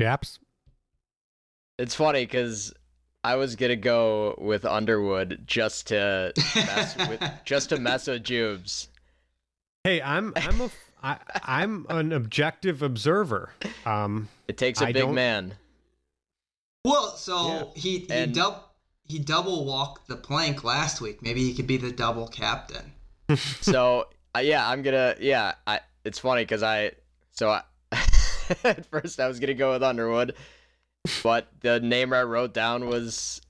Shaps. 0.00 0.38
It's 1.78 1.94
funny 1.94 2.24
because 2.24 2.74
I 3.24 3.36
was 3.36 3.56
gonna 3.56 3.76
go 3.76 4.34
with 4.38 4.64
Underwood 4.64 5.42
just 5.46 5.88
to 5.88 6.32
mess 6.54 6.96
with 6.96 7.22
just 7.44 7.70
to 7.70 7.78
mess 7.78 8.06
with 8.06 8.22
Jubes. 8.22 8.88
Hey, 9.84 10.02
I'm 10.02 10.32
I'm 10.36 10.60
a 10.60 10.70
I, 11.02 11.16
I'm 11.42 11.86
an 11.88 12.12
objective 12.12 12.82
observer. 12.82 13.50
Um, 13.86 14.28
It 14.48 14.58
takes 14.58 14.80
a 14.80 14.86
I 14.86 14.92
big 14.92 15.02
don't- 15.02 15.14
man. 15.14 15.54
Well, 16.84 17.08
so 17.16 17.72
he 17.74 17.98
he 18.00 18.10
And- 18.10 18.34
dub 18.34 18.62
he 19.04 19.18
double 19.18 19.64
walked 19.64 20.06
the 20.08 20.16
plank 20.16 20.62
last 20.62 21.00
week. 21.00 21.20
Maybe 21.20 21.42
he 21.44 21.52
could 21.54 21.66
be 21.66 21.76
the 21.76 21.92
double 21.92 22.28
captain. 22.28 22.92
So 23.60 24.08
uh, 24.34 24.40
yeah, 24.40 24.68
I'm 24.68 24.82
gonna 24.82 25.14
yeah. 25.20 25.54
I 25.66 25.80
it's 26.04 26.18
funny 26.18 26.42
because 26.42 26.62
I 26.62 26.92
so 27.30 27.50
I, 27.50 27.62
at 28.64 28.86
first 28.86 29.20
I 29.20 29.28
was 29.28 29.38
gonna 29.40 29.54
go 29.54 29.72
with 29.72 29.82
Underwood, 29.82 30.34
but 31.22 31.48
the 31.60 31.78
name 31.80 32.12
I 32.12 32.22
wrote 32.22 32.54
down 32.54 32.86
was 32.88 33.40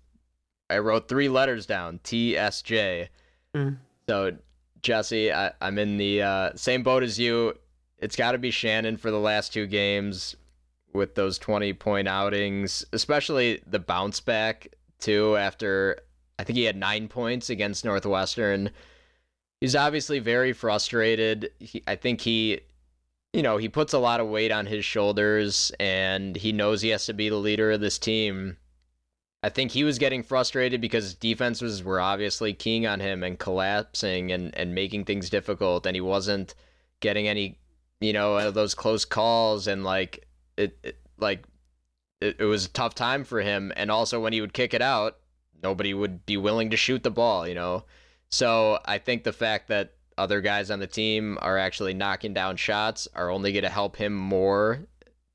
I 0.68 0.78
wrote 0.78 1.08
three 1.08 1.28
letters 1.28 1.66
down 1.66 2.00
T 2.02 2.36
S 2.36 2.60
J. 2.62 3.08
Mm. 3.56 3.78
So 4.08 4.36
Jesse, 4.82 5.32
I, 5.32 5.52
I'm 5.60 5.78
in 5.78 5.96
the 5.96 6.22
uh, 6.22 6.50
same 6.54 6.82
boat 6.82 7.02
as 7.02 7.18
you. 7.18 7.54
It's 7.98 8.16
got 8.16 8.32
to 8.32 8.38
be 8.38 8.50
Shannon 8.50 8.96
for 8.96 9.10
the 9.10 9.18
last 9.18 9.52
two 9.52 9.66
games. 9.66 10.36
with 10.92 11.14
those 11.14 11.38
20 11.38 11.72
point 11.74 12.08
outings, 12.08 12.84
especially 12.92 13.62
the 13.66 13.78
bounce 13.78 14.20
back 14.20 14.68
too 14.98 15.36
after 15.36 15.98
I 16.38 16.44
think 16.44 16.56
he 16.56 16.64
had 16.64 16.76
9 16.76 17.08
points 17.08 17.50
against 17.50 17.84
Northwestern. 17.84 18.70
He's 19.60 19.76
obviously 19.76 20.18
very 20.18 20.52
frustrated. 20.52 21.50
He, 21.58 21.82
I 21.86 21.96
think 21.96 22.22
he 22.22 22.60
you 23.32 23.42
know, 23.42 23.58
he 23.58 23.68
puts 23.68 23.92
a 23.92 23.98
lot 23.98 24.20
of 24.20 24.26
weight 24.26 24.50
on 24.50 24.66
his 24.66 24.84
shoulders 24.84 25.70
and 25.78 26.34
he 26.34 26.50
knows 26.52 26.82
he 26.82 26.88
has 26.88 27.06
to 27.06 27.12
be 27.12 27.28
the 27.28 27.36
leader 27.36 27.70
of 27.70 27.80
this 27.80 27.98
team. 27.98 28.56
I 29.42 29.48
think 29.48 29.70
he 29.70 29.84
was 29.84 29.98
getting 29.98 30.22
frustrated 30.22 30.80
because 30.80 31.14
defenses 31.14 31.82
were 31.82 32.00
obviously 32.00 32.52
keying 32.52 32.86
on 32.86 33.00
him 33.00 33.22
and 33.22 33.38
collapsing 33.38 34.32
and, 34.32 34.54
and 34.56 34.74
making 34.74 35.04
things 35.06 35.30
difficult, 35.30 35.86
and 35.86 35.96
he 35.96 36.00
wasn't 36.00 36.54
getting 37.00 37.26
any, 37.26 37.58
you 38.00 38.12
know, 38.12 38.50
those 38.50 38.74
close 38.74 39.06
calls 39.06 39.66
and 39.66 39.82
like 39.82 40.26
it, 40.58 40.78
it 40.82 40.98
like 41.18 41.44
it, 42.20 42.36
it 42.38 42.44
was 42.44 42.66
a 42.66 42.70
tough 42.70 42.94
time 42.94 43.24
for 43.24 43.40
him. 43.40 43.72
And 43.76 43.90
also 43.90 44.20
when 44.20 44.34
he 44.34 44.42
would 44.42 44.52
kick 44.52 44.74
it 44.74 44.82
out, 44.82 45.16
nobody 45.62 45.94
would 45.94 46.26
be 46.26 46.36
willing 46.36 46.70
to 46.70 46.76
shoot 46.76 47.02
the 47.02 47.10
ball, 47.10 47.48
you 47.48 47.54
know. 47.54 47.84
So 48.30 48.78
I 48.84 48.98
think 48.98 49.24
the 49.24 49.32
fact 49.32 49.68
that 49.68 49.94
other 50.18 50.42
guys 50.42 50.70
on 50.70 50.80
the 50.80 50.86
team 50.86 51.38
are 51.40 51.56
actually 51.56 51.94
knocking 51.94 52.34
down 52.34 52.56
shots 52.56 53.08
are 53.14 53.30
only 53.30 53.52
going 53.52 53.64
to 53.64 53.70
help 53.70 53.96
him 53.96 54.14
more 54.14 54.86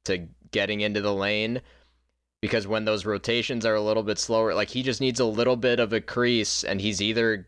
to 0.05 0.27
getting 0.51 0.81
into 0.81 1.01
the 1.01 1.13
lane 1.13 1.61
because 2.45 2.67
when 2.67 2.85
those 2.85 3.05
rotations 3.05 3.65
are 3.65 3.73
a 3.73 3.81
little 3.81 4.03
bit 4.03 4.19
slower, 4.19 4.53
like 4.53 4.69
he 4.69 4.83
just 4.83 5.01
needs 5.01 5.19
a 5.19 5.25
little 5.25 5.55
bit 5.55 5.79
of 5.79 5.93
a 5.93 5.99
crease 5.99 6.63
and 6.63 6.79
he's 6.79 7.01
either 7.01 7.47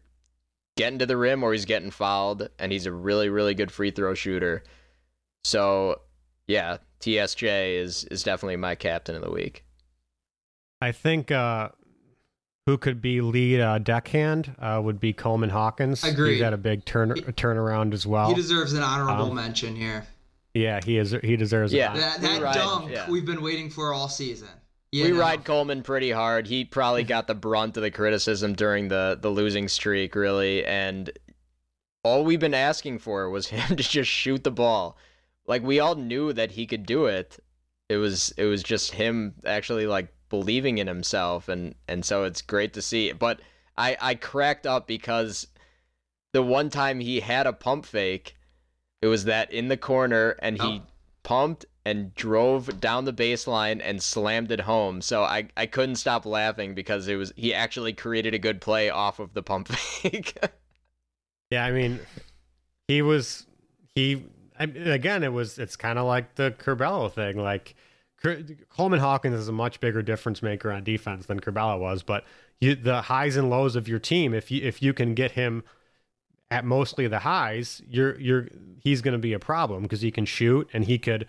getting 0.76 0.98
to 0.98 1.06
the 1.06 1.16
rim 1.18 1.44
or 1.44 1.52
he's 1.54 1.66
getting 1.66 1.92
fouled 1.92 2.50
and 2.58 2.72
he's 2.72 2.88
a 2.88 2.92
really 2.92 3.30
really 3.30 3.54
good 3.54 3.72
free 3.72 3.92
throw 3.92 4.16
shooter. 4.16 4.64
So, 5.44 6.02
yeah, 6.48 6.78
TSJ 7.02 7.80
is 7.80 8.06
is 8.06 8.24
definitely 8.24 8.56
my 8.56 8.74
captain 8.74 9.16
of 9.16 9.22
the 9.22 9.30
week. 9.32 9.64
I 10.82 10.92
think 10.92 11.30
uh, 11.32 11.70
who 12.66 12.78
could 12.80 13.00
be 13.02 13.22
lead 13.22 13.62
uh, 13.62 13.78
deckhand 13.78 14.56
uh, 14.60 14.82
would 14.84 15.00
be 15.00 15.14
Coleman 15.14 15.50
Hawkins. 15.52 16.04
Agreed. 16.04 16.34
He's 16.34 16.42
had 16.42 16.54
a 16.54 16.58
big 16.58 16.86
turn 16.86 17.16
He- 17.16 17.22
turnaround 17.22 17.94
as 17.94 18.08
well. 18.08 18.30
He 18.30 18.34
deserves 18.34 18.74
an 18.74 18.82
honorable 18.84 19.30
Um, 19.30 19.36
mention 19.36 19.76
here. 19.76 20.06
yeah, 20.54 20.80
he 20.84 20.98
is. 20.98 21.16
He 21.24 21.36
deserves. 21.38 21.72
Yeah. 21.72 21.94
it. 21.94 22.00
That, 22.00 22.22
that 22.22 22.54
dunk 22.54 22.92
yeah. 22.92 23.10
we've 23.10 23.26
been 23.26 23.42
waiting 23.42 23.70
for 23.70 23.94
all 23.94 24.10
season. 24.10 24.50
You 24.92 25.06
we 25.06 25.12
know? 25.12 25.20
ride 25.20 25.44
Coleman 25.44 25.84
pretty 25.84 26.12
hard. 26.12 26.48
He 26.48 26.64
probably 26.64 27.04
got 27.04 27.28
the 27.28 27.36
brunt 27.36 27.76
of 27.78 27.84
the 27.84 27.92
criticism 27.92 28.54
during 28.54 28.88
the 28.88 29.18
the 29.20 29.30
losing 29.30 29.68
streak, 29.68 30.16
really, 30.16 30.66
and 30.66 31.10
all 32.04 32.24
we've 32.24 32.40
been 32.40 32.54
asking 32.54 33.00
for 33.00 33.30
was 33.30 33.48
him 33.56 33.76
to 33.76 33.84
just 33.84 34.10
shoot 34.10 34.44
the 34.44 34.52
ball. 34.52 34.98
Like 35.46 35.64
we 35.64 35.80
all 35.80 35.96
knew 35.96 36.34
that 36.34 36.52
he 36.52 36.66
could 36.66 36.86
do 36.86 37.06
it. 37.06 37.38
It 37.90 37.98
was 37.98 38.34
it 38.38 38.46
was 38.46 38.64
just 38.64 38.92
him 38.94 39.36
actually 39.46 39.88
like 39.88 40.08
believing 40.30 40.78
in 40.78 40.88
himself 40.88 41.48
and 41.48 41.74
and 41.88 42.04
so 42.06 42.24
it's 42.24 42.42
great 42.42 42.74
to 42.74 42.82
see. 42.82 43.12
But 43.14 43.40
I 43.78 43.98
I 44.02 44.16
cracked 44.16 44.66
up 44.68 44.88
because 44.88 45.48
the 46.34 46.44
one 46.44 46.70
time 46.70 47.00
he 47.00 47.22
had 47.22 47.48
a 47.48 47.54
pump 47.54 47.86
fake, 47.86 48.36
it 49.02 49.08
was 49.08 49.26
that 49.26 49.52
in 49.52 49.68
the 49.70 49.78
corner 49.78 50.36
and 50.42 50.62
he 50.62 50.82
Oh. 50.82 50.88
pumped 51.24 51.66
and 51.88 52.14
drove 52.16 52.82
down 52.82 53.06
the 53.06 53.14
baseline 53.14 53.80
and 53.82 54.04
slammed 54.04 54.52
it 54.52 54.60
home. 54.60 55.02
So 55.02 55.24
I, 55.24 55.48
I 55.56 55.68
couldn't 55.68 55.96
stop 55.96 56.26
laughing 56.26 56.76
because 56.76 57.08
it 57.08 57.16
was 57.16 57.32
he 57.38 57.54
actually 57.54 57.94
created 57.94 58.34
a 58.34 58.40
good 58.40 58.60
play 58.60 58.90
off 58.90 59.20
of 59.20 59.34
the 59.34 59.42
pump 59.42 59.70
fake. 59.70 60.38
Yeah, 61.50 61.64
I 61.64 61.72
mean, 61.72 62.02
he 62.90 63.02
was 63.02 63.46
he 63.96 64.22
I, 64.60 64.66
again. 64.66 65.24
It 65.24 65.32
was 65.32 65.58
it's 65.58 65.78
kind 65.78 65.98
of 65.98 66.06
like 66.06 66.36
the 66.36 66.52
Curbelo 66.52 67.10
thing. 67.10 67.38
Like 67.38 67.74
Coleman 68.68 69.00
Hawkins 69.00 69.36
is 69.36 69.48
a 69.48 69.54
much 69.54 69.80
bigger 69.80 70.02
difference 70.02 70.42
maker 70.42 70.74
on 70.74 70.84
defense 70.84 71.28
than 71.28 71.40
Curbelo 71.40 71.80
was, 71.80 72.04
but 72.04 72.26
you, 72.60 72.76
the 72.76 73.04
highs 73.04 73.38
and 73.38 73.50
lows 73.50 73.78
of 73.78 73.88
your 73.88 74.00
team, 74.00 74.34
if 74.34 74.52
you 74.52 74.62
if 74.62 74.82
you 74.82 74.92
can 74.92 75.14
get 75.14 75.32
him 75.32 75.64
at 76.52 76.66
mostly 76.66 77.08
the 77.08 77.20
highs, 77.20 77.82
you're 77.88 78.20
you're 78.20 78.50
he's 78.82 79.02
going 79.02 79.14
to 79.14 79.18
be 79.18 79.32
a 79.32 79.40
problem 79.40 79.84
because 79.84 80.02
he 80.02 80.12
can 80.12 80.26
shoot 80.26 80.70
and 80.74 80.84
he 80.84 80.98
could 80.98 81.28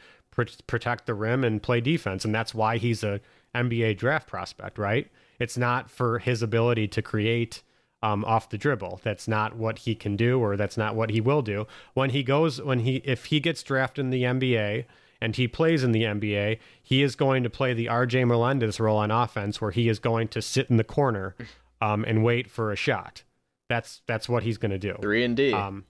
protect 0.67 1.07
the 1.07 1.15
rim 1.15 1.45
and 1.45 1.63
play 1.63 1.81
defense, 1.81 2.25
and 2.25 2.35
that's 2.35 2.55
why 2.55 2.79
he's 2.79 3.03
a 3.03 3.21
NBA 3.55 3.97
draft 3.99 4.29
prospect, 4.29 4.79
right? 4.79 5.09
It's 5.39 5.57
not 5.57 5.91
for 5.91 6.19
his 6.19 6.43
ability 6.43 6.89
to 6.89 7.03
create 7.03 7.63
um, 8.03 8.25
off 8.25 8.51
the 8.51 8.59
dribble. 8.59 9.01
That's 9.03 9.27
not 9.27 9.57
what 9.57 9.81
he 9.81 9.95
can 9.95 10.17
do, 10.17 10.41
or 10.41 10.57
that's 10.57 10.77
not 10.77 10.95
what 10.95 11.11
he 11.11 11.21
will 11.21 11.43
do. 11.43 11.67
When 11.95 12.11
he 12.11 12.23
goes, 12.23 12.61
when 12.63 12.81
he 12.81 12.97
if 13.05 13.27
he 13.27 13.41
gets 13.41 13.63
drafted 13.63 14.05
in 14.05 14.11
the 14.11 14.23
NBA 14.23 14.85
and 15.21 15.35
he 15.35 15.49
plays 15.49 15.83
in 15.83 15.93
the 15.93 16.05
NBA, 16.05 16.59
he 16.83 17.03
is 17.03 17.17
going 17.17 17.43
to 17.43 17.51
play 17.51 17.75
the 17.75 17.87
RJ 17.87 18.27
Melendez 18.27 18.79
role 18.79 18.99
on 18.99 19.11
offense, 19.11 19.61
where 19.61 19.73
he 19.73 19.89
is 19.89 19.99
going 19.99 20.29
to 20.29 20.43
sit 20.43 20.71
in 20.71 20.77
the 20.77 20.85
corner 20.85 21.35
um, 21.81 22.05
and 22.05 22.25
wait 22.25 22.51
for 22.51 22.71
a 22.71 22.77
shot. 22.77 23.23
That's 23.69 24.03
that's 24.07 24.29
what 24.29 24.45
he's 24.45 24.59
going 24.59 24.71
to 24.71 24.79
do. 24.79 24.97
Three 25.01 25.25
and 25.25 25.37
D. 25.37 25.53
Um, 25.53 25.85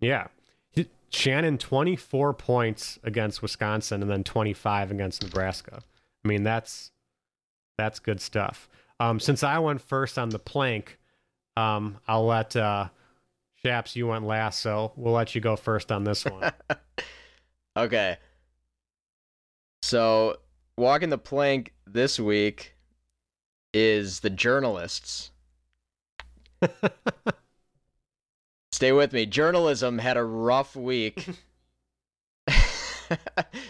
yeah. 0.00 0.28
Shannon, 1.14 1.58
24 1.58 2.34
points 2.34 2.98
against 3.04 3.40
Wisconsin 3.40 4.02
and 4.02 4.10
then 4.10 4.24
25 4.24 4.90
against 4.90 5.22
Nebraska. 5.22 5.82
I 6.24 6.28
mean, 6.28 6.42
that's 6.42 6.90
that's 7.78 7.98
good 7.98 8.20
stuff. 8.20 8.68
Um, 9.00 9.20
since 9.20 9.42
I 9.42 9.58
went 9.58 9.80
first 9.80 10.18
on 10.18 10.28
the 10.28 10.38
plank, 10.38 10.98
um, 11.56 11.98
I'll 12.06 12.26
let 12.26 12.56
uh, 12.56 12.88
Shaps, 13.64 13.96
you 13.96 14.08
went 14.08 14.26
last, 14.26 14.60
so 14.60 14.92
we'll 14.96 15.14
let 15.14 15.34
you 15.34 15.40
go 15.40 15.56
first 15.56 15.90
on 15.90 16.04
this 16.04 16.24
one. 16.24 16.52
okay. 17.76 18.18
So 19.82 20.36
walking 20.76 21.10
the 21.10 21.18
plank 21.18 21.72
this 21.86 22.20
week 22.20 22.74
is 23.72 24.20
the 24.20 24.30
journalists. 24.30 25.30
Stay 28.84 28.92
with 28.92 29.14
me. 29.14 29.24
Journalism 29.24 29.96
had 29.96 30.18
a 30.18 30.22
rough 30.22 30.76
week. 30.76 31.26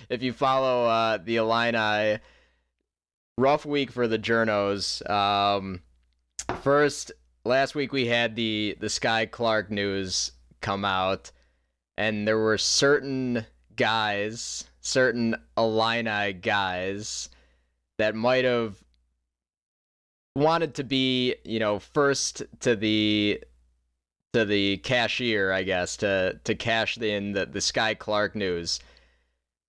if 0.09 0.25
you 0.25 0.33
follow 0.33 0.87
uh, 0.87 1.19
the 1.19 1.37
Illini, 1.37 2.19
rough 3.39 3.65
week 3.65 3.93
for 3.93 4.09
the 4.09 4.19
journos. 4.19 5.09
Um, 5.09 5.83
first, 6.63 7.13
last 7.45 7.77
week 7.77 7.93
we 7.93 8.07
had 8.07 8.35
the 8.35 8.77
the 8.81 8.89
Skyy 8.89 9.31
Clark 9.31 9.71
news 9.71 10.33
come 10.61 10.85
out, 10.85 11.31
and 11.97 12.27
there 12.27 12.39
were 12.39 12.59
certain 12.59 13.47
guys, 13.77 14.65
certain 14.81 15.37
Illini 15.57 16.33
guys, 16.33 17.29
that 17.99 18.17
might 18.17 18.45
have 18.45 18.83
wanted 20.35 20.75
to 20.75 20.83
be, 20.83 21.37
you 21.45 21.61
know, 21.61 21.79
first 21.79 22.43
to 22.59 22.75
the 22.75 23.41
to 24.35 24.45
the 24.45 24.77
cashier, 24.79 25.53
I 25.53 25.63
guess, 25.63 25.97
to 25.99 26.39
to 26.45 26.55
cash 26.55 26.99
in 26.99 27.33
the, 27.33 27.47
the 27.47 27.61
Skyy 27.61 27.99
Clark 27.99 28.35
news. 28.35 28.81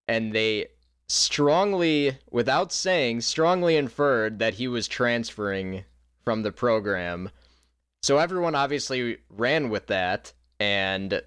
And 0.07 0.34
they 0.34 0.68
strongly, 1.07 2.18
without 2.32 2.74
saying, 2.74 3.22
strongly 3.22 3.78
inferred 3.78 4.39
that 4.39 4.55
he 4.55 4.68
was 4.68 4.88
transferring 4.88 5.86
from 6.24 6.41
the 6.41 6.51
program. 6.51 7.30
So 8.01 8.18
everyone 8.18 8.55
obviously 8.55 9.18
ran 9.30 9.70
with 9.70 9.88
that, 9.88 10.34
and 10.59 11.22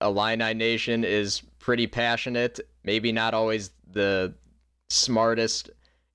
Illini 0.00 0.54
Nation 0.54 1.04
is 1.04 1.42
pretty 1.58 1.86
passionate. 1.86 2.60
Maybe 2.84 3.12
not 3.12 3.34
always 3.34 3.70
the 3.90 4.34
smartest 4.88 5.70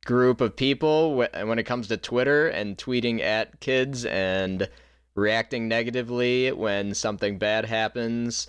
group 0.06 0.42
of 0.42 0.56
people 0.56 1.16
when 1.16 1.60
it 1.60 1.66
comes 1.66 1.88
to 1.88 1.98
Twitter 1.98 2.48
and 2.48 2.78
tweeting 2.78 3.22
at 3.22 3.60
kids 3.60 4.06
and 4.06 4.68
reacting 5.16 5.68
negatively 5.68 6.52
when 6.52 6.94
something 6.94 7.38
bad 7.38 7.66
happens. 7.66 8.48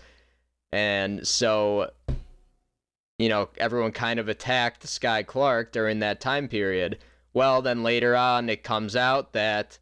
And 0.72 1.26
so, 1.26 1.90
you 3.18 3.28
know, 3.28 3.48
everyone 3.58 3.92
kind 3.92 4.18
of 4.18 4.28
attacked 4.28 4.86
Skyy 4.86 5.26
Clark 5.26 5.72
during 5.72 5.98
that 6.00 6.20
time 6.20 6.48
period. 6.48 6.98
Well, 7.34 7.62
then 7.62 7.82
later 7.82 8.14
on, 8.16 8.48
it 8.48 8.62
comes 8.62 8.94
out 8.94 9.32
that 9.32 9.78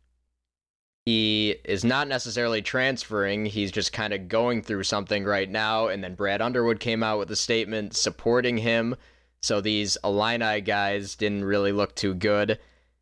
he 1.06 1.56
is 1.64 1.84
not 1.84 2.08
necessarily 2.08 2.62
transferring. 2.62 3.46
He's 3.46 3.72
just 3.72 3.92
kind 3.92 4.12
of 4.12 4.28
going 4.28 4.62
through 4.62 4.84
something 4.84 5.24
right 5.24 5.50
now. 5.50 5.88
And 5.88 6.04
then 6.04 6.14
Brad 6.14 6.42
Underwood 6.42 6.80
came 6.80 7.02
out 7.02 7.18
with 7.18 7.30
a 7.30 7.36
statement 7.36 7.96
supporting 7.96 8.58
him. 8.58 8.96
So 9.42 9.60
these 9.60 9.96
Illini 10.04 10.60
guys 10.60 11.14
didn't 11.14 11.44
really 11.44 11.72
look 11.72 11.94
too 11.94 12.14
good. 12.14 12.58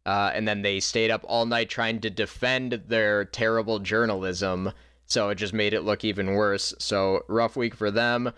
Uh, 0.06 0.30
and 0.34 0.48
then 0.48 0.62
they 0.62 0.80
stayed 0.80 1.10
up 1.10 1.24
all 1.28 1.44
night 1.44 1.68
trying 1.68 2.00
to 2.00 2.10
defend 2.10 2.82
their 2.88 3.24
terrible 3.24 3.78
journalism. 3.78 4.72
So 5.06 5.28
it 5.30 5.36
just 5.36 5.52
made 5.52 5.74
it 5.74 5.82
look 5.82 6.04
even 6.04 6.32
worse. 6.34 6.74
So 6.78 7.24
rough 7.28 7.56
week 7.56 7.74
for 7.74 7.90
them. 7.90 8.32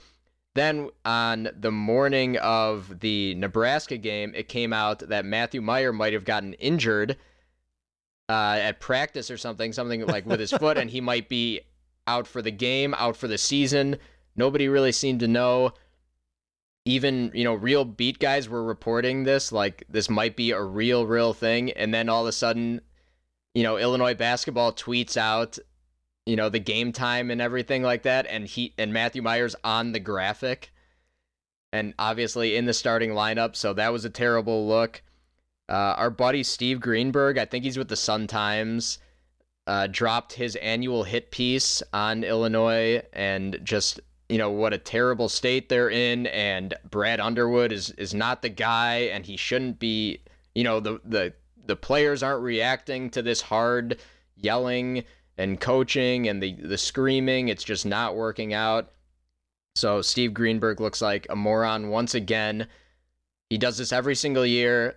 Then 0.54 0.90
on 1.04 1.48
the 1.58 1.70
morning 1.70 2.36
of 2.38 3.00
the 3.00 3.34
Nebraska 3.36 3.96
game, 3.96 4.32
it 4.34 4.48
came 4.48 4.72
out 4.72 4.98
that 5.08 5.24
Matthew 5.24 5.61
Mayer 5.61 5.92
might 5.92 6.12
have 6.12 6.24
gotten 6.24 6.54
injured 6.54 7.16
uh, 8.28 8.58
at 8.61 8.80
practice 8.80 9.30
or 9.30 9.36
something, 9.36 9.72
something 9.72 10.06
like 10.06 10.26
with 10.26 10.40
his 10.40 10.52
foot, 10.52 10.76
and 10.76 10.90
he 10.90 11.00
might 11.00 11.28
be 11.28 11.61
out 12.06 12.26
for 12.26 12.42
the 12.42 12.50
game, 12.50 12.94
out 12.98 13.16
for 13.16 13.28
the 13.28 13.38
season. 13.38 13.96
Nobody 14.36 14.68
really 14.68 14.92
seemed 14.92 15.20
to 15.20 15.28
know. 15.28 15.72
Even 16.85 17.31
you 17.35 17.45
know 17.45 17.55
real 17.55 17.85
beat 17.85 18.18
guys 18.18 18.49
were 18.49 18.64
reporting 18.64 19.24
this 19.24 19.53
like 19.53 19.85
this 19.89 20.09
might 20.09 20.37
be 20.37 20.51
a 20.51 20.62
real 20.62 21.07
real 21.07 21.33
thing. 21.33 21.70
And 21.72 21.93
then 21.93 22.09
all 22.09 22.22
of 22.22 22.28
a 22.28 22.33
sudden 22.33 22.81
you 23.55 23.62
know 23.62 23.76
illinois 23.76 24.14
basketball 24.14 24.72
tweets 24.72 25.16
out 25.16 25.59
you 26.26 26.37
know 26.37 26.49
the 26.49 26.59
game 26.59 26.93
time 26.93 27.31
and 27.31 27.41
everything 27.41 27.83
like 27.83 28.03
that 28.03 28.26
and 28.28 28.47
he 28.47 28.72
and 28.78 28.93
matthew 28.93 29.22
mayers 29.22 29.55
on 29.64 29.93
the 29.93 29.99
graphic 29.99 30.72
and 31.72 31.95
obviously 31.99 32.57
in 32.57 32.64
the 32.64 32.72
starting 32.72 33.11
lineup. 33.11 33.55
So 33.55 33.72
that 33.74 33.93
was 33.93 34.05
a 34.05 34.11
terrible 34.11 34.66
look. 34.66 35.03
Uh, 35.68 35.95
our 35.97 36.11
buddy 36.11 36.43
steve 36.43 36.81
greenberg 36.81 37.39
i 37.39 37.45
think 37.45 37.62
he's 37.62 37.78
with 37.78 37.87
the 37.87 37.95
sun 37.95 38.26
times 38.26 38.99
uh, 39.68 39.87
dropped 39.87 40.33
his 40.33 40.57
annual 40.57 41.05
hit 41.05 41.31
piece 41.31 41.81
on 41.93 42.24
illinois 42.24 43.01
and 43.12 43.57
just 43.62 44.01
you 44.31 44.39
know 44.39 44.51
what 44.51 44.72
a 44.72 44.78
terrible 44.78 45.28
state 45.28 45.68
they're 45.68 45.91
in 45.91 46.26
and 46.28 46.74
Brad 46.89 47.20
Underwood 47.20 47.72
is 47.72 47.91
is 47.91 48.14
not 48.14 48.43
the 48.43 48.49
guy 48.49 49.11
and 49.12 49.26
he 49.26 49.37
shouldn't 49.37 49.78
be 49.78 50.20
you 50.55 50.64
know 50.64 50.81
the 50.81 51.01
the 51.05 51.35
the 51.66 51.76
players 51.76 52.22
aren't 52.22 52.43
reacting 52.43 53.11
to 53.11 53.22
this 53.22 53.41
hard 53.41 54.01
yelling 54.37 55.05
and 55.37 55.61
coaching 55.61 56.28
and 56.28 56.43
the 56.43 56.55
the 56.55 56.78
screaming. 56.78 57.49
It's 57.49 57.64
just 57.64 57.87
not 57.87 58.16
working 58.16 58.53
out. 58.53 58.93
So 59.74 60.03
Steve 60.03 60.35
Greenberg 60.35 60.81
looks 60.81 61.01
like 61.01 61.26
a 61.31 61.37
moron 61.37 61.89
once 61.89 62.14
again. 62.14 62.66
He 63.49 63.59
does 63.59 63.78
this 63.78 63.93
every 63.93 64.14
single 64.14 64.45
year. 64.45 64.97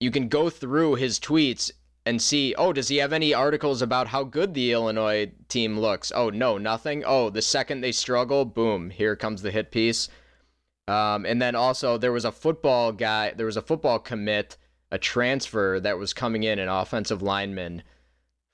You 0.00 0.10
can 0.10 0.28
go 0.28 0.50
through 0.50 0.94
his 0.94 1.20
tweets 1.20 1.70
and 2.08 2.22
see, 2.22 2.54
oh, 2.56 2.72
does 2.72 2.88
he 2.88 2.96
have 2.96 3.12
any 3.12 3.34
articles 3.34 3.82
about 3.82 4.08
how 4.08 4.24
good 4.24 4.54
the 4.54 4.72
Illinois 4.72 5.30
team 5.48 5.78
looks? 5.78 6.10
Oh, 6.14 6.30
no, 6.30 6.56
nothing. 6.56 7.04
Oh, 7.04 7.28
the 7.28 7.42
second 7.42 7.82
they 7.82 7.92
struggle, 7.92 8.46
boom, 8.46 8.88
here 8.88 9.14
comes 9.14 9.42
the 9.42 9.50
hit 9.50 9.70
piece. 9.70 10.08
Um, 10.86 11.26
and 11.26 11.42
then 11.42 11.54
also 11.54 11.98
there 11.98 12.10
was 12.10 12.24
a 12.24 12.32
football 12.32 12.92
guy, 12.92 13.34
there 13.36 13.44
was 13.44 13.58
a 13.58 13.62
football 13.62 13.98
commit, 13.98 14.56
a 14.90 14.96
transfer 14.96 15.78
that 15.80 15.98
was 15.98 16.14
coming 16.14 16.44
in, 16.44 16.58
an 16.58 16.70
offensive 16.70 17.20
lineman 17.20 17.82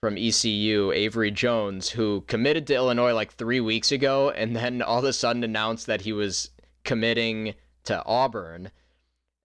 from 0.01 0.19
ECU, 0.19 0.91
Avery 0.91 1.31
Jones, 1.31 1.91
who 1.91 2.23
committed 2.23 2.67
to 2.67 2.75
Illinois 2.75 3.15
like 3.15 3.35
three 3.35 3.61
weeks 3.61 3.93
ago, 3.93 4.31
and 4.31 4.57
then 4.57 4.83
all 4.83 4.99
of 4.99 5.05
a 5.05 5.13
sudden 5.13 5.45
announced 5.45 5.87
that 5.87 6.01
he 6.01 6.13
was 6.13 6.51
committing 6.83 7.55
to 7.85 8.05
Auburn. 8.05 8.73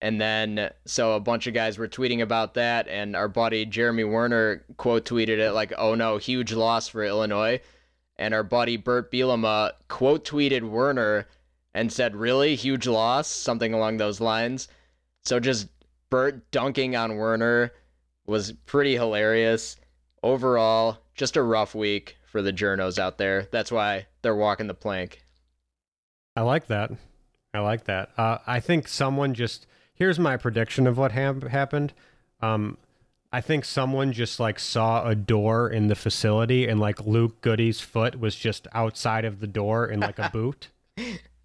And 0.02 0.20
then, 0.20 0.70
so 0.86 1.14
a 1.14 1.20
bunch 1.20 1.46
of 1.48 1.54
guys 1.54 1.78
were 1.78 1.88
tweeting 1.88 2.22
about 2.22 2.54
that, 2.54 2.88
and 2.88 3.16
our 3.16 3.28
buddy 3.28 3.66
Jeremy 3.66 4.06
Werner 4.06 4.64
quote 4.78 5.06
tweeted 5.06 5.40
it 5.40 5.52
like, 5.52 5.74
oh 5.78 5.94
no, 5.96 6.18
huge 6.18 6.54
loss 6.54 6.88
for 6.88 7.04
Illinois. 7.04 7.60
And 8.18 8.34
our 8.34 8.44
buddy 8.44 8.78
Bert 8.78 9.12
Bielema 9.12 9.72
quote 9.88 10.26
tweeted 10.26 10.62
Werner 10.62 11.28
and 11.74 11.92
said, 11.92 12.16
really? 12.16 12.56
Huge 12.56 12.88
loss? 12.88 13.28
Something 13.28 13.74
along 13.74 13.98
those 13.98 14.22
lines. 14.22 14.68
So 15.26 15.40
just 15.40 15.68
Bert 16.10 16.50
dunking 16.52 16.96
on 16.96 17.18
Werner 17.18 17.74
was 18.26 18.52
pretty 18.52 18.94
hilarious. 18.94 19.76
Overall, 20.24 20.98
just 21.14 21.38
a 21.38 21.44
rough 21.44 21.76
week 21.76 22.18
for 22.26 22.42
the 22.42 22.54
journos 22.54 23.00
out 23.00 23.18
there. 23.18 23.48
That's 23.52 23.72
why 23.72 24.08
they're 24.22 24.36
walking 24.36 24.68
the 24.68 24.74
plank. 24.74 25.24
I 26.36 26.42
like 26.42 26.68
that. 26.68 26.92
I 27.54 27.60
like 27.60 27.86
that. 27.86 28.12
Uh, 28.18 28.38
I 28.46 28.60
think 28.60 28.88
someone 28.88 29.34
just 29.34 29.66
here's 30.00 30.18
my 30.18 30.38
prediction 30.38 30.88
of 30.88 30.98
what 30.98 31.12
ha- 31.12 31.34
happened. 31.50 31.94
Um, 32.42 32.78
I 33.32 33.42
think 33.42 33.64
someone 33.66 34.12
just 34.12 34.40
like 34.40 34.58
saw 34.58 35.08
a 35.08 35.14
door 35.14 35.70
in 35.70 35.88
the 35.88 35.96
facility 35.96 36.68
and 36.68 36.80
like 36.80 37.06
Luke 37.06 37.42
Goody's 37.42 37.80
foot 37.80 38.20
was 38.20 38.36
just 38.36 38.68
outside 38.74 39.26
of 39.26 39.40
the 39.40 39.48
door 39.48 39.86
in 39.86 40.00
like 40.00 40.18
a 40.18 40.30
boot. 40.34 40.70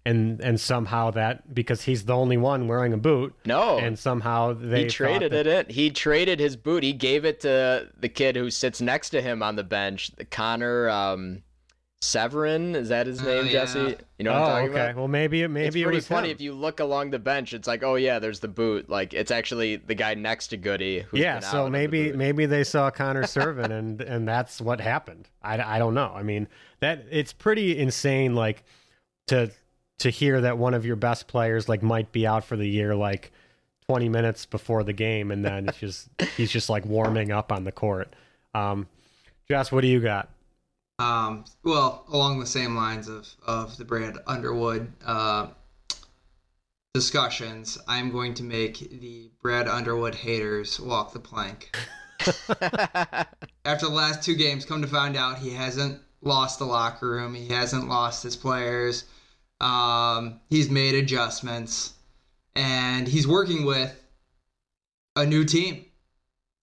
And 0.07 0.39
and 0.41 0.59
somehow 0.59 1.11
that 1.11 1.53
because 1.53 1.83
he's 1.83 2.05
the 2.05 2.15
only 2.15 2.37
one 2.37 2.67
wearing 2.67 2.93
a 2.93 2.97
boot. 2.97 3.35
No. 3.45 3.77
And 3.79 3.97
somehow 3.97 4.53
they 4.53 4.83
he 4.83 4.89
traded 4.89 5.31
that, 5.31 5.47
it 5.47 5.67
in. 5.67 5.75
He 5.75 5.89
traded 5.89 6.39
his 6.39 6.55
boot. 6.55 6.83
He 6.83 6.93
gave 6.93 7.25
it 7.25 7.39
to 7.41 7.89
the 7.97 8.09
kid 8.09 8.35
who 8.35 8.49
sits 8.51 8.81
next 8.81 9.11
to 9.11 9.21
him 9.21 9.41
on 9.41 9.55
the 9.55 9.63
bench, 9.63 10.11
the 10.15 10.25
Connor 10.25 10.89
um, 10.89 11.43
Severin. 12.05 12.75
Is 12.75 12.89
that 12.89 13.07
his 13.07 13.21
Oh, 13.21 13.25
name, 13.25 13.45
yeah. 13.45 13.51
Jesse? 13.51 13.95
You 14.17 14.23
know 14.25 14.31
what 14.33 14.39
Oh, 14.41 14.43
I'm 14.43 14.49
talking 14.51 14.69
okay. 14.69 14.81
about? 14.85 14.95
Well, 14.95 15.07
maybe 15.07 15.41
it 15.41 15.47
maybe 15.49 15.67
it's 15.67 15.75
it 15.75 15.83
pretty 15.83 15.95
was 15.97 16.07
funny 16.07 16.29
him. 16.29 16.35
if 16.35 16.41
you 16.41 16.53
look 16.53 16.79
along 16.79 17.09
the 17.11 17.19
bench. 17.19 17.53
It's 17.53 17.67
like, 17.67 17.83
oh 17.83 17.95
yeah, 17.95 18.19
there's 18.19 18.39
the 18.39 18.47
boot. 18.47 18.89
Like 18.89 19.13
it's 19.13 19.31
actually 19.31 19.77
the 19.77 19.95
guy 19.95 20.13
next 20.13 20.47
to 20.47 20.57
Goody. 20.57 21.01
Who's 21.01 21.19
yeah, 21.19 21.39
been 21.39 21.49
so 21.49 21.59
of 21.59 21.65
the 21.65 21.71
maybe 21.71 22.07
boot. 22.09 22.15
maybe 22.15 22.45
they 22.45 22.63
saw 22.63 22.89
Connor 22.91 23.23
Serven 23.27 23.71
and 23.71 24.01
and 24.01 24.27
that's 24.27 24.61
what 24.61 24.79
happened. 24.79 25.27
I, 25.41 25.75
I 25.75 25.79
don't 25.79 25.93
know. 25.93 26.11
I 26.15 26.23
mean 26.23 26.47
that 26.79 27.05
it's 27.11 27.33
pretty 27.33 27.77
insane 27.77 28.35
like 28.35 28.63
to 29.27 29.51
to 29.99 30.09
hear 30.09 30.41
that 30.41 30.57
one 30.57 30.73
of 30.73 30.85
your 30.85 30.95
best 30.97 31.27
players 31.27 31.67
like 31.69 31.81
might 31.81 32.11
be 32.11 32.27
out 32.27 32.43
for 32.43 32.57
the 32.57 32.67
year 32.67 32.93
like 32.95 33.31
20 33.87 34.09
minutes 34.09 34.45
before 34.45 34.83
the 34.83 34.93
game 34.93 35.31
and 35.31 35.45
then 35.45 35.69
it's 35.69 35.77
just 35.77 36.09
he's 36.35 36.51
just 36.51 36.69
like 36.69 36.85
warming 36.85 37.31
up 37.31 37.51
on 37.51 37.63
the 37.63 37.71
court. 37.71 38.13
Um 38.53 38.87
Jess, 39.47 39.71
what 39.71 39.81
do 39.81 39.87
you 39.87 39.99
got? 40.01 40.29
Um, 40.97 41.45
well, 41.63 42.05
along 42.09 42.39
the 42.39 42.45
same 42.45 42.75
lines 42.75 43.07
of, 43.09 43.27
of 43.45 43.77
the 43.77 43.83
Brad 43.83 44.17
Underwood 44.27 44.91
uh, 45.05 45.47
discussions, 46.93 47.77
I'm 47.87 48.11
going 48.11 48.33
to 48.35 48.43
make 48.43 48.77
the 48.79 49.29
Brad 49.41 49.67
Underwood 49.67 50.15
haters 50.15 50.79
walk 50.79 51.11
the 51.11 51.19
plank. 51.19 51.75
After 53.65 53.87
the 53.87 53.93
last 53.93 54.23
two 54.23 54.35
games, 54.35 54.63
come 54.65 54.81
to 54.81 54.87
find 54.87 55.17
out 55.17 55.39
he 55.39 55.51
hasn't 55.51 55.99
lost 56.21 56.59
the 56.59 56.65
locker 56.65 57.09
room. 57.09 57.33
He 57.35 57.47
hasn't 57.49 57.89
lost 57.89 58.23
his 58.23 58.37
players. 58.37 59.03
Um, 59.59 60.39
he's 60.49 60.69
made 60.69 60.95
adjustments, 60.95 61.93
and 62.55 63.07
he's 63.07 63.27
working 63.27 63.65
with 63.65 63.93
a 65.15 65.25
new 65.25 65.43
team. 65.43 65.85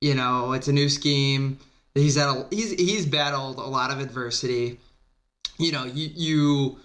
You 0.01 0.15
know, 0.15 0.53
it's 0.53 0.69
a 0.69 0.73
new 0.73 0.89
scheme. 0.89 1.59
He's 1.95 2.17
had 2.17 2.29
a, 2.29 2.47
he's 2.51 2.73
he's 2.73 3.07
battled 3.07 3.59
a 3.59 3.63
lot 3.63 3.91
of 3.91 4.01
adversity. 4.01 4.81
You 5.59 5.73
know, 5.73 5.85
you 5.85 6.11
you 6.15 6.79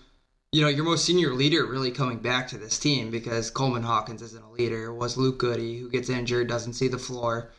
you 0.51 0.61
know 0.61 0.67
your 0.67 0.83
most 0.83 1.05
senior 1.05 1.33
leader 1.33 1.65
really 1.65 1.91
coming 1.91 2.19
back 2.19 2.47
to 2.49 2.57
this 2.57 2.77
team 2.77 3.09
because 3.09 3.49
Coleman 3.49 3.83
Hawkins 3.83 4.21
isn't 4.21 4.43
a 4.43 4.51
leader. 4.51 4.93
Was 4.93 5.17
Luke 5.17 5.37
Goody 5.37 5.77
who 5.77 5.89
gets 5.89 6.09
injured, 6.09 6.47
doesn't 6.47 6.73
see 6.73 6.89
the 6.89 6.97
floor. 6.97 7.51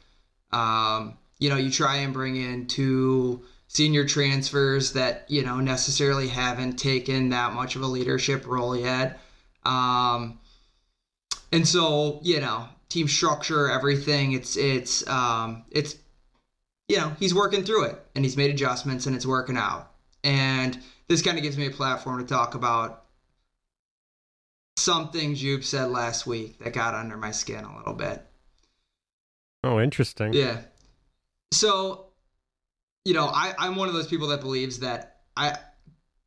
Um, 0.53 1.17
you 1.39 1.49
know, 1.49 1.57
you 1.57 1.71
try 1.71 1.97
and 1.97 2.13
bring 2.13 2.37
in 2.37 2.67
two 2.67 3.45
senior 3.69 4.05
transfers 4.05 4.93
that 4.93 5.25
you 5.29 5.43
know 5.43 5.61
necessarily 5.61 6.29
haven't 6.29 6.79
taken 6.79 7.31
that 7.31 7.55
much 7.55 7.77
of 7.77 7.83
a 7.83 7.87
leadership 7.87 8.47
role 8.47 8.77
yet. 8.77 9.21
Um, 9.65 10.39
and 11.51 11.67
so 11.67 12.21
you 12.23 12.41
know, 12.41 12.69
team 12.91 13.09
structure, 13.09 13.71
everything. 13.71 14.33
It's 14.33 14.57
it's 14.59 15.07
um, 15.09 15.65
it's 15.71 15.97
you 16.89 16.97
know 16.97 17.13
he's 17.19 17.35
working 17.35 17.65
through 17.65 17.85
it 17.85 17.99
and 18.15 18.25
he's 18.25 18.37
made 18.37 18.51
adjustments 18.51 19.07
and 19.07 19.15
it's 19.15 19.27
working 19.27 19.57
out. 19.57 19.93
And 20.25 20.79
this 21.09 21.23
kind 21.23 21.37
of 21.37 21.43
gives 21.43 21.57
me 21.57 21.67
a 21.67 21.71
platform 21.71 22.19
to 22.19 22.27
talk 22.27 22.55
about 22.55 23.05
something 24.77 25.35
Jube 25.35 25.65
said 25.65 25.91
last 25.91 26.27
week 26.27 26.59
that 26.59 26.73
got 26.73 26.95
under 26.95 27.17
my 27.17 27.31
skin 27.31 27.65
a 27.65 27.77
little 27.77 27.95
bit. 27.95 28.25
Oh, 29.65 29.81
interesting. 29.81 30.33
Yeah. 30.33 30.61
So, 31.53 32.07
you 33.05 33.15
know, 33.15 33.27
I, 33.27 33.55
I'm 33.59 33.77
one 33.77 33.89
of 33.89 33.95
those 33.95 34.07
people 34.07 34.29
that 34.29 34.41
believes 34.41 34.81
that 34.81 35.21
I 35.37 35.57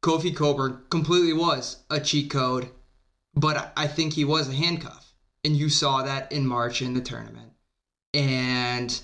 Kofi 0.02 0.36
Cockburn 0.36 0.82
completely 0.90 1.34
was 1.34 1.84
a 1.90 2.00
cheat 2.00 2.32
code, 2.32 2.70
but 3.36 3.72
I 3.78 3.88
think 3.88 4.14
he 4.14 4.26
was 4.26 4.50
a 4.50 4.54
handcuff. 4.54 5.14
And 5.44 5.56
you 5.56 5.70
saw 5.70 6.04
that 6.04 6.32
in 6.32 6.46
March 6.46 6.82
in 6.82 6.94
the 6.94 7.02
tournament. 7.02 7.52
And, 8.14 9.00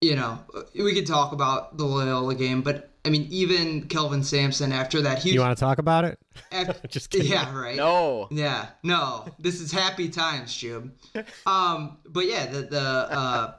you 0.00 0.16
know, 0.16 0.38
we 0.74 0.94
could 0.94 1.06
talk 1.06 1.32
about 1.32 1.76
the 1.76 1.84
Loyola 1.84 2.34
game, 2.34 2.62
but 2.62 2.90
I 3.04 3.10
mean, 3.10 3.26
even 3.30 3.88
Kelvin 3.88 4.22
Sampson 4.22 4.72
after 4.72 5.00
that 5.02 5.18
huge. 5.18 5.34
You 5.34 5.40
want 5.40 5.56
to 5.56 5.60
talk 5.60 5.78
about 5.78 6.04
it? 6.04 6.18
after, 6.52 6.86
Just 6.88 7.10
kidding. 7.10 7.30
yeah, 7.30 7.54
right. 7.56 7.76
no. 7.76 8.28
Yeah, 8.30 8.66
no, 8.82 9.26
this 9.38 9.60
is 9.60 9.72
happy 9.72 10.08
times, 10.08 10.54
Jube. 10.54 10.92
Um, 11.46 11.98
but 12.06 12.26
yeah, 12.26 12.46
the 12.46 12.62
the 12.62 12.80
uh, 12.80 13.54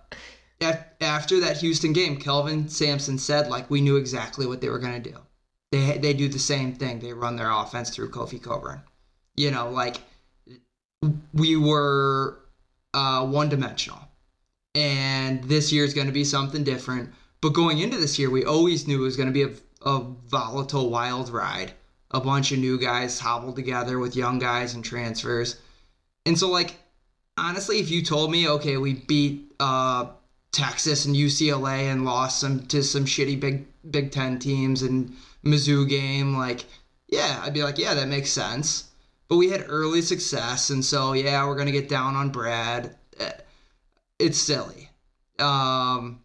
after 1.02 1.40
that 1.40 1.58
Houston 1.58 1.94
game, 1.94 2.18
Kelvin 2.18 2.70
Sampson 2.70 3.18
said 3.18 3.50
like 3.50 3.70
we 3.70 3.82
knew 3.82 3.98
exactly 3.98 4.46
what 4.46 4.62
they 4.62 4.70
were 4.70 4.80
gonna 4.80 5.00
do. 5.00 5.16
They 5.72 5.98
they 5.98 6.14
do 6.14 6.28
the 6.28 6.40
same 6.40 6.74
thing. 6.76 7.00
They 7.00 7.14
run 7.14 7.36
their 7.36 7.52
offense 7.52 7.90
through 7.90 8.12
Kofi 8.12 8.42
Cockburn. 8.42 8.82
You 9.36 9.52
know, 9.52 9.70
like 9.70 10.02
we 11.34 11.56
were 11.56 12.40
uh, 12.94 13.26
one 13.26 13.50
dimensional, 13.50 14.00
and 14.76 15.44
this 15.46 15.72
year 15.72 15.84
is 15.84 15.94
going 15.94 16.08
to 16.08 16.14
be 16.14 16.24
something 16.24 16.64
different. 16.64 17.12
But 17.42 17.54
going 17.54 17.80
into 17.80 17.98
this 17.98 18.20
year, 18.20 18.30
we 18.30 18.46
always 18.46 18.88
knew 18.88 19.02
it 19.02 19.06
was 19.06 19.18
going 19.18 19.28
to 19.28 19.34
be 19.34 19.44
a, 19.44 19.90
a 19.90 20.00
volatile, 20.28 20.90
wild 20.90 21.30
ride. 21.30 21.74
A 22.12 22.20
bunch 22.20 22.52
of 22.52 22.60
new 22.60 22.80
guys 22.80 23.20
hobbled 23.20 23.56
together 23.56 24.00
with 24.00 24.16
young 24.16 24.40
guys 24.40 24.74
and 24.74 24.84
transfers. 24.84 25.58
And 26.26 26.38
so, 26.38 26.50
like, 26.50 26.76
honestly, 27.38 27.80
if 27.80 27.90
you 27.92 28.04
told 28.04 28.32
me, 28.32 28.48
okay, 28.50 28.78
we 28.78 28.94
beat 28.96 29.54
uh, 29.60 30.08
Texas 30.52 31.06
and 31.06 31.16
UCLA 31.16 31.92
and 31.92 32.06
lost 32.06 32.40
some 32.40 32.66
to 32.68 32.84
some 32.84 33.06
shitty 33.06 33.40
Big 33.40 33.66
Big 33.90 34.12
Ten 34.12 34.40
teams 34.40 34.82
and 34.82 35.16
Mizzou 35.46 35.88
game, 35.88 36.36
like, 36.36 36.66
yeah, 37.08 37.42
I'd 37.44 37.54
be 37.54 37.64
like, 37.64 37.78
yeah, 37.78 37.94
that 37.94 38.08
makes 38.08 38.32
sense. 38.32 38.90
but 39.28 39.38
we 39.38 39.50
had 39.50 39.66
early 39.68 40.02
success, 40.02 40.70
and 40.72 40.84
so 40.84 41.14
yeah, 41.14 41.46
we're 41.46 41.56
gonna 41.56 41.72
get 41.72 41.90
down 41.90 42.16
on 42.16 42.30
Brad. 42.32 42.96
It's 44.20 44.38
silly. 44.38 44.90
Um, 45.40 46.22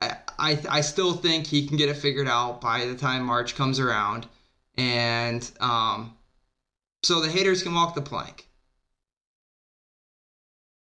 I, 0.00 0.16
I 0.38 0.58
I 0.68 0.80
still 0.82 1.14
think 1.14 1.46
he 1.46 1.66
can 1.66 1.76
get 1.76 1.88
it 1.88 1.96
figured 1.96 2.28
out 2.28 2.60
by 2.60 2.84
the 2.84 2.94
time 2.94 3.24
March 3.24 3.56
comes 3.56 3.80
around, 3.80 4.26
and 4.76 5.50
um, 5.60 6.16
so 7.02 7.20
the 7.20 7.28
haters 7.28 7.62
can 7.62 7.74
walk 7.74 7.94
the 7.94 8.02
plank. 8.02 8.48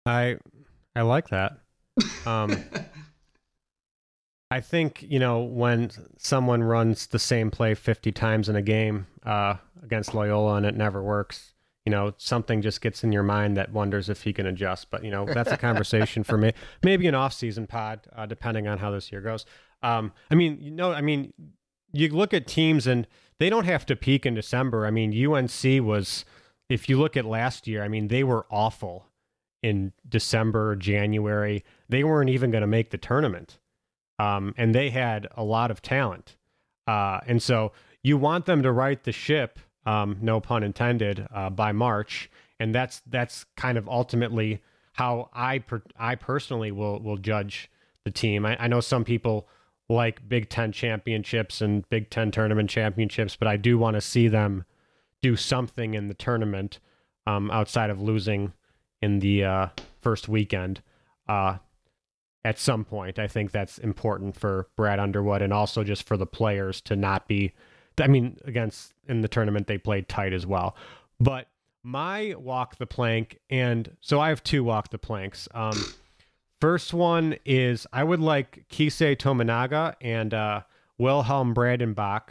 I 0.06 0.38
I 0.96 1.02
like 1.02 1.28
that. 1.28 1.58
Um, 2.26 2.56
I 4.50 4.60
think 4.60 5.02
you 5.02 5.18
know 5.18 5.40
when 5.40 5.90
someone 6.18 6.62
runs 6.62 7.06
the 7.08 7.18
same 7.18 7.50
play 7.50 7.74
50 7.74 8.12
times 8.12 8.48
in 8.48 8.56
a 8.56 8.62
game 8.62 9.06
uh, 9.24 9.56
against 9.82 10.14
Loyola 10.14 10.54
and 10.54 10.66
it 10.66 10.76
never 10.76 11.02
works. 11.02 11.53
You 11.84 11.90
know, 11.90 12.14
something 12.16 12.62
just 12.62 12.80
gets 12.80 13.04
in 13.04 13.12
your 13.12 13.22
mind 13.22 13.56
that 13.56 13.72
wonders 13.72 14.08
if 14.08 14.22
he 14.22 14.32
can 14.32 14.46
adjust. 14.46 14.90
But 14.90 15.04
you 15.04 15.10
know, 15.10 15.26
that's 15.26 15.52
a 15.52 15.56
conversation 15.56 16.24
for 16.24 16.38
me. 16.38 16.52
Maybe 16.82 17.06
an 17.06 17.14
off-season 17.14 17.66
pod, 17.66 18.00
uh, 18.16 18.26
depending 18.26 18.66
on 18.66 18.78
how 18.78 18.90
this 18.90 19.12
year 19.12 19.20
goes. 19.20 19.44
Um, 19.82 20.12
I 20.30 20.34
mean, 20.34 20.58
you 20.60 20.70
know, 20.70 20.92
I 20.92 21.02
mean, 21.02 21.34
you 21.92 22.08
look 22.08 22.32
at 22.32 22.46
teams 22.46 22.86
and 22.86 23.06
they 23.38 23.50
don't 23.50 23.66
have 23.66 23.84
to 23.86 23.96
peak 23.96 24.24
in 24.24 24.34
December. 24.34 24.86
I 24.86 24.90
mean, 24.90 25.12
UNC 25.12 25.84
was, 25.84 26.24
if 26.68 26.88
you 26.88 26.98
look 26.98 27.16
at 27.16 27.24
last 27.24 27.66
year, 27.66 27.82
I 27.82 27.88
mean, 27.88 28.08
they 28.08 28.24
were 28.24 28.46
awful 28.50 29.06
in 29.62 29.92
December, 30.08 30.76
January. 30.76 31.64
They 31.88 32.04
weren't 32.04 32.30
even 32.30 32.50
going 32.50 32.62
to 32.62 32.66
make 32.66 32.90
the 32.90 32.98
tournament. 32.98 33.58
Um, 34.18 34.54
and 34.56 34.74
they 34.74 34.90
had 34.90 35.28
a 35.36 35.42
lot 35.42 35.70
of 35.70 35.82
talent. 35.82 36.36
Uh, 36.86 37.20
and 37.26 37.42
so 37.42 37.72
you 38.02 38.16
want 38.16 38.46
them 38.46 38.62
to 38.62 38.70
right 38.70 39.02
the 39.02 39.12
ship, 39.12 39.58
um, 39.86 40.18
no 40.20 40.40
pun 40.40 40.62
intended, 40.62 41.26
uh, 41.34 41.50
by 41.50 41.72
March. 41.72 42.30
And 42.60 42.74
that's 42.74 43.02
that's 43.06 43.44
kind 43.56 43.76
of 43.76 43.88
ultimately 43.88 44.62
how 44.92 45.28
I 45.32 45.58
per- 45.58 45.82
I 45.98 46.14
personally 46.14 46.70
will 46.70 47.00
will 47.00 47.16
judge 47.16 47.70
the 48.04 48.10
team. 48.10 48.46
I, 48.46 48.56
I 48.64 48.68
know 48.68 48.80
some 48.80 49.04
people 49.04 49.48
like 49.88 50.26
Big 50.28 50.48
Ten 50.48 50.72
championships 50.72 51.60
and 51.60 51.88
Big 51.90 52.10
Ten 52.10 52.30
tournament 52.30 52.70
championships, 52.70 53.36
but 53.36 53.48
I 53.48 53.56
do 53.56 53.76
want 53.76 53.94
to 53.94 54.00
see 54.00 54.28
them 54.28 54.64
do 55.20 55.36
something 55.36 55.94
in 55.94 56.08
the 56.08 56.14
tournament 56.14 56.78
um, 57.26 57.50
outside 57.50 57.90
of 57.90 58.00
losing 58.00 58.52
in 59.02 59.18
the 59.18 59.44
uh, 59.44 59.66
first 60.00 60.28
weekend. 60.28 60.80
Uh, 61.28 61.58
at 62.44 62.58
some 62.58 62.84
point, 62.84 63.18
I 63.18 63.26
think 63.26 63.50
that's 63.50 63.78
important 63.78 64.36
for 64.36 64.68
Brad 64.76 64.98
Underwood 64.98 65.42
and 65.42 65.52
also 65.52 65.82
just 65.82 66.06
for 66.06 66.16
the 66.16 66.26
players 66.26 66.80
to 66.82 66.96
not 66.96 67.26
be. 67.26 67.52
I 68.00 68.06
mean, 68.06 68.38
against 68.44 68.92
in 69.08 69.20
the 69.20 69.28
tournament 69.28 69.66
they 69.66 69.78
played 69.78 70.08
tight 70.08 70.32
as 70.32 70.46
well, 70.46 70.76
but 71.20 71.48
my 71.82 72.34
walk 72.38 72.76
the 72.78 72.86
plank, 72.86 73.38
and 73.50 73.96
so 74.00 74.18
I 74.18 74.30
have 74.30 74.42
two 74.42 74.64
walk 74.64 74.90
the 74.90 74.98
planks. 74.98 75.48
Um, 75.54 75.78
first 76.60 76.94
one 76.94 77.36
is 77.44 77.86
I 77.92 78.02
would 78.04 78.20
like 78.20 78.64
Keisei 78.70 79.16
Tominaga 79.16 79.94
and 80.00 80.32
uh, 80.32 80.62
Wilhelm 80.98 81.54
Breidenbach, 81.54 82.30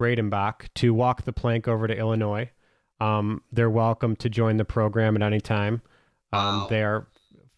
Breidenbach 0.00 0.68
to 0.76 0.92
walk 0.94 1.22
the 1.22 1.32
plank 1.32 1.66
over 1.66 1.86
to 1.86 1.96
Illinois. 1.96 2.50
Um, 3.00 3.42
they're 3.50 3.70
welcome 3.70 4.14
to 4.16 4.28
join 4.28 4.58
the 4.58 4.64
program 4.64 5.16
at 5.16 5.22
any 5.22 5.40
time. 5.40 5.82
Um, 6.32 6.60
Wow. 6.60 6.66
They 6.68 6.82
are 6.82 7.06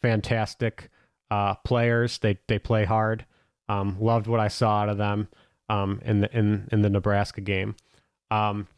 fantastic 0.01 0.89
uh, 1.31 1.57
players. 1.57 2.19
They 2.19 2.39
they 2.47 2.59
play 2.59 2.85
hard. 2.85 3.27
Um, 3.69 3.97
loved 4.01 4.27
what 4.27 4.41
I 4.41 4.49
saw 4.49 4.83
out 4.83 4.89
of 4.89 4.99
them 4.99 5.29
um, 5.73 6.01
in 6.05 6.21
the 6.21 6.37
in 6.37 6.69
in 6.73 6.83
the 6.83 6.91
Nebraska 6.91 7.41
game. 7.41 7.75
Um, 8.31 8.69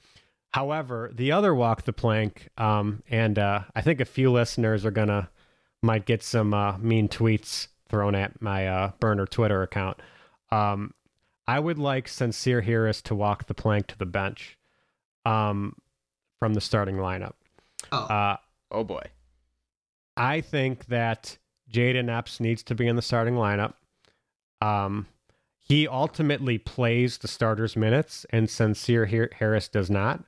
however, 0.50 1.10
the 1.14 1.32
other 1.32 1.54
walk 1.54 1.82
the 1.82 1.92
plank, 1.92 2.48
um, 2.56 3.02
and 3.08 3.38
uh, 3.38 3.60
I 3.74 3.80
think 3.80 4.00
a 4.00 4.04
few 4.04 4.30
listeners 4.30 4.84
are 4.84 4.90
gonna 4.90 5.28
might 5.82 6.06
get 6.06 6.22
some 6.22 6.54
uh, 6.54 6.78
mean 6.78 7.08
tweets 7.08 7.68
thrown 7.88 8.14
at 8.14 8.40
my 8.40 8.66
uh, 8.68 8.92
burner 9.00 9.26
Twitter 9.26 9.62
account. 9.62 10.00
Um, 10.50 10.94
I 11.46 11.60
would 11.60 11.78
like 11.78 12.06
Sencire 12.06 12.62
Harris 12.64 13.02
to 13.02 13.14
walk 13.14 13.46
the 13.46 13.54
plank 13.54 13.88
to 13.88 13.98
the 13.98 14.06
bench 14.06 14.56
um, 15.26 15.76
from 16.38 16.54
the 16.54 16.60
starting 16.60 16.96
lineup. 16.96 17.34
Oh, 17.92 17.98
Uh, 18.04 18.36
Oh 18.70 18.82
boy. 18.82 19.02
I 20.16 20.40
think 20.40 20.86
that 20.86 21.38
Jayden 21.72 22.08
Epps 22.08 22.40
needs 22.40 22.62
to 22.64 22.74
be 22.74 22.88
in 22.88 22.96
the 22.96 23.02
starting 23.02 23.34
lineup. 23.34 23.74
Um, 24.60 25.06
he 25.64 25.88
ultimately 25.88 26.58
plays 26.58 27.18
the 27.18 27.28
starters' 27.28 27.76
minutes, 27.76 28.26
and 28.30 28.48
Sencire 28.48 29.32
Harris 29.32 29.68
does 29.68 29.90
not. 29.90 30.24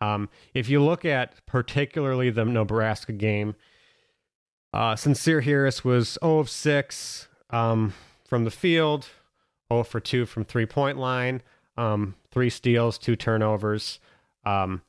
Um, 0.00 0.28
if 0.52 0.68
you 0.68 0.82
look 0.82 1.04
at 1.04 1.34
particularly 1.46 2.30
the 2.30 2.44
Nebraska 2.44 3.12
game, 3.12 3.54
uh, 4.72 4.94
Sencire 4.94 5.42
Harris 5.42 5.84
was 5.84 6.18
0 6.22 6.40
of 6.40 6.50
6 6.50 7.28
um, 7.50 7.94
from 8.26 8.44
the 8.44 8.50
field, 8.50 9.08
0 9.72 9.84
for 9.84 10.00
2 10.00 10.26
from 10.26 10.44
three 10.44 10.66
point 10.66 10.98
line, 10.98 11.42
um, 11.76 12.14
three 12.30 12.50
steals, 12.50 12.98
two 12.98 13.16
turnovers. 13.16 14.00
Um, 14.44 14.82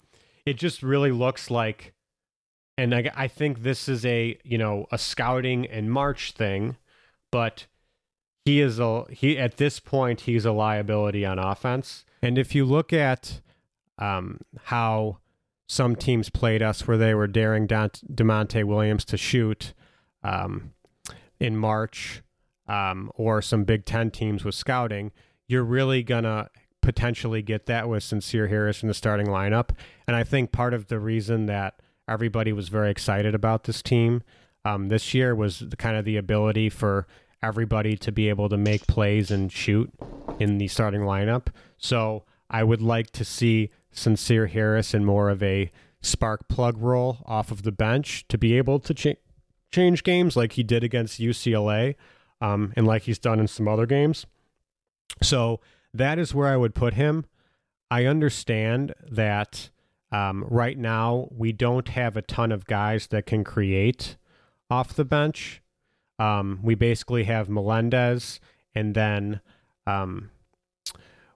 it 0.46 0.54
just 0.54 0.82
really 0.82 1.12
looks 1.12 1.52
like 1.52 1.94
and 2.82 2.96
I, 2.96 3.12
I 3.16 3.28
think 3.28 3.62
this 3.62 3.88
is 3.88 4.06
a 4.06 4.38
you 4.44 4.58
know 4.58 4.88
a 4.92 4.98
scouting 4.98 5.68
and 5.68 5.92
March 5.92 6.32
thing, 6.32 6.78
but 7.32 7.68
he 8.46 8.60
is 8.62 8.80
a 8.80 9.06
he 9.10 9.38
at 9.38 9.58
this 9.58 9.80
point 9.80 10.22
he's 10.22 10.46
a 10.46 10.52
liability 10.52 11.26
on 11.26 11.40
offense. 11.40 12.06
And 12.22 12.38
if 12.38 12.54
you 12.54 12.66
look 12.66 12.94
at 12.94 13.42
um, 13.98 14.40
how 14.66 15.18
some 15.68 15.96
teams 15.96 16.30
played 16.30 16.62
us, 16.62 16.88
where 16.88 16.98
they 16.98 17.14
were 17.14 17.28
daring 17.28 17.66
Dont- 17.66 18.02
Da'Monte 18.14 18.64
Williams 18.64 19.06
to 19.06 19.18
shoot 19.18 19.74
um, 20.24 20.74
in 21.40 21.56
March, 21.56 22.22
um, 22.68 23.12
or 23.16 23.42
some 23.42 23.64
Big 23.64 23.86
Ten 23.86 24.12
teams 24.12 24.44
with 24.44 24.56
scouting, 24.56 25.12
you're 25.48 25.64
really 25.64 26.04
gonna 26.04 26.50
potentially 26.82 27.42
get 27.42 27.68
that 27.68 27.88
with 27.88 28.04
Sencire 28.04 28.50
Harris 28.50 28.82
in 28.82 28.88
the 28.88 28.94
starting 28.94 29.28
lineup. 29.28 29.70
And 30.08 30.16
I 30.16 30.24
think 30.24 30.52
part 30.52 30.74
of 30.74 30.88
the 30.88 31.00
reason 31.00 31.46
that 31.46 31.80
everybody 32.08 32.52
was 32.52 32.70
very 32.70 32.92
excited 32.92 33.34
about 33.36 33.64
this 33.64 33.82
team 33.82 34.24
um, 34.66 34.90
this 34.90 35.14
year 35.14 35.34
was 35.34 35.60
the, 35.60 35.76
kind 35.76 35.96
of 35.96 36.06
the 36.06 36.18
ability 36.18 36.70
for 36.70 37.08
everybody 37.44 37.98
to 37.98 38.12
be 38.12 38.30
able 38.30 38.50
to 38.50 38.58
make 38.58 38.88
plays 38.88 39.32
and 39.32 39.52
shoot 39.52 39.92
in 40.40 40.58
the 40.58 40.68
starting 40.68 41.02
lineup. 41.02 41.48
So 41.78 42.24
I 42.50 42.64
would 42.64 42.82
like 42.82 43.12
to 43.12 43.26
see 43.26 43.72
Sencire 43.94 44.50
Harris 44.50 44.94
in 44.94 45.06
more 45.06 45.30
of 45.30 45.42
a 45.42 45.72
spark 46.02 46.48
plug 46.48 46.78
role 46.78 47.20
off 47.26 47.52
of 47.52 47.64
the 47.64 47.72
bench 47.72 48.28
to 48.28 48.38
be 48.38 48.58
able 48.58 48.80
to 48.80 48.94
cha- 48.94 49.14
change 49.72 50.04
games 50.04 50.36
like 50.36 50.54
he 50.54 50.64
did 50.64 50.84
against 50.84 51.20
UCLA 51.20 51.96
um, 52.42 52.74
and 52.76 52.88
like 52.88 53.04
he's 53.04 53.20
done 53.20 53.40
in 53.40 53.48
some 53.48 53.68
other 53.68 53.86
games. 53.86 54.26
So 55.22 55.60
that 55.94 56.20
is 56.20 56.34
where 56.34 56.48
I 56.48 56.58
would 56.58 56.76
put 56.76 56.96
him. 56.96 57.26
I 57.90 58.06
understand 58.06 58.94
that 59.10 59.70
um, 60.12 60.46
right 60.50 60.78
now 60.78 61.28
we 61.32 61.52
don't 61.52 61.90
have 61.90 62.18
a 62.18 62.22
ton 62.22 62.52
of 62.52 62.66
guys 62.66 63.08
that 63.08 63.26
can 63.26 63.44
create 63.44 64.18
off 64.70 64.94
the 64.94 65.06
bench. 65.06 65.61
Um, 66.22 66.60
we 66.62 66.76
basically 66.76 67.24
have 67.24 67.50
Melendez 67.50 68.40
and 68.76 68.94
then 68.94 69.42
um, 69.88 70.30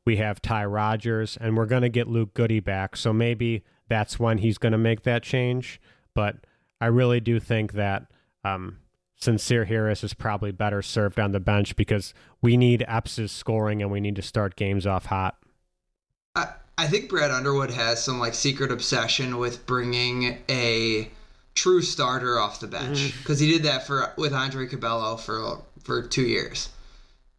we 0.05 0.17
have 0.17 0.41
Ty 0.41 0.65
Rogers, 0.65 1.38
and 1.39 1.57
we're 1.57 1.65
going 1.65 1.81
to 1.81 1.89
get 1.89 2.07
Luke 2.07 2.33
Goody 2.33 2.59
back. 2.59 2.95
So 2.95 3.11
maybe 3.11 3.63
that's 3.89 4.19
when 4.19 4.38
he's 4.38 4.57
going 4.57 4.71
to 4.71 4.77
make 4.77 5.03
that 5.03 5.23
change. 5.23 5.81
But 6.13 6.38
I 6.79 6.88
really 6.88 7.19
do 7.19 7.39
think 7.39 7.73
that 7.73 8.05
um, 8.43 8.77
Sencire 9.19 9.65
Harris 9.65 10.03
is 10.03 10.13
probably 10.13 10.51
better 10.51 10.81
served 10.81 11.19
on 11.19 11.31
the 11.31 11.39
bench 11.39 11.75
because 11.75 12.13
we 12.41 12.55
need 12.55 12.86
Epps' 12.88 13.31
scoring 13.31 13.81
and 13.81 13.91
we 13.91 13.99
need 13.99 14.15
to 14.15 14.21
start 14.21 14.55
games 14.55 14.86
off 14.86 15.07
hot. 15.07 15.38
I, 16.36 16.53
I 16.77 16.88
think 16.88 17.09
Brad 17.09 17.31
Underwood 17.31 17.71
has 17.71 18.03
some 18.03 18.19
like 18.19 18.36
secret 18.36 18.71
obsession 18.71 19.38
with 19.38 19.65
bringing 19.65 20.38
a 20.47 21.09
true 21.56 21.82
starter 21.82 22.39
off 22.39 22.60
the 22.60 22.68
bench 22.68 23.14
because 23.18 23.39
he 23.39 23.51
did 23.51 23.64
that 23.64 23.88
for 23.88 24.14
with 24.18 24.34
Andre 24.34 24.68
Curbelo 24.68 25.20
for 25.20 25.62
for 25.84 26.01
two 26.01 26.26
years, 26.26 26.70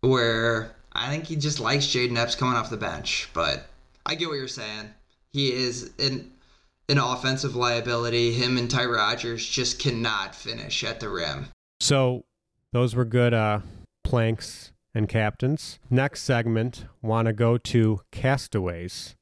where 0.01 0.75
I 0.93 1.09
think 1.09 1.25
he 1.25 1.37
just 1.37 1.61
likes 1.61 1.87
Jayden 1.87 2.17
Epps 2.17 2.35
coming 2.35 2.57
off 2.57 2.71
the 2.71 2.77
bench. 2.77 3.29
But 3.33 3.67
I 4.05 4.15
get 4.15 4.29
what 4.29 4.35
you're 4.35 4.49
saying. 4.49 4.91
He 5.33 5.53
is 5.53 5.93
an 5.99 6.33
an 6.89 6.99
offensive 6.99 7.55
liability. 7.55 8.33
Him 8.33 8.57
and 8.59 8.71
Ty 8.71 8.87
Rogers 8.87 9.47
just 9.47 9.79
cannot 9.79 10.35
finish 10.35 10.83
at 10.85 11.01
the 11.01 11.09
rim. 11.09 11.47
So 11.81 12.25
those 12.73 12.95
were 12.95 13.05
good 13.05 13.35
uh, 13.35 13.61
planks 14.05 14.73
and 14.95 15.09
captains. 15.09 15.79
Next 15.91 16.23
segment, 16.23 16.87
want 17.03 17.27
to 17.27 17.33
go 17.33 17.59
to 17.59 18.01
castaways. 18.13 19.17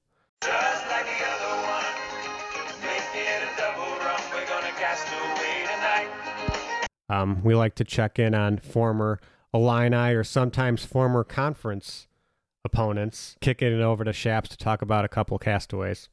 Um, 7.09 7.43
we 7.45 7.55
like 7.55 7.75
to 7.77 7.85
check 7.85 8.19
in 8.19 8.35
on 8.35 8.59
former 8.59 9.21
Illini 9.53 10.15
or 10.15 10.25
sometimes 10.25 10.85
former 10.85 11.23
conference 11.25 12.09
opponents, 12.65 13.37
kicking 13.41 13.73
it 13.73 13.83
over 13.83 14.05
to 14.05 14.13
Shaps 14.13 14.49
to 14.51 14.57
talk 14.57 14.83
about 14.83 15.05
a 15.05 15.09
couple 15.09 15.39
castaways. 15.39 16.09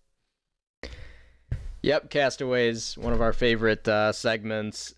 Yep, 1.84 2.12
Castaways, 2.12 2.96
one 2.98 3.12
of 3.14 3.22
our 3.22 3.34
favorite 3.34 3.88
uh, 3.88 4.12
segments. 4.12 4.94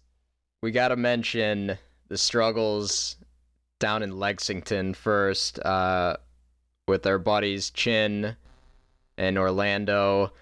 We 0.61 0.71
got 0.71 0.89
to 0.89 0.97
mention 0.97 1.77
the 2.09 2.17
struggles 2.17 3.15
down 3.79 4.03
in 4.03 4.19
Lexington 4.19 4.93
first 4.93 5.59
uh, 5.59 6.17
with 6.87 7.07
our 7.07 7.19
buddies 7.19 7.69
Chin 7.69 8.35
and 9.17 9.37
Orlando. 9.37 10.33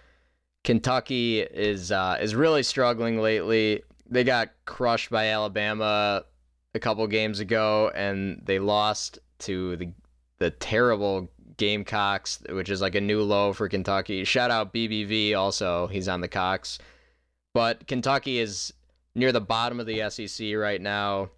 Kentucky 0.63 1.41
is 1.41 1.91
uh, 1.91 2.17
is 2.19 2.33
really 2.33 2.63
struggling 2.63 3.19
lately. 3.19 3.83
They 4.11 4.23
got 4.23 4.49
crushed 4.65 5.09
by 5.09 5.27
Alabama 5.27 6.25
a 6.75 6.79
couple 6.79 7.07
games 7.07 7.39
ago, 7.39 7.91
and 7.95 8.41
they 8.45 8.59
lost 8.59 9.19
to 9.39 9.75
the 9.77 9.93
the 10.37 10.51
terrible 10.51 11.29
Gamecocks, 11.57 12.41
which 12.49 12.71
is 12.71 12.81
like 12.81 12.95
a 12.95 13.01
new 13.01 13.21
low 13.21 13.53
for 13.53 13.69
Kentucky. 13.69 14.23
Shout 14.23 14.49
out 14.49 14.73
BBV 14.73 15.37
also, 15.37 15.85
he's 15.87 16.07
on 16.07 16.19
the 16.19 16.27
Cox. 16.27 16.79
But 17.53 17.85
Kentucky 17.85 18.39
is 18.39 18.73
near 19.13 19.31
the 19.31 19.41
bottom 19.41 19.79
of 19.79 19.85
the 19.85 20.09
SEC 20.09 20.55
right 20.55 20.81
now. 20.81 21.29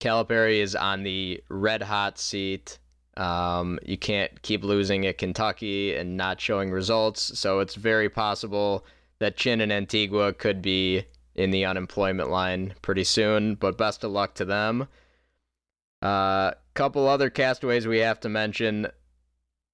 Calipari 0.00 0.58
is 0.58 0.74
on 0.74 1.04
the 1.04 1.40
red 1.48 1.82
hot 1.82 2.18
seat. 2.18 2.78
Um, 3.16 3.78
you 3.86 3.96
can't 3.96 4.42
keep 4.42 4.64
losing 4.64 5.06
at 5.06 5.18
Kentucky 5.18 5.94
and 5.94 6.16
not 6.16 6.40
showing 6.40 6.72
results, 6.72 7.38
so 7.38 7.60
it's 7.60 7.76
very 7.76 8.10
possible 8.10 8.84
that 9.20 9.36
Chin 9.36 9.60
and 9.60 9.72
Antigua 9.72 10.32
could 10.32 10.60
be 10.60 11.04
in 11.36 11.50
the 11.50 11.64
unemployment 11.64 12.30
line 12.30 12.74
pretty 12.82 13.04
soon. 13.04 13.54
But 13.54 13.78
best 13.78 14.02
of 14.02 14.10
luck 14.10 14.34
to 14.36 14.44
them. 14.44 14.88
A 16.02 16.06
uh, 16.06 16.50
couple 16.74 17.06
other 17.06 17.30
castaways 17.30 17.86
we 17.86 17.98
have 17.98 18.18
to 18.20 18.28
mention. 18.28 18.88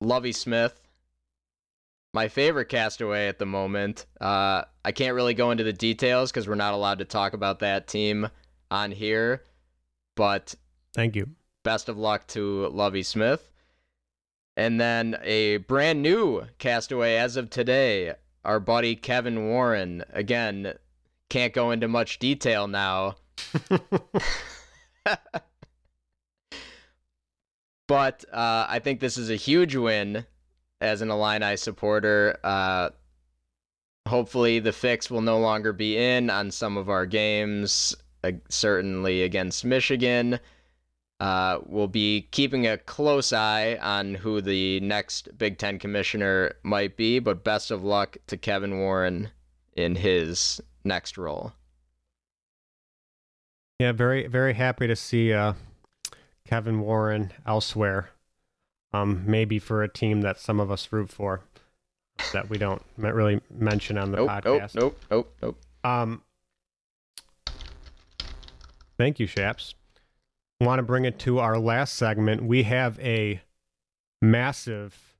Lovie 0.00 0.32
Smith, 0.32 0.80
my 2.12 2.28
favorite 2.28 2.68
castaway 2.68 3.28
at 3.28 3.38
the 3.38 3.46
moment. 3.46 4.06
Uh, 4.20 4.62
I 4.84 4.92
can't 4.92 5.14
really 5.14 5.34
go 5.34 5.50
into 5.50 5.64
the 5.64 5.72
details 5.72 6.30
because 6.30 6.48
we're 6.48 6.56
not 6.56 6.74
allowed 6.74 6.98
to 6.98 7.04
talk 7.04 7.32
about 7.32 7.60
that 7.60 7.86
team 7.86 8.28
on 8.70 8.90
here. 8.90 9.44
But 10.16 10.54
Thank 10.94 11.16
you. 11.16 11.30
best 11.62 11.88
of 11.88 11.98
luck 11.98 12.26
to 12.28 12.68
Lovie 12.68 13.04
Smith. 13.04 13.48
And 14.56 14.80
then 14.80 15.16
a 15.22 15.58
brand 15.58 16.02
new 16.02 16.46
castaway 16.58 17.16
as 17.16 17.36
of 17.36 17.48
today, 17.48 18.14
our 18.44 18.60
buddy 18.60 18.96
Kevin 18.96 19.48
Warren. 19.48 20.04
Again, 20.12 20.74
can't 21.32 21.54
go 21.54 21.70
into 21.70 21.88
much 21.88 22.18
detail 22.18 22.68
now. 22.68 23.16
but 27.88 28.24
uh, 28.30 28.66
I 28.68 28.78
think 28.84 29.00
this 29.00 29.16
is 29.16 29.30
a 29.30 29.36
huge 29.36 29.74
win 29.74 30.26
as 30.82 31.00
an 31.00 31.10
Illini 31.10 31.56
supporter. 31.56 32.38
Uh, 32.44 32.90
hopefully, 34.06 34.58
the 34.58 34.72
fix 34.72 35.10
will 35.10 35.22
no 35.22 35.38
longer 35.38 35.72
be 35.72 35.96
in 35.96 36.28
on 36.28 36.50
some 36.50 36.76
of 36.76 36.90
our 36.90 37.06
games, 37.06 37.96
uh, 38.22 38.32
certainly 38.50 39.22
against 39.22 39.64
Michigan. 39.64 40.38
Uh, 41.18 41.60
we'll 41.64 41.88
be 41.88 42.28
keeping 42.30 42.66
a 42.66 42.76
close 42.76 43.32
eye 43.32 43.78
on 43.80 44.16
who 44.16 44.42
the 44.42 44.80
next 44.80 45.38
Big 45.38 45.56
Ten 45.56 45.78
commissioner 45.78 46.56
might 46.62 46.98
be, 46.98 47.20
but 47.20 47.42
best 47.42 47.70
of 47.70 47.82
luck 47.82 48.18
to 48.26 48.36
Kevin 48.36 48.80
Warren 48.80 49.30
in 49.74 49.94
his 49.94 50.60
next 50.84 51.16
role. 51.18 51.52
Yeah, 53.78 53.92
very 53.92 54.26
very 54.26 54.54
happy 54.54 54.86
to 54.86 54.94
see 54.96 55.32
uh, 55.32 55.54
Kevin 56.46 56.80
Warren 56.80 57.32
elsewhere. 57.46 58.10
Um, 58.94 59.24
maybe 59.26 59.58
for 59.58 59.82
a 59.82 59.88
team 59.88 60.20
that 60.20 60.38
some 60.38 60.60
of 60.60 60.70
us 60.70 60.92
root 60.92 61.08
for 61.10 61.40
that 62.34 62.50
we 62.50 62.58
don't 62.58 62.82
really 62.98 63.40
mention 63.50 63.96
on 63.96 64.10
the 64.10 64.18
Nope, 64.18 64.30
nope, 64.44 64.62
podcast. 64.62 64.74
nope, 64.74 65.00
nope, 65.10 65.34
nope. 65.42 65.58
Um, 65.82 66.22
thank 68.98 69.18
you, 69.18 69.26
Shaps. 69.26 69.74
Want 70.60 70.78
to 70.78 70.82
bring 70.82 71.04
it 71.06 71.18
to 71.20 71.38
our 71.38 71.58
last 71.58 71.94
segment. 71.94 72.42
We 72.44 72.64
have 72.64 73.00
a 73.00 73.40
massive, 74.20 75.14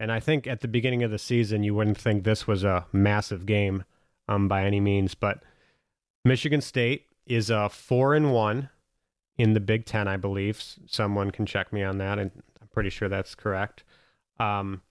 and 0.00 0.10
I 0.10 0.18
think 0.18 0.46
at 0.46 0.60
the 0.60 0.68
beginning 0.68 1.02
of 1.02 1.10
the 1.10 1.18
season, 1.18 1.62
you 1.62 1.74
wouldn't 1.74 1.98
think 1.98 2.24
this 2.24 2.46
was 2.46 2.64
a 2.64 2.86
massive 2.92 3.46
game 3.46 3.84
um, 4.30 4.48
by 4.48 4.64
any 4.64 4.80
means, 4.80 5.14
but 5.14 5.42
Michigan 6.24 6.60
State 6.60 7.06
is 7.26 7.50
a 7.50 7.68
four 7.68 8.14
and 8.14 8.32
one 8.32 8.70
in 9.36 9.52
the 9.54 9.60
Big 9.60 9.84
Ten, 9.84 10.08
I 10.08 10.16
believe. 10.16 10.62
Someone 10.86 11.30
can 11.30 11.44
check 11.46 11.72
me 11.72 11.82
on 11.82 11.98
that, 11.98 12.18
and 12.18 12.30
I'm 12.60 12.68
pretty 12.68 12.90
sure 12.90 13.08
that's 13.08 13.34
correct. 13.34 13.84
Um, 14.38 14.82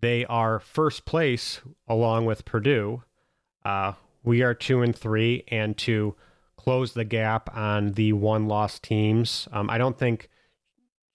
they 0.00 0.24
are 0.26 0.60
first 0.60 1.04
place 1.04 1.60
along 1.88 2.26
with 2.26 2.44
Purdue. 2.44 3.02
Uh, 3.64 3.92
we 4.22 4.42
are 4.42 4.54
two 4.54 4.82
and 4.82 4.94
three, 4.94 5.44
and 5.48 5.76
to 5.78 6.14
close 6.56 6.92
the 6.92 7.04
gap 7.04 7.54
on 7.56 7.92
the 7.92 8.12
one 8.12 8.46
loss 8.46 8.78
teams. 8.78 9.48
Um, 9.52 9.68
I 9.70 9.78
don't 9.78 9.98
think, 9.98 10.28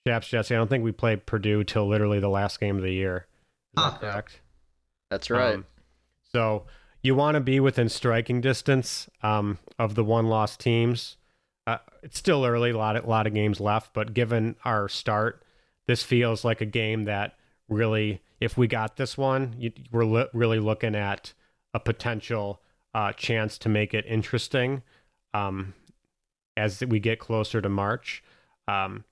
Chaps 0.08 0.28
Jesse, 0.28 0.56
I 0.56 0.58
don't 0.58 0.70
think 0.70 0.84
we 0.84 0.92
played 0.92 1.26
Purdue 1.26 1.64
till 1.64 1.88
literally 1.88 2.20
the 2.20 2.30
last 2.30 2.60
game 2.60 2.78
of 2.78 2.84
the 2.84 2.94
year. 2.94 3.28
Is 3.78 3.84
Huh. 3.84 3.90
that 3.92 4.00
correct? 4.00 4.42
That's 5.12 5.30
right. 5.30 5.56
Um, 5.56 5.66
so 6.32 6.66
you 7.02 7.16
want 7.16 7.36
to 7.36 7.42
be 7.42 7.60
within 7.60 7.90
striking 7.90 8.42
distance 8.42 9.10
um, 9.24 9.58
of 9.78 9.96
the 9.96 10.04
one 10.04 10.28
loss 10.28 10.58
teams. 10.58 11.18
Uh, 11.66 11.78
it's 12.04 12.18
still 12.18 12.46
early, 12.46 12.72
a 12.72 12.78
lot 12.78 12.96
of, 12.96 13.06
lot 13.06 13.28
of 13.28 13.34
games 13.34 13.60
left, 13.60 13.94
but 13.94 14.14
given 14.14 14.56
our 14.66 14.90
start, 14.90 15.44
this 15.88 16.04
feels 16.04 16.44
like 16.44 16.62
a 16.62 16.66
game 16.66 17.06
that 17.06 17.36
really, 17.68 18.22
if 18.40 18.58
we 18.58 18.68
got 18.68 18.98
this 18.98 19.18
one, 19.18 19.56
you, 19.58 19.72
we're 19.92 20.06
li- 20.06 20.28
really 20.34 20.60
looking 20.60 20.96
at 20.96 21.34
a 21.74 21.80
potential 21.80 22.62
uh, 22.94 23.14
chance 23.14 23.58
to 23.60 23.70
make 23.70 23.94
it 23.94 24.06
interesting 24.08 24.82
um, 25.34 25.74
as 26.58 26.82
we 26.82 27.00
get 27.00 27.20
closer 27.20 27.62
to 27.62 27.70
March. 27.70 28.24
Um, 28.68 29.06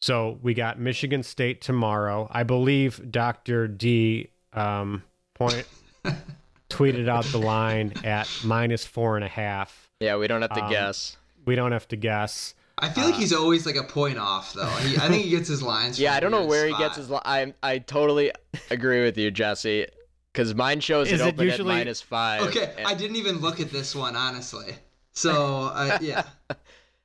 so 0.00 0.38
we 0.42 0.54
got 0.54 0.78
Michigan 0.78 1.22
State 1.22 1.60
tomorrow. 1.60 2.28
I 2.30 2.44
believe 2.44 3.10
Dr. 3.10 3.66
D 3.66 4.30
um, 4.52 5.02
point 5.34 5.66
tweeted 6.68 7.08
out 7.08 7.24
the 7.26 7.38
line 7.38 7.92
at 8.04 8.28
minus 8.44 8.84
four 8.84 9.16
and 9.16 9.24
a 9.24 9.28
half. 9.28 9.88
yeah, 10.00 10.16
we 10.16 10.26
don't 10.26 10.42
have 10.42 10.52
to 10.54 10.64
um, 10.64 10.70
guess. 10.70 11.16
We 11.44 11.54
don't 11.54 11.72
have 11.72 11.88
to 11.88 11.96
guess. 11.96 12.54
I 12.80 12.90
feel 12.90 13.04
like 13.06 13.14
he's 13.16 13.32
always 13.32 13.66
like 13.66 13.74
a 13.76 13.82
point 13.82 14.18
off 14.18 14.52
though. 14.52 14.66
He, 14.66 14.96
I 14.98 15.08
think 15.08 15.24
he 15.24 15.30
gets 15.30 15.48
his 15.48 15.62
lines. 15.62 15.98
Yeah, 15.98 16.10
from 16.10 16.14
I 16.14 16.18
a 16.18 16.20
don't 16.20 16.30
know 16.30 16.46
weird 16.46 16.48
where 16.48 16.66
he 16.68 16.74
gets 16.84 16.96
his. 16.96 17.10
Li- 17.10 17.18
I 17.24 17.52
I 17.62 17.78
totally 17.78 18.30
agree 18.70 19.02
with 19.02 19.16
you, 19.18 19.30
Jesse. 19.30 19.86
Because 20.32 20.54
mine 20.54 20.78
shows 20.80 21.10
Is 21.10 21.20
it 21.20 21.24
it 21.24 21.28
open 21.34 21.46
usually- 21.46 21.74
at 21.74 21.78
minus 21.78 22.00
five. 22.00 22.42
Okay, 22.42 22.72
and 22.78 22.86
I 22.86 22.94
didn't 22.94 23.16
even 23.16 23.38
look 23.38 23.58
at 23.60 23.70
this 23.70 23.96
one 23.96 24.14
honestly. 24.14 24.76
So 25.12 25.32
uh, 25.74 25.98
yeah, 26.00 26.22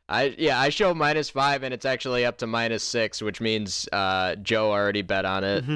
I 0.10 0.36
yeah, 0.38 0.60
I 0.60 0.70
show 0.70 0.94
minus 0.94 1.30
five, 1.32 1.64
and 1.64 1.74
it's 1.74 1.86
actually 1.86 2.24
up 2.26 2.38
to 2.40 2.48
minus 2.48 2.84
six, 2.84 3.22
which 3.22 3.42
means 3.42 3.88
uh, 3.92 4.36
Joe 4.36 4.72
already 4.72 5.02
bet 5.02 5.26
on 5.26 5.44
it. 5.44 5.64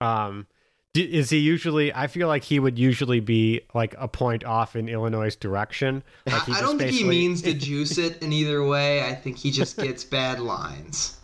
Um, 0.00 0.46
d- 0.48 0.57
is 1.04 1.30
he 1.30 1.38
usually? 1.38 1.92
I 1.92 2.06
feel 2.06 2.28
like 2.28 2.44
he 2.44 2.58
would 2.58 2.78
usually 2.78 3.20
be 3.20 3.62
like 3.74 3.94
a 3.98 4.08
point 4.08 4.44
off 4.44 4.76
in 4.76 4.88
Illinois' 4.88 5.36
direction. 5.36 6.02
Like 6.26 6.44
he 6.44 6.52
I, 6.52 6.60
don't 6.60 6.78
think 6.78 6.92
he 6.92 7.04
means 7.04 7.42
to 7.42 7.54
juice 7.54 7.98
it 7.98 8.22
in 8.22 8.32
either 8.32 8.64
way. 8.64 9.04
I 9.04 9.14
think 9.14 9.38
he 9.38 9.50
just 9.50 9.76
gets 9.76 10.04
bad 10.18 10.40
lines. 10.40 11.18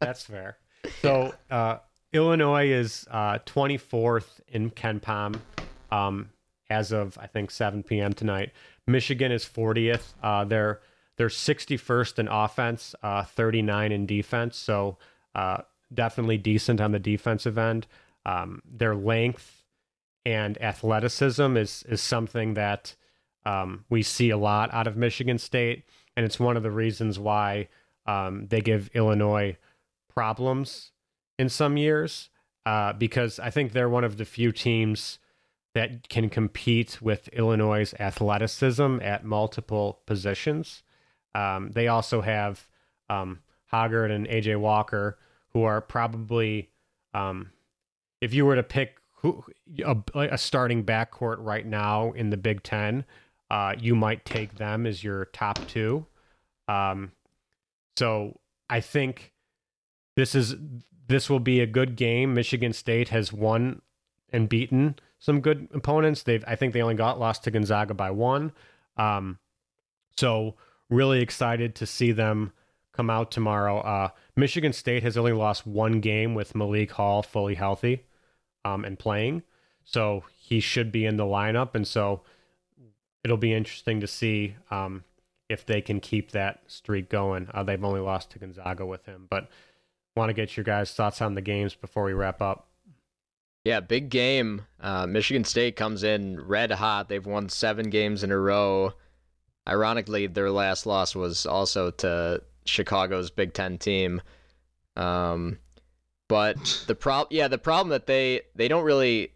That's 0.00 0.24
fair. 0.24 0.58
So 1.02 1.34
uh, 1.50 1.78
Illinois 2.12 2.68
is 2.68 3.06
uh, 3.10 3.38
24th 3.46 4.40
in 4.48 4.70
KenPom 4.70 5.40
um, 5.90 6.30
as 6.70 6.92
of 6.92 7.18
I 7.18 7.26
think 7.26 7.50
7 7.50 7.82
p.m. 7.82 8.12
tonight. 8.12 8.52
Michigan 8.86 9.32
is 9.32 9.44
40th. 9.44 10.14
Uh, 10.22 10.44
they're 10.44 10.80
they're 11.16 11.28
61st 11.28 12.18
in 12.18 12.28
offense, 12.28 12.94
uh, 13.02 13.22
39 13.22 13.92
in 13.92 14.06
defense. 14.06 14.56
So 14.56 14.98
uh, 15.34 15.58
definitely 15.92 16.38
decent 16.38 16.80
on 16.80 16.92
the 16.92 16.98
defensive 16.98 17.56
end. 17.56 17.86
Um, 18.26 18.62
their 18.64 18.94
length 18.94 19.64
and 20.24 20.60
athleticism 20.62 21.56
is 21.56 21.84
is 21.88 22.00
something 22.00 22.54
that 22.54 22.94
um, 23.44 23.84
we 23.90 24.02
see 24.02 24.30
a 24.30 24.38
lot 24.38 24.72
out 24.72 24.86
of 24.86 24.96
Michigan 24.96 25.38
State, 25.38 25.84
and 26.16 26.24
it's 26.24 26.40
one 26.40 26.56
of 26.56 26.62
the 26.62 26.70
reasons 26.70 27.18
why 27.18 27.68
um, 28.06 28.46
they 28.48 28.60
give 28.60 28.90
Illinois 28.94 29.56
problems 30.08 30.92
in 31.38 31.48
some 31.48 31.76
years 31.76 32.30
uh, 32.66 32.92
because 32.92 33.38
I 33.38 33.50
think 33.50 33.72
they're 33.72 33.88
one 33.88 34.04
of 34.04 34.16
the 34.16 34.24
few 34.24 34.52
teams 34.52 35.18
that 35.74 36.08
can 36.08 36.30
compete 36.30 37.02
with 37.02 37.28
Illinois' 37.28 37.92
athleticism 37.98 38.98
at 39.02 39.24
multiple 39.24 40.00
positions. 40.06 40.82
Um, 41.34 41.72
they 41.72 41.88
also 41.88 42.20
have 42.20 42.68
um, 43.10 43.40
Hoggard 43.72 44.12
and 44.12 44.26
AJ 44.28 44.60
Walker, 44.60 45.18
who 45.52 45.64
are 45.64 45.80
probably, 45.80 46.70
um, 47.12 47.50
if 48.24 48.32
you 48.32 48.46
were 48.46 48.56
to 48.56 48.62
pick 48.62 48.96
who, 49.16 49.44
a, 49.84 49.96
a 50.14 50.38
starting 50.38 50.82
backcourt 50.82 51.36
right 51.40 51.66
now 51.66 52.12
in 52.12 52.30
the 52.30 52.38
Big 52.38 52.62
Ten, 52.62 53.04
uh, 53.50 53.74
you 53.78 53.94
might 53.94 54.24
take 54.24 54.56
them 54.56 54.86
as 54.86 55.04
your 55.04 55.26
top 55.26 55.58
two. 55.68 56.06
Um, 56.66 57.12
so 57.98 58.40
I 58.70 58.80
think 58.80 59.34
this 60.16 60.34
is 60.34 60.54
this 61.06 61.28
will 61.28 61.40
be 61.40 61.60
a 61.60 61.66
good 61.66 61.96
game. 61.96 62.32
Michigan 62.32 62.72
State 62.72 63.10
has 63.10 63.30
won 63.30 63.82
and 64.32 64.48
beaten 64.48 64.98
some 65.18 65.42
good 65.42 65.68
opponents. 65.74 66.22
They've 66.22 66.44
I 66.46 66.56
think 66.56 66.72
they 66.72 66.80
only 66.80 66.94
got 66.94 67.20
lost 67.20 67.44
to 67.44 67.50
Gonzaga 67.50 67.92
by 67.92 68.10
one. 68.10 68.52
Um, 68.96 69.38
so 70.16 70.54
really 70.88 71.20
excited 71.20 71.74
to 71.74 71.86
see 71.86 72.12
them 72.12 72.52
come 72.94 73.10
out 73.10 73.30
tomorrow. 73.30 73.80
Uh, 73.80 74.08
Michigan 74.34 74.72
State 74.72 75.02
has 75.02 75.18
only 75.18 75.32
lost 75.32 75.66
one 75.66 76.00
game 76.00 76.34
with 76.34 76.54
Malik 76.54 76.92
Hall 76.92 77.22
fully 77.22 77.56
healthy 77.56 78.04
um, 78.64 78.84
and 78.84 78.98
playing, 78.98 79.42
so 79.84 80.24
he 80.36 80.60
should 80.60 80.92
be 80.92 81.04
in 81.06 81.16
the 81.16 81.24
lineup, 81.24 81.74
and 81.74 81.86
so 81.86 82.22
it'll 83.22 83.36
be 83.36 83.54
interesting 83.54 84.00
to 84.00 84.06
see 84.06 84.56
um, 84.70 85.04
if 85.48 85.64
they 85.64 85.80
can 85.80 86.00
keep 86.00 86.32
that 86.32 86.60
streak 86.66 87.08
going. 87.08 87.48
Uh, 87.52 87.62
they've 87.62 87.84
only 87.84 88.00
lost 88.00 88.30
to 88.30 88.38
Gonzaga 88.38 88.84
with 88.84 89.06
him, 89.06 89.26
but 89.28 89.48
want 90.16 90.28
to 90.28 90.34
get 90.34 90.56
your 90.56 90.64
guys' 90.64 90.92
thoughts 90.92 91.20
on 91.20 91.34
the 91.34 91.40
games 91.40 91.74
before 91.74 92.04
we 92.04 92.12
wrap 92.12 92.40
up. 92.40 92.68
Yeah, 93.64 93.80
big 93.80 94.10
game. 94.10 94.66
Uh, 94.78 95.06
Michigan 95.06 95.44
State 95.44 95.74
comes 95.74 96.04
in 96.04 96.40
red 96.40 96.70
hot. 96.70 97.08
They've 97.08 97.24
won 97.24 97.48
seven 97.48 97.88
games 97.88 98.22
in 98.22 98.30
a 98.30 98.38
row. 98.38 98.92
Ironically, 99.66 100.26
their 100.26 100.50
last 100.50 100.84
loss 100.84 101.16
was 101.16 101.46
also 101.46 101.90
to 101.90 102.42
Chicago's 102.66 103.30
Big 103.30 103.54
Ten 103.54 103.78
team. 103.78 104.20
Um, 104.96 105.58
but 106.28 106.84
the 106.86 106.94
problem, 106.94 107.28
yeah, 107.30 107.48
the 107.48 107.58
problem 107.58 107.90
that 107.90 108.06
they 108.06 108.42
they 108.54 108.68
don't 108.68 108.84
really, 108.84 109.32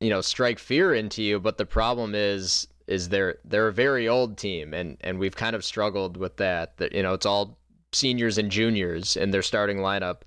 you 0.00 0.10
know, 0.10 0.20
strike 0.20 0.58
fear 0.58 0.94
into 0.94 1.22
you. 1.22 1.40
But 1.40 1.58
the 1.58 1.66
problem 1.66 2.14
is 2.14 2.68
is 2.86 3.08
they're 3.08 3.38
they're 3.44 3.68
a 3.68 3.72
very 3.72 4.08
old 4.08 4.36
team, 4.36 4.74
and 4.74 4.96
and 5.00 5.18
we've 5.18 5.36
kind 5.36 5.56
of 5.56 5.64
struggled 5.64 6.16
with 6.16 6.36
that. 6.36 6.76
That 6.78 6.92
you 6.92 7.02
know, 7.02 7.14
it's 7.14 7.26
all 7.26 7.58
seniors 7.92 8.38
and 8.38 8.50
juniors 8.50 9.16
in 9.16 9.30
their 9.30 9.42
starting 9.42 9.78
lineup, 9.78 10.22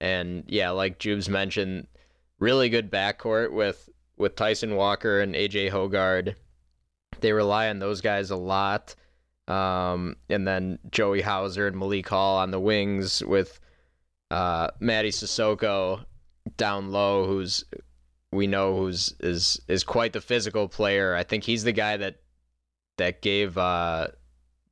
and 0.00 0.44
yeah, 0.48 0.70
like 0.70 0.98
Jubes 0.98 1.28
mentioned, 1.28 1.86
really 2.38 2.68
good 2.68 2.90
backcourt 2.90 3.52
with 3.52 3.88
with 4.16 4.34
Tyson 4.34 4.74
Walker 4.74 5.20
and 5.20 5.34
AJ 5.34 5.70
Hoggard. 5.70 6.34
They 7.20 7.32
rely 7.32 7.68
on 7.68 7.78
those 7.78 8.00
guys 8.00 8.30
a 8.30 8.36
lot. 8.36 8.94
Um, 9.46 10.16
and 10.28 10.46
then 10.46 10.78
Joey 10.90 11.22
Hauser 11.22 11.66
and 11.66 11.78
Malik 11.78 12.08
Hall 12.08 12.36
on 12.36 12.50
the 12.50 12.60
wings 12.60 13.24
with 13.24 13.58
uh, 14.30 14.68
Mady 14.80 15.08
Sissoko 15.08 16.04
down 16.56 16.90
low, 16.90 17.26
who's 17.26 17.64
we 18.32 18.46
know 18.46 18.76
who's 18.76 19.14
is 19.20 19.60
is 19.68 19.84
quite 19.84 20.12
the 20.12 20.20
physical 20.20 20.68
player. 20.68 21.14
I 21.14 21.22
think 21.22 21.44
he's 21.44 21.64
the 21.64 21.72
guy 21.72 21.96
that 21.96 22.16
that 22.98 23.22
gave 23.22 23.56
uh, 23.56 24.08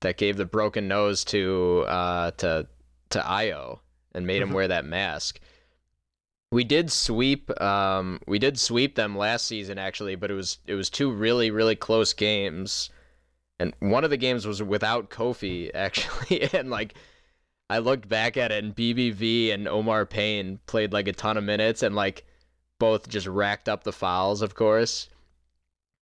that 0.00 0.18
gave 0.18 0.36
the 0.36 0.44
broken 0.44 0.88
nose 0.88 1.24
to 1.24 1.84
uh, 1.88 2.30
to 2.32 2.66
to 3.10 3.26
Io 3.26 3.80
and 4.12 4.26
made 4.26 4.42
him 4.42 4.52
wear 4.52 4.68
that 4.68 4.84
mask. 4.84 5.40
We 6.52 6.64
did 6.64 6.92
sweep 6.92 7.50
um, 7.60 8.20
we 8.26 8.38
did 8.38 8.58
sweep 8.58 8.94
them 8.94 9.16
last 9.16 9.46
season 9.46 9.78
actually, 9.78 10.16
but 10.16 10.30
it 10.30 10.34
was 10.34 10.58
it 10.66 10.74
was 10.74 10.90
two 10.90 11.10
really 11.10 11.50
really 11.50 11.76
close 11.76 12.12
games. 12.12 12.90
And 13.58 13.72
one 13.78 14.04
of 14.04 14.10
the 14.10 14.18
games 14.18 14.46
was 14.46 14.62
without 14.62 15.08
Kofi 15.08 15.70
actually 15.74 16.42
and 16.52 16.70
like 16.70 16.94
I 17.68 17.78
looked 17.78 18.08
back 18.08 18.36
at 18.36 18.52
it 18.52 18.62
and 18.62 18.76
BBV 18.76 19.52
and 19.52 19.66
Omar 19.66 20.06
Payne 20.06 20.60
played 20.66 20.92
like 20.92 21.08
a 21.08 21.12
ton 21.12 21.36
of 21.36 21.44
minutes 21.44 21.82
and 21.82 21.94
like 21.94 22.24
both 22.78 23.08
just 23.08 23.26
racked 23.26 23.68
up 23.68 23.84
the 23.84 23.92
fouls, 23.92 24.42
of 24.42 24.54
course. 24.54 25.08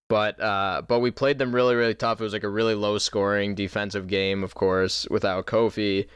But 0.09 0.39
uh, 0.41 0.83
but 0.87 1.01
we 1.01 1.11
played 1.11 1.39
them 1.39 1.55
really 1.55 1.75
really 1.75 1.95
tough. 1.95 2.21
It 2.21 2.25
was 2.25 2.35
like 2.35 2.45
a 2.45 2.49
really 2.49 2.75
low 2.75 2.99
scoring 2.99 3.55
defensive 3.55 4.07
game, 4.07 4.45
of 4.45 4.55
course, 4.55 5.07
without 5.11 5.47
Kofi. 5.47 6.07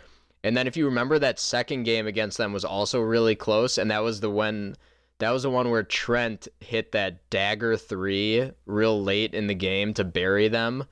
And 0.45 0.57
then 0.57 0.67
if 0.67 0.77
you 0.77 0.85
remember 0.85 1.19
that 1.19 1.41
second 1.41 1.85
game 1.85 2.07
against 2.07 2.39
them 2.39 2.53
was 2.53 2.65
also 2.65 3.01
really 3.01 3.35
close, 3.35 3.79
and 3.79 3.91
that 3.91 4.03
was 4.03 4.21
the 4.21 4.31
one 4.31 4.77
that 5.19 5.31
was 5.31 5.43
the 5.43 5.51
one 5.51 5.71
where 5.71 5.83
Trent 5.83 6.49
hit 6.61 6.93
that 6.93 7.29
dagger 7.31 7.77
three 7.77 8.53
real 8.67 9.03
late 9.03 9.35
in 9.35 9.47
the 9.47 9.55
game 9.55 9.95
to 9.95 10.05
bury 10.05 10.49
them. 10.49 10.85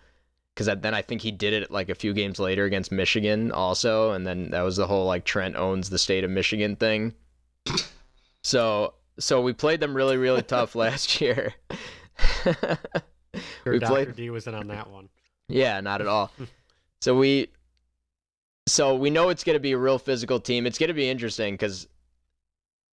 Because 0.57 0.75
then 0.81 0.95
I 0.95 1.03
think 1.03 1.21
he 1.21 1.31
did 1.31 1.53
it 1.53 1.71
like 1.71 1.91
a 1.91 1.95
few 1.95 2.15
games 2.15 2.39
later 2.39 2.65
against 2.65 2.91
Michigan 2.91 3.53
also, 3.53 4.13
and 4.13 4.27
then 4.27 4.51
that 4.53 4.63
was 4.63 4.77
the 4.77 4.87
whole 4.87 5.05
like 5.05 5.27
Trent 5.27 5.55
owns 5.55 5.91
the 5.91 5.99
state 5.99 6.25
of 6.25 6.31
Michigan 6.31 6.77
thing. 6.77 7.15
So 8.43 8.95
so 9.19 9.41
we 9.43 9.53
played 9.53 9.81
them 9.81 9.93
really 9.93 10.17
really 10.17 10.43
tough 10.43 10.75
last 10.85 11.21
year. 11.21 11.55
We 13.67 13.81
Dr. 13.81 13.91
played 13.91 14.17
D 14.17 14.31
was 14.31 14.47
in 14.47 14.55
on 14.55 14.69
that 14.69 14.89
one. 14.89 15.09
yeah, 15.49 15.81
not 15.81 16.01
at 16.01 16.07
all. 16.07 16.31
so 17.03 17.17
we 17.19 17.49
so 18.69 18.95
we 18.95 19.11
know 19.11 19.29
it's 19.29 19.43
going 19.45 19.55
to 19.57 19.61
be 19.61 19.73
a 19.73 19.79
real 19.79 19.99
physical 19.99 20.39
team. 20.41 20.65
It's 20.67 20.79
going 20.79 20.89
to 20.89 20.95
be 20.95 21.11
interesting 21.11 21.59
cuz 21.59 21.89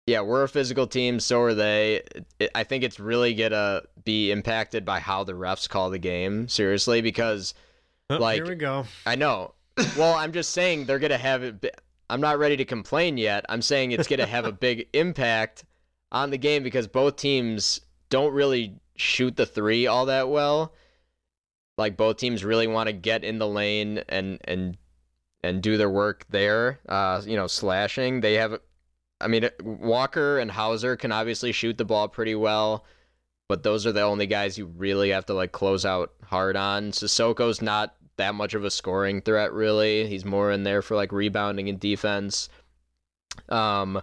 yeah, 0.09 0.21
we're 0.21 0.43
a 0.43 0.49
physical 0.49 0.87
team, 0.87 1.19
so 1.19 1.39
are 1.41 1.53
they. 1.53 2.01
It, 2.39 2.51
I 2.55 2.63
think 2.63 2.83
it's 2.83 2.99
really 2.99 3.33
going 3.33 3.51
to 3.51 3.83
be 4.03 4.31
impacted 4.31 4.83
by 4.85 4.99
how 4.99 5.23
the 5.23 5.33
refs 5.33 5.69
call 5.69 5.89
the 5.89 5.99
game, 5.99 6.47
seriously, 6.47 7.01
because 7.01 7.53
Oh, 8.09 8.17
Like- 8.17 8.35
here 8.37 8.47
we 8.47 8.55
go. 8.55 8.85
I 9.05 9.15
know. 9.15 9.53
Well, 9.97 10.15
I'm 10.15 10.33
just 10.33 10.49
saying 10.51 10.85
they're 10.85 10.99
going 10.99 11.11
to 11.11 11.17
have 11.17 11.43
it. 11.43 11.61
bi- 11.61 11.71
I'm 12.09 12.19
not 12.21 12.39
ready 12.39 12.57
to 12.57 12.65
complain 12.65 13.17
yet. 13.17 13.45
I'm 13.49 13.61
saying 13.61 13.91
it's 13.91 14.07
going 14.07 14.19
to 14.19 14.25
have 14.25 14.45
a 14.45 14.51
big 14.67 14.87
impact 14.93 15.63
on 16.11 16.31
the 16.31 16.37
game 16.37 16.63
because 16.63 16.87
both 16.87 17.15
teams 17.17 17.79
don't 18.09 18.33
really 18.33 18.75
shoot 18.95 19.35
the 19.35 19.45
three 19.45 19.85
all 19.87 20.07
that 20.07 20.27
well. 20.27 20.73
Like 21.77 21.95
both 21.97 22.17
teams 22.17 22.43
really 22.43 22.67
want 22.67 22.87
to 22.87 22.93
get 22.93 23.23
in 23.23 23.37
the 23.39 23.47
lane 23.47 23.99
and 24.09 24.39
and 24.43 24.75
and 25.43 25.61
do 25.61 25.77
their 25.77 25.89
work 25.89 26.25
there. 26.29 26.79
Uh, 26.89 27.21
you 27.25 27.35
know, 27.37 27.47
slashing. 27.47 28.19
They 28.21 28.33
have. 28.33 28.59
I 29.21 29.27
mean, 29.27 29.49
Walker 29.61 30.39
and 30.39 30.49
Hauser 30.49 30.95
can 30.95 31.11
obviously 31.11 31.51
shoot 31.51 31.77
the 31.77 31.85
ball 31.85 32.07
pretty 32.07 32.35
well, 32.35 32.85
but 33.47 33.63
those 33.63 33.85
are 33.85 33.91
the 33.91 34.01
only 34.01 34.27
guys 34.27 34.57
you 34.57 34.65
really 34.65 35.09
have 35.09 35.25
to 35.27 35.33
like 35.33 35.51
close 35.51 35.85
out 35.85 36.13
hard 36.23 36.55
on. 36.55 36.91
Sissoko's 36.91 37.61
not 37.61 37.95
that 38.17 38.35
much 38.35 38.53
of 38.53 38.63
a 38.63 38.71
scoring 38.71 39.21
threat 39.21 39.53
really. 39.53 40.07
He's 40.07 40.25
more 40.25 40.51
in 40.51 40.63
there 40.63 40.81
for 40.81 40.95
like 40.95 41.11
rebounding 41.11 41.69
and 41.69 41.79
defense. 41.79 42.49
Um 43.49 44.01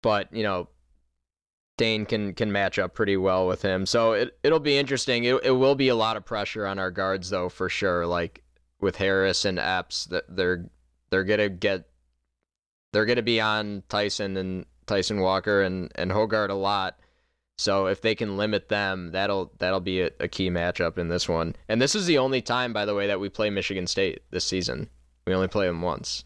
but, 0.00 0.32
you 0.32 0.44
know, 0.44 0.68
Dain 1.76 2.06
can 2.06 2.34
can 2.34 2.50
match 2.50 2.78
up 2.78 2.94
pretty 2.94 3.16
well 3.16 3.46
with 3.46 3.62
him. 3.62 3.86
So 3.86 4.12
it 4.12 4.36
it'll 4.42 4.60
be 4.60 4.78
interesting. 4.78 5.24
It 5.24 5.40
it 5.44 5.52
will 5.52 5.74
be 5.74 5.88
a 5.88 5.94
lot 5.94 6.16
of 6.16 6.24
pressure 6.24 6.66
on 6.66 6.78
our 6.78 6.90
guards 6.90 7.30
though 7.30 7.48
for 7.48 7.68
sure. 7.68 8.06
Like 8.06 8.42
with 8.80 8.96
Harris 8.96 9.44
and 9.44 9.58
Epps 9.58 10.06
that 10.06 10.24
they're 10.28 10.70
they're 11.10 11.24
to 11.24 11.48
get 11.48 11.88
they're 12.92 13.06
going 13.06 13.16
to 13.16 13.22
be 13.22 13.40
on 13.40 13.82
Tyson 13.88 14.36
and 14.36 14.66
Tyson 14.86 15.20
Walker 15.20 15.62
and 15.62 15.90
and 15.94 16.10
Hoggard 16.10 16.50
a 16.50 16.54
lot. 16.54 16.98
So 17.58 17.86
if 17.86 18.00
they 18.00 18.14
can 18.14 18.36
limit 18.36 18.68
them, 18.68 19.10
that'll 19.10 19.52
that'll 19.58 19.80
be 19.80 20.02
a, 20.02 20.10
a 20.20 20.28
key 20.28 20.48
matchup 20.48 20.96
in 20.96 21.08
this 21.08 21.28
one. 21.28 21.56
And 21.68 21.82
this 21.82 21.94
is 21.94 22.06
the 22.06 22.18
only 22.18 22.40
time, 22.40 22.72
by 22.72 22.84
the 22.84 22.94
way, 22.94 23.08
that 23.08 23.20
we 23.20 23.28
play 23.28 23.50
Michigan 23.50 23.86
State 23.86 24.22
this 24.30 24.44
season. 24.44 24.88
We 25.26 25.34
only 25.34 25.48
play 25.48 25.66
them 25.66 25.82
once. 25.82 26.24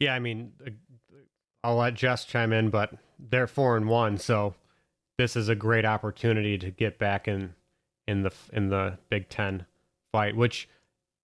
Yeah, 0.00 0.14
I 0.14 0.18
mean, 0.18 0.52
I'll 1.62 1.76
let 1.76 1.94
Jess 1.94 2.24
chime 2.24 2.52
in, 2.52 2.70
but 2.70 2.94
they're 3.20 3.46
four 3.46 3.76
and 3.76 3.88
one, 3.88 4.18
so 4.18 4.54
this 5.16 5.36
is 5.36 5.48
a 5.48 5.54
great 5.54 5.84
opportunity 5.84 6.58
to 6.58 6.70
get 6.70 6.98
back 6.98 7.28
in 7.28 7.54
in 8.08 8.22
the 8.22 8.32
in 8.52 8.70
the 8.70 8.98
Big 9.10 9.28
Ten 9.28 9.66
fight. 10.10 10.34
Which 10.34 10.68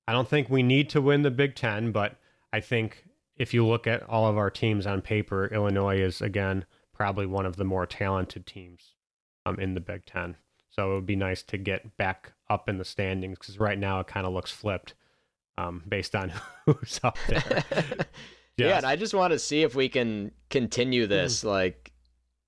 I 0.07 0.13
don't 0.13 0.29
think 0.29 0.49
we 0.49 0.63
need 0.63 0.91
to 0.91 1.01
win 1.01 1.23
the 1.23 1.31
Big 1.31 1.57
Ten, 1.57 1.93
but 1.93 2.17
I 2.53 2.61
think 2.61 3.05
if 3.37 3.55
you 3.55 3.67
look 3.67 3.87
at 3.87 4.03
all 4.05 4.27
of 4.27 4.37
our 4.37 4.51
teams 4.51 4.87
on 4.87 5.01
paper, 5.03 5.47
Illinois 5.47 6.01
is 6.01 6.21
again 6.21 6.65
probably 6.93 7.27
one 7.27 7.47
of 7.47 7.57
the 7.57 7.65
more 7.65 7.87
talented 7.87 8.47
teams 8.47 8.95
um, 9.47 9.59
in 9.61 9.75
the 9.75 9.81
Big 9.81 10.05
Ten. 10.05 10.37
So 10.71 10.93
it 10.93 10.95
would 10.95 11.07
be 11.07 11.17
nice 11.17 11.43
to 11.45 11.59
get 11.59 11.97
back 11.97 12.33
up 12.51 12.69
in 12.69 12.79
the 12.79 12.85
standings 12.85 13.39
because 13.39 13.59
right 13.59 13.79
now 13.79 14.01
it 14.01 14.07
kind 14.07 14.27
of 14.27 14.33
looks 14.33 14.51
flipped 14.51 14.95
um, 15.57 15.83
based 15.89 16.15
on 16.15 16.33
who's 16.67 17.01
up 17.03 17.19
there. 17.29 17.65
Yeah, 18.59 18.79
and 18.79 18.87
I 18.87 18.97
just 18.97 19.15
want 19.15 19.33
to 19.33 19.39
see 19.39 19.63
if 19.63 19.77
we 19.77 19.89
can 19.89 20.33
continue 20.51 21.07
this. 21.07 21.45
Like, 21.45 21.93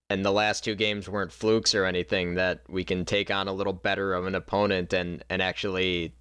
and 0.08 0.24
the 0.24 0.32
last 0.32 0.64
two 0.64 0.74
games 0.74 1.08
weren't 1.08 1.30
flukes 1.30 1.72
or 1.72 1.84
anything. 1.84 2.34
That 2.34 2.62
we 2.68 2.82
can 2.82 3.04
take 3.04 3.30
on 3.30 3.46
a 3.46 3.52
little 3.52 3.72
better 3.72 4.12
of 4.14 4.26
an 4.26 4.34
opponent 4.34 4.92
and 4.92 5.24
and 5.30 5.40
actually 5.40 6.14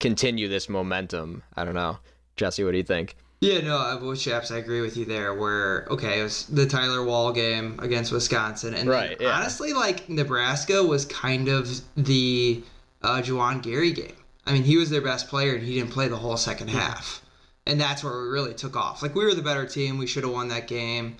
continue 0.00 0.48
this 0.48 0.68
momentum. 0.68 1.42
I 1.54 1.66
don't 1.66 1.74
know, 1.74 1.98
Jesse. 2.36 2.64
What 2.64 2.72
do 2.72 2.78
you 2.78 2.84
think? 2.84 3.16
Yeah, 3.40 3.60
no, 3.60 3.76
I- 3.76 3.94
with 3.96 4.20
Chaps, 4.20 4.50
I 4.50 4.56
agree 4.58 4.80
with 4.80 4.96
you 4.96 5.04
there. 5.04 5.34
Where 5.34 5.86
okay, 5.90 6.20
it 6.20 6.22
was 6.22 6.46
the 6.46 6.66
Tyler 6.66 7.04
Wahl 7.04 7.32
game 7.32 7.78
against 7.82 8.10
Wisconsin, 8.12 8.74
and 8.74 8.88
Right, 8.88 9.16
yeah. 9.20 9.30
honestly, 9.36 9.72
like 9.72 10.08
Nebraska 10.08 10.82
was 10.82 11.04
kind 11.04 11.48
of 11.48 11.68
the 11.96 12.62
uh, 13.02 13.20
Juwan 13.22 13.62
Gary 13.62 13.92
game. 13.92 14.16
I 14.46 14.52
mean, 14.52 14.62
he 14.62 14.76
was 14.76 14.88
their 14.90 15.02
best 15.02 15.28
player, 15.28 15.54
and 15.54 15.62
he 15.64 15.74
didn't 15.74 15.90
play 15.92 16.08
the 16.08 16.16
whole 16.16 16.36
second 16.36 16.68
half, 16.68 17.22
and 17.66 17.78
that's 17.80 18.02
where 18.02 18.12
we 18.22 18.28
really 18.28 18.54
took 18.54 18.76
off. 18.76 19.02
Like 19.02 19.14
we 19.14 19.24
were 19.24 19.34
the 19.34 19.42
better 19.42 19.66
team, 19.66 19.98
we 19.98 20.06
should 20.06 20.24
have 20.24 20.32
won 20.32 20.48
that 20.48 20.66
game, 20.68 21.16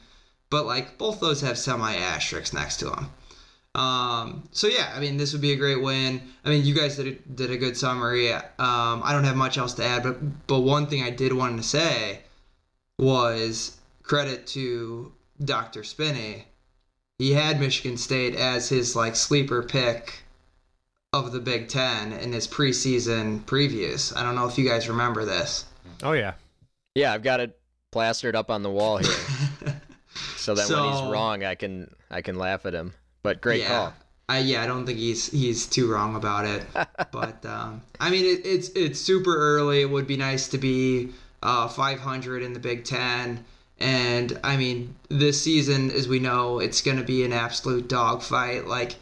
but 0.50 0.64
like 0.66 0.96
both 0.98 1.20
those 1.20 1.40
have 1.42 1.58
semi 1.58 1.94
asterisks 1.94 2.54
next 2.54 2.78
to 2.78 2.86
them. 2.86 3.10
Um, 3.74 4.48
so 4.52 4.68
yeah, 4.68 4.92
I 4.94 5.00
mean, 5.00 5.16
this 5.16 5.32
would 5.32 5.42
be 5.42 5.52
a 5.52 5.56
great 5.56 5.82
win. 5.82 6.22
I 6.44 6.48
mean, 6.48 6.64
you 6.64 6.74
guys 6.74 6.96
did 6.96 7.06
a, 7.06 7.12
did 7.30 7.50
a 7.50 7.56
good 7.56 7.76
summary. 7.76 8.32
Um, 8.32 8.42
I 8.58 9.10
don't 9.12 9.24
have 9.24 9.36
much 9.36 9.58
else 9.58 9.74
to 9.74 9.84
add, 9.84 10.02
but 10.02 10.46
but 10.46 10.60
one 10.60 10.86
thing 10.86 11.02
I 11.02 11.10
did 11.10 11.32
want 11.32 11.56
to 11.56 11.62
say 11.62 12.20
was 12.98 13.78
credit 14.02 14.46
to 14.48 15.12
Dr. 15.44 15.82
Spinney. 15.82 16.46
He 17.18 17.26
he 17.26 17.32
had 17.32 17.60
Michigan 17.60 17.96
State 17.96 18.34
as 18.36 18.68
his 18.68 18.94
like 18.94 19.16
sleeper 19.16 19.62
pick 19.62 20.24
of 21.12 21.32
the 21.32 21.40
Big 21.40 21.68
Ten 21.68 22.12
in 22.12 22.32
his 22.32 22.46
preseason 22.46 23.40
previews. 23.42 24.16
I 24.16 24.22
don't 24.22 24.34
know 24.34 24.48
if 24.48 24.58
you 24.58 24.68
guys 24.68 24.88
remember 24.88 25.24
this. 25.24 25.64
Oh 26.02 26.12
yeah. 26.12 26.34
Yeah, 26.94 27.12
I've 27.12 27.22
got 27.22 27.40
it 27.40 27.58
plastered 27.90 28.36
up 28.36 28.50
on 28.50 28.62
the 28.62 28.70
wall 28.70 28.98
here, 28.98 29.10
so 30.36 30.54
that 30.54 30.68
when 30.68 30.92
he's 30.92 31.02
wrong, 31.02 31.44
I 31.44 31.56
can 31.56 31.92
I 32.10 32.20
can 32.22 32.36
laugh 32.36 32.66
at 32.66 32.74
him. 32.74 32.94
But 33.24 33.40
great 33.40 33.62
yeah. 33.62 33.68
call. 33.68 33.94
I, 34.28 34.38
yeah, 34.38 34.62
I 34.62 34.66
don't 34.66 34.86
think 34.86 34.98
he's 34.98 35.30
he's 35.32 35.66
too 35.66 35.90
wrong 35.90 36.14
about 36.14 36.46
it. 36.46 36.64
but 37.10 37.44
um, 37.44 37.82
I 37.98 38.10
mean, 38.10 38.24
it, 38.24 38.46
it's 38.46 38.68
it's 38.76 39.00
super 39.00 39.34
early. 39.36 39.80
It 39.80 39.90
would 39.90 40.06
be 40.06 40.16
nice 40.16 40.46
to 40.48 40.58
be 40.58 41.10
uh, 41.42 41.66
500 41.66 42.42
in 42.42 42.52
the 42.52 42.60
Big 42.60 42.84
Ten. 42.84 43.44
And 43.78 44.38
I 44.44 44.56
mean, 44.56 44.94
this 45.08 45.40
season, 45.42 45.90
as 45.90 46.06
we 46.06 46.20
know, 46.20 46.60
it's 46.60 46.80
going 46.80 46.96
to 46.96 47.02
be 47.02 47.24
an 47.24 47.32
absolute 47.32 47.88
dogfight. 47.88 48.66
Like 48.66 48.94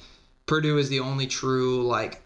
Purdue 0.46 0.78
is 0.78 0.88
the 0.88 1.00
only 1.00 1.26
true 1.26 1.82
like 1.86 2.22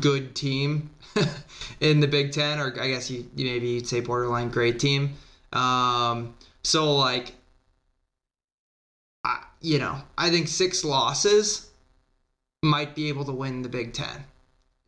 good 0.00 0.34
team 0.34 0.90
in 1.80 2.00
the 2.00 2.08
Big 2.08 2.32
Ten, 2.32 2.58
or 2.58 2.74
I 2.80 2.88
guess 2.88 3.10
you, 3.10 3.28
you 3.36 3.46
maybe 3.46 3.68
you'd 3.68 3.86
say 3.86 4.00
borderline 4.00 4.50
great 4.50 4.78
team. 4.78 5.14
Um, 5.52 6.34
so 6.62 6.96
like, 6.96 7.28
I, 7.28 7.32
you 9.66 9.80
know, 9.80 10.00
I 10.16 10.30
think 10.30 10.46
six 10.46 10.84
losses 10.84 11.70
might 12.62 12.94
be 12.94 13.08
able 13.08 13.24
to 13.24 13.32
win 13.32 13.62
the 13.62 13.68
Big 13.68 13.92
Ten. 13.92 14.24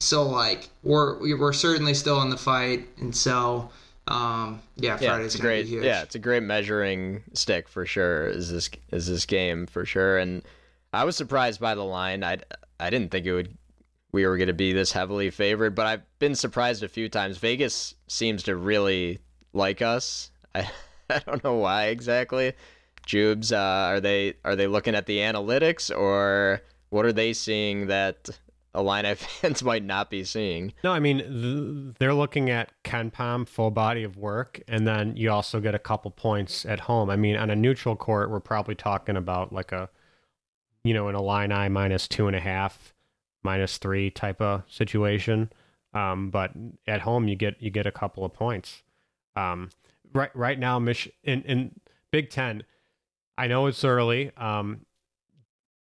So 0.01 0.23
like, 0.23 0.69
we're 0.85 1.19
we're 1.37 1.53
certainly 1.53 1.95
still 1.95 2.23
in 2.23 2.31
the 2.31 2.37
fight, 2.37 2.87
and 2.99 3.15
so 3.15 3.71
um, 4.07 4.63
yeah, 4.77 4.97
Yeah, 5.01 5.17
Friday's 5.17 5.35
gonna 5.35 5.49
great 5.49 5.63
be 5.65 5.71
huge. 5.71 5.85
yeah, 5.85 6.03
it's 6.03 6.15
a 6.15 6.21
great 6.21 6.45
measuring 6.45 7.25
stick 7.33 7.69
for 7.69 7.85
sure. 7.87 8.29
Is 8.29 8.53
this 8.53 8.71
is 8.93 9.09
this 9.09 9.27
game 9.27 9.67
for 9.67 9.85
sure? 9.85 10.19
And 10.19 10.43
I 10.93 11.03
was 11.03 11.17
surprised 11.17 11.61
by 11.61 11.75
the 11.75 11.85
line. 11.85 12.23
I 12.23 12.39
I 12.79 12.89
didn't 12.91 13.11
think 13.11 13.27
it 13.27 13.33
would. 13.33 13.57
We 14.13 14.27
were 14.27 14.39
going 14.39 14.47
to 14.47 14.55
be 14.55 14.73
this 14.73 14.93
heavily 14.93 15.29
favored, 15.31 15.75
but 15.75 15.87
I've 15.87 16.19
been 16.19 16.35
surprised 16.35 16.83
a 16.83 16.89
few 16.89 17.09
times. 17.11 17.37
Vegas 17.37 17.95
seems 18.07 18.45
to 18.45 18.57
really 18.57 19.19
like 19.53 19.83
us. 19.83 20.31
I 20.55 20.71
I 21.11 21.19
don't 21.27 21.43
know 21.43 21.55
why 21.57 21.87
exactly. 21.87 22.53
Jubes, 23.09 23.53
uh, 23.53 23.89
are 23.89 24.01
they 24.01 24.35
are 24.45 24.55
they 24.55 24.67
looking 24.67 24.95
at 24.95 25.07
the 25.07 25.19
analytics 25.19 25.91
or 25.97 26.61
what 26.91 27.07
are 27.07 27.13
they 27.13 27.33
seeing 27.33 27.87
that 27.87 28.29
Illini 28.75 29.15
fans 29.17 29.63
might 29.63 29.83
not 29.83 30.11
be 30.11 30.25
seeing? 30.25 30.75
No, 30.85 30.93
I 30.93 31.01
mean 31.01 31.19
th- 31.19 31.97
they're 31.99 32.13
looking 32.15 32.51
at 32.51 32.71
KenPom 32.85 33.49
full 33.49 33.71
body 33.71 34.05
of 34.05 34.19
work, 34.19 34.61
and 34.69 34.87
then 34.87 35.17
you 35.17 35.31
also 35.31 35.59
get 35.59 35.75
a 35.75 35.79
couple 35.79 36.11
points 36.11 36.67
at 36.67 36.81
home. 36.81 37.09
I 37.09 37.17
mean, 37.17 37.35
on 37.35 37.49
a 37.49 37.57
neutral 37.57 37.97
court, 37.97 38.31
we're 38.31 38.41
probably 38.41 38.75
talking 38.75 39.17
about 39.17 39.55
like 39.55 39.73
a, 39.73 39.89
you 40.85 40.93
know, 40.93 41.09
an 41.09 41.15
Illini 41.15 41.71
minus 41.71 42.07
two 42.09 42.27
and 42.27 42.37
a 42.37 42.41
half, 42.41 42.93
minus 43.43 43.79
three 43.79 44.11
type 44.11 44.43
of 44.43 44.65
situation. 44.69 45.51
Um, 45.95 46.29
but 46.29 46.53
at 46.87 47.01
home, 47.01 47.27
you 47.27 47.37
get 47.37 47.57
you 47.59 47.71
get 47.71 47.87
a 47.87 47.91
couple 47.93 48.23
of 48.23 48.35
points. 48.35 48.83
Um, 49.35 49.71
right 50.13 50.35
right 50.37 50.59
now, 50.59 50.79
Mich- 50.79 51.11
in 51.25 51.41
in 51.43 51.81
Big 52.11 52.29
Ten, 52.29 52.65
I 53.39 53.47
know 53.47 53.67
it's 53.67 53.85
early. 53.85 54.33
Um, 54.37 54.85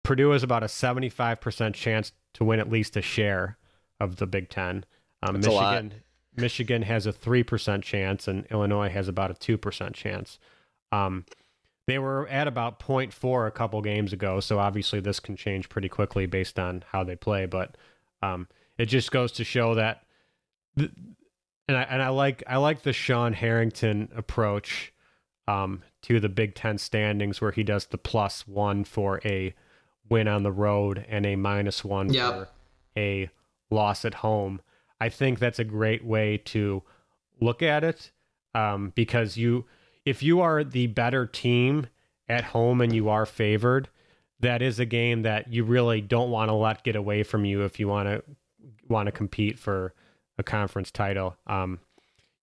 Purdue 0.03 0.31
has 0.31 0.41
about 0.41 0.63
a 0.63 0.67
seventy 0.67 1.09
five 1.09 1.41
percent 1.41 1.75
chance 1.75 2.13
to 2.33 2.43
win 2.43 2.59
at 2.59 2.69
least 2.69 2.97
a 2.97 3.01
share 3.01 3.57
of 3.99 4.15
the 4.15 4.25
Big 4.25 4.49
Ten. 4.49 4.85
Um, 5.21 5.35
That's 5.35 5.47
a 5.47 5.51
lot. 5.51 5.83
Michigan 5.83 6.03
Michigan 6.35 6.81
has 6.83 7.05
a 7.05 7.11
three 7.11 7.43
percent 7.43 7.83
chance, 7.83 8.27
and 8.27 8.45
Illinois 8.47 8.89
has 8.89 9.07
about 9.07 9.31
a 9.31 9.33
two 9.35 9.57
percent 9.57 9.93
chance. 9.93 10.39
Um, 10.91 11.25
they 11.87 11.99
were 11.99 12.27
at 12.27 12.47
about 12.47 12.79
0.4 12.79 13.47
a 13.47 13.51
couple 13.51 13.81
games 13.81 14.13
ago, 14.13 14.39
so 14.39 14.59
obviously 14.59 14.99
this 14.99 15.19
can 15.19 15.35
change 15.35 15.67
pretty 15.67 15.89
quickly 15.89 16.25
based 16.25 16.59
on 16.59 16.83
how 16.87 17.03
they 17.03 17.15
play. 17.15 17.45
But 17.47 17.75
um, 18.21 18.47
it 18.77 18.85
just 18.85 19.11
goes 19.11 19.31
to 19.33 19.43
show 19.43 19.75
that, 19.75 20.03
th- 20.77 20.91
and 21.67 21.77
I 21.77 21.83
and 21.83 22.01
I 22.01 22.09
like 22.09 22.43
I 22.47 22.57
like 22.57 22.83
the 22.83 22.93
Sean 22.93 23.33
Harrington 23.33 24.09
approach 24.15 24.90
um, 25.51 25.83
to 26.03 26.19
the 26.19 26.29
Big 26.29 26.55
Ten 26.55 26.77
standings, 26.77 27.41
where 27.41 27.51
he 27.51 27.63
does 27.63 27.85
the 27.87 27.97
plus 27.97 28.47
one 28.47 28.83
for 28.83 29.19
a 29.25 29.53
win 30.09 30.27
on 30.27 30.43
the 30.43 30.51
road 30.51 31.05
and 31.09 31.25
a 31.25 31.35
minus 31.35 31.83
one 31.83 32.11
Yep. 32.11 32.33
for 32.33 32.47
a 32.97 33.29
loss 33.69 34.05
at 34.05 34.15
home. 34.15 34.61
I 34.99 35.09
think 35.09 35.39
that's 35.39 35.59
a 35.59 35.63
great 35.63 36.03
way 36.03 36.37
to 36.37 36.83
look 37.39 37.61
at 37.63 37.83
it 37.83 38.11
um, 38.53 38.91
because 38.95 39.37
you, 39.37 39.65
if 40.05 40.21
you 40.21 40.41
are 40.41 40.63
the 40.63 40.87
better 40.87 41.25
team 41.25 41.87
at 42.29 42.43
home 42.45 42.81
and 42.81 42.93
you 42.93 43.09
are 43.09 43.25
favored, 43.25 43.89
that 44.39 44.61
is 44.61 44.79
a 44.79 44.85
game 44.85 45.21
that 45.23 45.51
you 45.51 45.63
really 45.63 46.01
don't 46.01 46.29
want 46.29 46.49
to 46.49 46.53
let 46.53 46.83
get 46.83 46.95
away 46.95 47.23
from 47.23 47.45
you 47.45 47.63
if 47.63 47.79
you 47.79 47.87
want 47.87 48.07
to 48.09 48.23
want 48.87 49.07
to 49.07 49.11
compete 49.11 49.57
for 49.57 49.93
a 50.37 50.43
conference 50.43 50.91
title. 50.91 51.35
Um, 51.47 51.79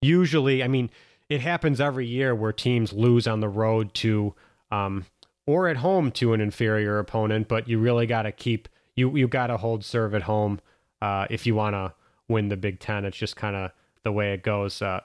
usually, 0.01 0.63
I 0.63 0.69
mean, 0.69 0.91
it 1.29 1.41
happens 1.41 1.81
every 1.81 2.07
year 2.07 2.35
where 2.35 2.53
teams 2.53 2.93
lose 2.93 3.27
on 3.27 3.41
the 3.41 3.49
road 3.49 3.93
to 3.95 4.35
um, 4.71 5.07
or 5.47 5.69
at 5.69 5.79
home 5.79 6.11
to 6.13 6.35
an 6.35 6.41
inferior 6.41 6.99
opponent, 6.99 7.49
but 7.49 7.69
you 7.69 7.79
really 7.79 8.07
got 8.07 8.23
to 8.23 8.33
keep 8.33 8.69
you 8.95 9.17
you 9.17 9.29
got 9.29 9.47
to 9.49 9.57
hold 9.57 9.85
serve 9.85 10.15
at 10.15 10.23
home 10.23 10.61
uh, 11.01 11.27
if 11.31 11.47
you 11.47 11.55
want 11.55 11.75
to 11.75 11.93
win 12.29 12.49
the 12.49 12.57
Big 12.57 12.81
Ten. 12.81 13.05
It's 13.05 13.17
just 13.17 13.37
kind 13.37 13.57
of 13.57 13.71
the 14.05 14.13
way 14.13 14.33
it 14.33 14.43
goes. 14.43 14.83
Uh, 14.83 15.01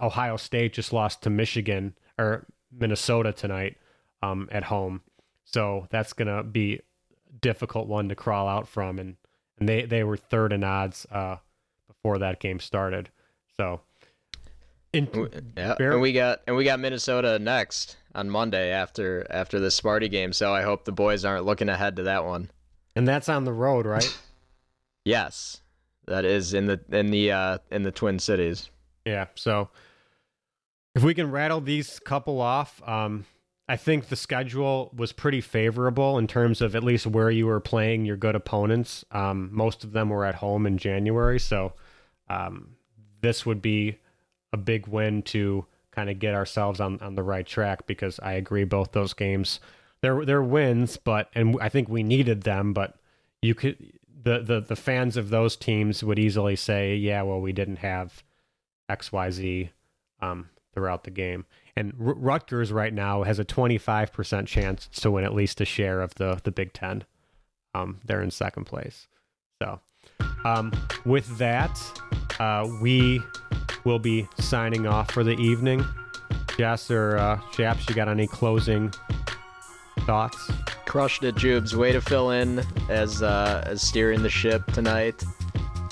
Ohio 0.00 0.36
State 0.36 0.72
just 0.72 0.92
lost 0.92 1.22
to 1.22 1.30
Michigan 1.30 1.94
or 2.18 2.46
Minnesota 2.72 3.32
tonight 3.32 3.76
um, 4.22 4.48
at 4.52 4.64
home, 4.64 5.02
so 5.44 5.86
that's 5.90 6.12
gonna 6.12 6.42
be 6.42 6.80
difficult 7.40 7.88
one 7.88 8.08
to 8.08 8.14
crawl 8.14 8.48
out 8.48 8.68
from, 8.68 8.98
and 8.98 9.16
and 9.58 9.68
they 9.68 9.84
they 9.84 10.04
were 10.04 10.16
third 10.16 10.52
in 10.52 10.62
odds 10.62 11.06
uh, 11.10 11.36
before 11.86 12.18
that 12.18 12.40
game 12.40 12.60
started. 12.60 13.10
So, 13.56 13.80
in 14.92 15.08
Yeah, 15.56 15.74
and 15.78 16.00
we 16.00 16.12
got 16.12 16.40
and 16.46 16.56
we 16.56 16.64
got 16.64 16.80
Minnesota 16.80 17.38
next 17.38 17.96
on 18.14 18.30
Monday 18.30 18.70
after 18.70 19.26
after 19.30 19.60
the 19.60 19.68
Sparty 19.68 20.10
game. 20.10 20.32
So 20.32 20.52
I 20.52 20.62
hope 20.62 20.84
the 20.84 20.92
boys 20.92 21.24
aren't 21.24 21.44
looking 21.44 21.68
ahead 21.68 21.96
to 21.96 22.04
that 22.04 22.24
one. 22.24 22.50
and 22.96 23.06
that's 23.06 23.28
on 23.28 23.44
the 23.44 23.52
road, 23.52 23.86
right? 23.86 24.18
Yes, 25.04 25.62
that 26.06 26.26
is 26.26 26.52
in 26.52 26.66
the 26.66 26.80
in 26.90 27.10
the 27.10 27.32
uh, 27.32 27.58
in 27.70 27.82
the 27.82 27.90
Twin 27.92 28.18
Cities. 28.18 28.68
Yeah. 29.06 29.28
So 29.36 29.70
if 30.94 31.02
we 31.02 31.14
can 31.14 31.30
rattle 31.30 31.62
these 31.62 31.98
couple 31.98 32.42
off, 32.42 32.86
um, 32.86 33.24
I 33.70 33.76
think 33.76 34.08
the 34.08 34.16
schedule 34.16 34.92
was 34.94 35.12
pretty 35.12 35.40
favorable 35.40 36.18
in 36.18 36.26
terms 36.26 36.60
of 36.60 36.76
at 36.76 36.84
least 36.84 37.06
where 37.06 37.30
you 37.30 37.46
were 37.46 37.60
playing 37.60 38.04
your 38.04 38.18
good 38.18 38.34
opponents. 38.34 39.02
Um, 39.10 39.48
most 39.50 39.82
of 39.82 39.92
them 39.92 40.10
were 40.10 40.26
at 40.26 40.34
home 40.34 40.66
in 40.66 40.76
January, 40.76 41.38
so 41.40 41.72
um, 42.28 42.76
this 43.22 43.46
would 43.46 43.62
be 43.62 43.96
a 44.52 44.56
big 44.56 44.86
win 44.86 45.22
to 45.22 45.66
kind 45.90 46.10
of 46.10 46.18
get 46.18 46.34
ourselves 46.34 46.80
on, 46.80 47.00
on 47.00 47.14
the 47.14 47.22
right 47.22 47.46
track 47.46 47.86
because 47.86 48.20
I 48.20 48.32
agree 48.32 48.64
both 48.64 48.92
those 48.92 49.14
games 49.14 49.60
they're 50.00 50.24
they're 50.24 50.42
wins, 50.42 50.96
but 50.96 51.30
and 51.34 51.56
I 51.60 51.68
think 51.68 51.88
we 51.88 52.02
needed 52.02 52.42
them, 52.42 52.72
but 52.72 52.96
you 53.42 53.54
could 53.54 53.92
the 54.22 54.40
the 54.40 54.60
the 54.60 54.76
fans 54.76 55.16
of 55.16 55.30
those 55.30 55.56
teams 55.56 56.04
would 56.04 56.18
easily 56.18 56.56
say, 56.56 56.94
yeah, 56.94 57.22
well, 57.22 57.40
we 57.40 57.52
didn't 57.52 57.76
have 57.76 58.22
X 58.88 59.12
Y 59.12 59.30
Z 59.30 59.70
um, 60.20 60.50
throughout 60.72 61.04
the 61.04 61.10
game. 61.10 61.46
And 61.76 61.94
R- 62.00 62.14
Rutgers 62.14 62.72
right 62.72 62.92
now 62.92 63.22
has 63.22 63.38
a 63.38 63.44
25% 63.44 64.46
chance 64.46 64.88
to 64.88 65.10
win 65.12 65.24
at 65.24 65.34
least 65.34 65.60
a 65.60 65.64
share 65.64 66.00
of 66.00 66.14
the 66.14 66.40
the 66.42 66.52
Big 66.52 66.72
Ten. 66.72 67.04
Um, 67.74 68.00
they're 68.04 68.22
in 68.22 68.30
second 68.30 68.64
place. 68.64 69.08
So, 69.60 69.80
um, 70.44 70.72
with 71.04 71.38
that, 71.38 71.76
uh, 72.38 72.68
we 72.80 73.20
will 73.84 73.98
be 73.98 74.28
signing 74.38 74.86
off 74.86 75.10
for 75.10 75.24
the 75.24 75.36
evening. 75.36 75.84
Jess 76.56 76.90
or 76.90 77.16
uh, 77.18 77.40
Shaps, 77.52 77.88
you 77.88 77.94
got 77.94 78.08
any 78.08 78.26
closing 78.26 78.92
thoughts? 80.00 80.50
Crushed 80.86 81.22
it, 81.22 81.34
Jubes. 81.34 81.74
Way 81.74 81.92
to 81.92 82.00
fill 82.00 82.30
in 82.30 82.62
as 82.88 83.22
uh, 83.22 83.62
as 83.66 83.82
steering 83.82 84.22
the 84.22 84.30
ship 84.30 84.64
tonight 84.72 85.22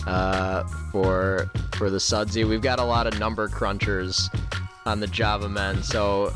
uh, 0.06 0.64
for 0.90 1.50
for 1.76 1.90
the 1.90 2.00
Sudsy. 2.00 2.44
We've 2.44 2.62
got 2.62 2.80
a 2.80 2.84
lot 2.84 3.06
of 3.06 3.18
number 3.18 3.48
crunchers 3.48 4.28
on 4.86 5.00
the 5.00 5.06
Java 5.06 5.48
men, 5.48 5.82
so 5.82 6.34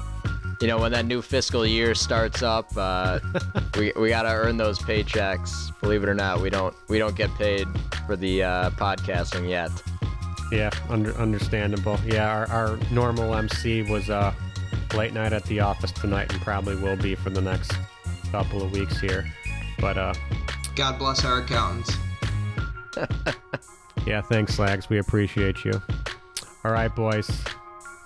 you 0.61 0.69
know 0.69 0.79
when 0.79 0.93
that 0.93 1.07
new 1.07 1.23
fiscal 1.23 1.67
year 1.67 1.95
starts 1.95 2.43
up, 2.43 2.69
uh, 2.77 3.19
we 3.79 3.93
we 3.97 4.11
gotta 4.11 4.29
earn 4.29 4.57
those 4.57 4.79
paychecks. 4.79 5.73
Believe 5.81 6.03
it 6.03 6.09
or 6.09 6.15
not, 6.15 6.41
we 6.41 6.51
don't 6.51 6.75
we 6.89 6.99
don't 6.99 7.17
get 7.17 7.35
paid 7.37 7.67
for 8.07 8.15
the 8.15 8.43
uh, 8.43 8.71
podcasting 8.71 9.49
yet. 9.49 9.71
Yeah, 10.51 10.71
under, 10.89 11.13
understandable. 11.17 11.99
Yeah, 12.05 12.29
our, 12.29 12.47
our 12.49 12.79
normal 12.91 13.35
MC 13.35 13.83
was 13.83 14.11
uh, 14.11 14.35
late 14.95 15.13
night 15.13 15.33
at 15.33 15.45
the 15.45 15.61
office 15.61 15.93
tonight 15.93 16.33
and 16.33 16.43
probably 16.43 16.77
will 16.77 16.97
be 16.97 17.15
for 17.15 17.31
the 17.31 17.41
next 17.41 17.73
couple 18.33 18.63
of 18.63 18.73
weeks 18.73 19.01
here. 19.01 19.31
But 19.79 19.97
uh, 19.97 20.15
God 20.75 20.99
bless 20.99 21.25
our 21.25 21.39
accountants. 21.39 21.97
yeah, 24.07 24.21
thanks, 24.23 24.55
Slags. 24.55 24.89
We 24.89 24.99
appreciate 24.99 25.65
you. 25.65 25.81
All 26.65 26.73
right, 26.73 26.95
boys. 26.95 27.31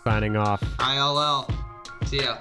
Signing 0.05 0.37
off. 0.37 0.63
ILL. 0.79 1.49
See 2.05 2.19
ya. 2.23 2.37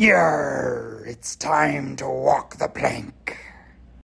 Yar! 0.00 1.04
It's 1.06 1.36
time 1.36 1.94
to 1.96 2.08
walk 2.08 2.56
the 2.56 2.68
plank. 2.68 3.36